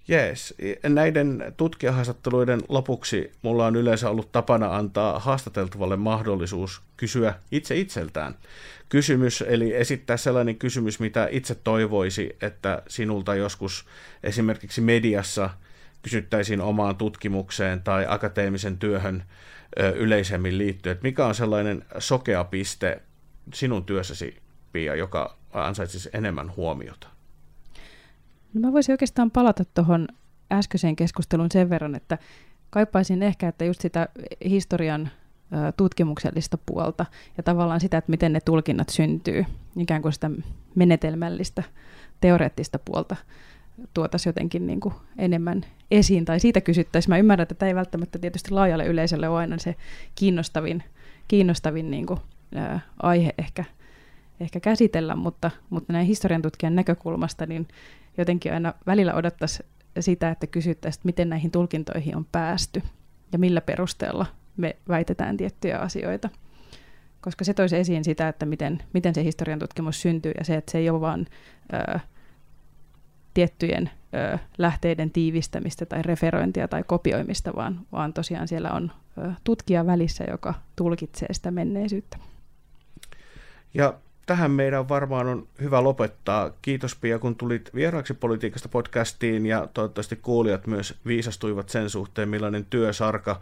Jees. 0.09 0.55
Näiden 0.89 1.55
tutkijahaastatteluiden 1.57 2.61
lopuksi 2.69 3.33
mulla 3.43 3.67
on 3.67 3.77
yleensä 3.77 4.11
ollut 4.11 4.33
tapana 4.33 4.77
antaa 4.77 5.19
haastateltavalle 5.19 5.97
mahdollisuus 5.97 6.83
kysyä 6.97 7.35
itse 7.51 7.77
itseltään 7.77 8.35
kysymys, 8.89 9.45
eli 9.47 9.75
esittää 9.75 10.17
sellainen 10.17 10.57
kysymys, 10.57 11.01
mitä 11.01 11.29
itse 11.31 11.55
toivoisi, 11.55 12.37
että 12.43 12.83
sinulta 12.89 13.35
joskus 13.35 13.87
esimerkiksi 14.23 14.81
mediassa 14.81 15.51
kysyttäisiin 16.03 16.61
omaan 16.61 16.97
tutkimukseen 16.97 17.83
tai 17.83 18.07
akateemisen 18.09 18.79
työhön 18.79 19.25
yleisemmin 19.95 20.59
liittyen. 20.59 20.93
Että 20.93 21.03
mikä 21.03 21.27
on 21.27 21.35
sellainen 21.35 21.85
sokea 21.99 22.45
piste 22.45 23.03
sinun 23.55 23.85
työssäsi, 23.85 24.37
Pia, 24.73 24.95
joka 24.95 25.37
ansaitsisi 25.53 26.11
enemmän 26.13 26.57
huomiota? 26.57 27.18
No 28.55 28.61
mä 28.61 28.73
voisin 28.73 28.93
oikeastaan 28.93 29.31
palata 29.31 29.65
tuohon 29.65 30.09
äskeiseen 30.53 30.97
keskusteluun 30.97 31.51
sen 31.53 31.71
verran, 31.71 31.95
että 31.95 32.19
kaipaisin 32.71 33.23
ehkä, 33.23 33.49
että 33.49 33.65
just 33.65 33.81
sitä 33.81 34.09
historian 34.49 35.09
tutkimuksellista 35.77 36.59
puolta 36.67 37.07
ja 37.37 37.43
tavallaan 37.43 37.81
sitä, 37.81 37.99
että 37.99 38.11
miten 38.11 38.33
ne 38.33 38.41
tulkinnat 38.41 38.89
syntyy, 38.89 39.45
ikään 39.77 40.03
kuin 40.03 40.13
sitä 40.13 40.31
menetelmällistä, 40.75 41.63
teoreettista 42.21 42.79
puolta 42.79 43.17
tuotaisiin 43.95 44.31
jotenkin 44.31 44.67
niin 44.67 44.81
kuin 44.81 44.95
enemmän 45.19 45.65
esiin 45.91 46.25
tai 46.25 46.41
siitä 46.41 46.61
kysyttäisiin. 46.61 47.11
Mä 47.11 47.19
ymmärrän, 47.19 47.43
että 47.43 47.55
tämä 47.55 47.69
ei 47.69 47.75
välttämättä 47.75 48.19
tietysti 48.19 48.51
laajalle 48.51 48.87
yleisölle 48.87 49.29
ole 49.29 49.39
aina 49.39 49.59
se 49.59 49.75
kiinnostavin, 50.15 50.83
kiinnostavin 51.29 51.91
niin 51.91 52.07
kuin, 52.07 52.21
ää, 52.55 52.81
aihe 53.03 53.35
ehkä, 53.39 53.65
ehkä 54.41 54.61
käsitellä, 54.61 55.17
mutta, 55.17 55.51
mutta 55.71 55.93
näin 55.93 56.07
historian 56.07 56.43
tutkijan 56.43 56.75
näkökulmasta 56.75 57.47
niin 57.47 57.69
jotenkin 58.19 58.53
aina 58.53 58.75
välillä 58.87 59.15
odottaisi 59.15 59.63
sitä, 60.01 60.31
että 60.31 60.47
kysyttäisiin, 60.47 61.03
miten 61.05 61.29
näihin 61.29 61.51
tulkintoihin 61.51 62.17
on 62.17 62.27
päästy 62.33 62.83
ja 63.33 63.39
millä 63.39 63.61
perusteella 63.61 64.27
me 64.57 64.77
väitetään 64.89 65.37
tiettyjä 65.37 65.79
asioita. 65.79 66.29
Koska 67.21 67.45
se 67.45 67.55
toisi 67.55 67.77
esiin 67.77 68.05
sitä, 68.05 68.29
että 68.29 68.47
miten, 68.47 68.83
miten 68.95 69.15
se 69.15 69.25
historian 69.25 69.59
tutkimus 69.59 70.03
syntyy 70.03 70.33
ja 70.39 70.45
se, 70.45 70.55
että 70.55 70.73
se 70.73 70.79
ei 70.79 70.91
ole 70.91 71.01
vain 71.01 71.27
tiettyjen 73.35 73.91
ö, 74.15 74.39
lähteiden 74.59 75.11
tiivistämistä 75.11 75.87
tai 75.87 76.03
referointia 76.03 76.69
tai 76.69 76.83
kopioimista, 76.87 77.55
vaan, 77.57 77.81
vaan 77.93 78.13
tosiaan 78.13 78.49
siellä 78.49 78.71
on 78.71 78.93
ö, 79.19 79.33
tutkija 79.45 79.87
välissä, 79.87 80.25
joka 80.31 80.55
tulkitsee 80.77 81.29
sitä 81.33 81.51
menneisyyttä. 81.51 82.19
Ja 83.75 83.95
tähän 84.29 84.51
meidän 84.51 84.89
varmaan 84.89 85.27
on 85.27 85.47
hyvä 85.61 85.85
lopettaa. 85.85 86.51
Kiitos 86.63 86.97
Pia, 86.97 87.19
kun 87.19 87.37
tulit 87.37 87.71
vieraaksi 87.75 88.15
politiikasta 88.15 88.69
podcastiin 88.69 89.47
ja 89.47 89.69
toivottavasti 89.75 90.17
kuulijat 90.17 90.67
myös 90.67 90.95
viisastuivat 91.07 91.69
sen 91.69 91.91
suhteen, 91.91 92.29
millainen 92.29 92.67
työsarka 92.71 93.41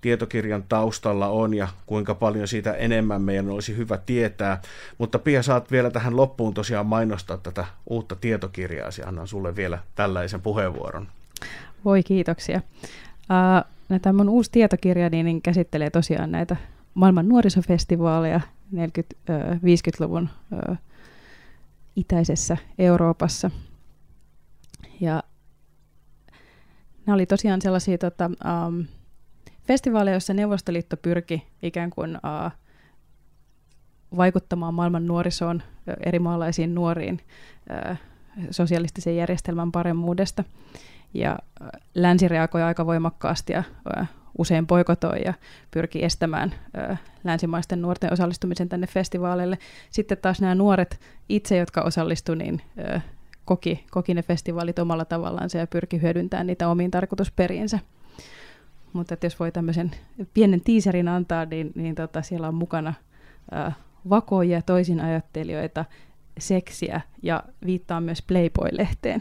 tietokirjan 0.00 0.64
taustalla 0.68 1.28
on 1.28 1.54
ja 1.54 1.68
kuinka 1.86 2.14
paljon 2.14 2.48
siitä 2.48 2.72
enemmän 2.72 3.22
meidän 3.22 3.48
olisi 3.48 3.76
hyvä 3.76 3.98
tietää. 4.06 4.60
Mutta 4.98 5.18
Pia, 5.18 5.42
saat 5.42 5.70
vielä 5.70 5.90
tähän 5.90 6.16
loppuun 6.16 6.54
tosiaan 6.54 6.86
mainostaa 6.86 7.36
tätä 7.36 7.64
uutta 7.90 8.16
tietokirjaa. 8.16 8.90
Annan 9.06 9.28
sulle 9.28 9.56
vielä 9.56 9.78
tällaisen 9.94 10.40
puheenvuoron. 10.40 11.08
Voi 11.84 12.02
kiitoksia. 12.02 12.60
Uh, 13.90 13.98
tämä 14.02 14.16
mun 14.16 14.28
uusi 14.28 14.50
tietokirja 14.50 15.10
niin, 15.10 15.26
niin 15.26 15.42
käsittelee 15.42 15.90
tosiaan 15.90 16.32
näitä 16.32 16.56
maailman 16.94 17.28
nuorisofestivaaleja 17.28 18.40
40-50-luvun 18.74 20.28
uh, 20.52 20.76
itäisessä 21.96 22.56
Euroopassa. 22.78 23.50
Ja 25.00 25.22
nämä 27.06 27.14
oli 27.14 27.26
tosiaan 27.26 27.62
sellaisia 27.62 27.98
tota, 27.98 28.30
um, 28.66 28.86
festivaaleja, 29.66 30.14
joissa 30.14 30.34
Neuvostoliitto 30.34 30.96
pyrki 30.96 31.46
ikään 31.62 31.90
kuin 31.90 32.16
uh, 32.16 32.52
vaikuttamaan 34.16 34.74
maailman 34.74 35.06
nuorisoon, 35.06 35.62
eri 36.06 36.18
maalaisiin 36.18 36.74
nuoriin, 36.74 37.20
uh, 37.90 37.96
sosialistisen 38.50 39.16
järjestelmän 39.16 39.72
paremmuudesta. 39.72 40.44
Ja 41.14 41.38
länsi 41.94 42.28
reagoi 42.28 42.62
aika 42.62 42.86
voimakkaasti 42.86 43.52
ja 43.52 43.62
usein 44.38 44.66
poikotoi 44.66 45.22
ja 45.24 45.34
pyrki 45.70 46.04
estämään 46.04 46.54
uh, 46.90 46.96
länsimaisten 47.24 47.82
nuorten 47.82 48.12
osallistumisen 48.12 48.68
tänne 48.68 48.86
festivaaleille. 48.86 49.58
Sitten 49.90 50.18
taas 50.18 50.40
nämä 50.40 50.54
nuoret 50.54 51.00
itse, 51.28 51.56
jotka 51.56 51.82
osallistuivat, 51.82 52.42
niin 52.42 52.62
uh, 52.94 53.00
koki, 53.44 53.84
koki 53.90 54.14
ne 54.14 54.22
festivaalit 54.22 54.78
omalla 54.78 55.04
tavallaan 55.04 55.50
ja 55.54 55.66
pyrki 55.66 56.02
hyödyntämään 56.02 56.46
niitä 56.46 56.68
omiin 56.68 56.90
tarkoitusperiinsä 56.90 57.78
mutta 58.96 59.16
jos 59.22 59.40
voi 59.40 59.52
tämmöisen 59.52 59.90
pienen 60.34 60.60
tiiserin 60.60 61.08
antaa, 61.08 61.44
niin, 61.44 61.72
niin 61.74 61.94
tota, 61.94 62.22
siellä 62.22 62.48
on 62.48 62.54
mukana 62.54 62.94
äh, 63.54 63.76
vakoja, 64.08 64.62
toisin 64.62 65.00
ajattelijoita, 65.00 65.84
seksiä 66.38 67.00
ja 67.22 67.42
viittaa 67.66 68.00
myös 68.00 68.22
Playboy-lehteen. 68.22 69.20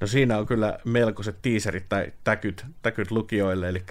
No 0.00 0.06
siinä 0.06 0.38
on 0.38 0.46
kyllä 0.46 0.78
melkoiset 0.84 1.36
tiiserit 1.42 1.88
tai 1.88 2.12
täkyt, 2.24 2.66
täkyt 2.82 3.10
lukijoille, 3.10 3.68
eli 3.68 3.82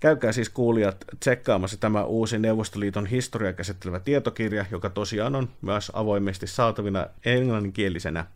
käykää 0.00 0.32
siis 0.32 0.48
kuulijat 0.48 1.04
tsekkaamassa 1.20 1.76
tämä 1.76 2.04
uusi 2.04 2.38
Neuvostoliiton 2.38 3.06
historia 3.06 3.52
käsittelevä 3.52 4.00
tietokirja, 4.00 4.64
joka 4.70 4.90
tosiaan 4.90 5.34
on 5.34 5.48
myös 5.62 5.90
avoimesti 5.94 6.46
saatavina 6.46 7.06
englanninkielisenä. 7.24 8.26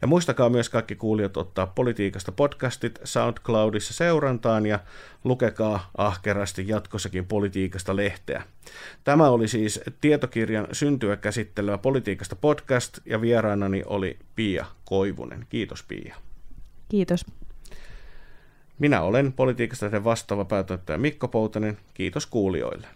Ja 0.00 0.06
muistakaa 0.06 0.48
myös 0.48 0.68
kaikki 0.68 0.94
kuulijat 0.94 1.36
ottaa 1.36 1.66
politiikasta 1.66 2.32
podcastit 2.32 2.98
SoundCloudissa 3.04 3.94
seurantaan 3.94 4.66
ja 4.66 4.78
lukekaa 5.24 5.90
ahkerasti 5.96 6.68
jatkossakin 6.68 7.26
politiikasta 7.26 7.96
lehteä. 7.96 8.42
Tämä 9.04 9.28
oli 9.28 9.48
siis 9.48 9.80
tietokirjan 10.00 10.68
syntyä 10.72 11.16
käsittelevä 11.16 11.78
politiikasta 11.78 12.36
podcast 12.36 12.98
ja 13.04 13.20
vieraanani 13.20 13.82
oli 13.86 14.18
Pia 14.34 14.66
Koivunen. 14.84 15.46
Kiitos 15.48 15.82
Pia. 15.82 16.25
Kiitos. 16.88 17.26
Minä 18.78 19.02
olen 19.02 19.32
politiikasta 19.32 20.04
vastaava 20.04 20.44
päätoittaja 20.44 20.98
Mikko 20.98 21.28
Poutanen. 21.28 21.78
Kiitos 21.94 22.26
kuulijoille. 22.26 22.86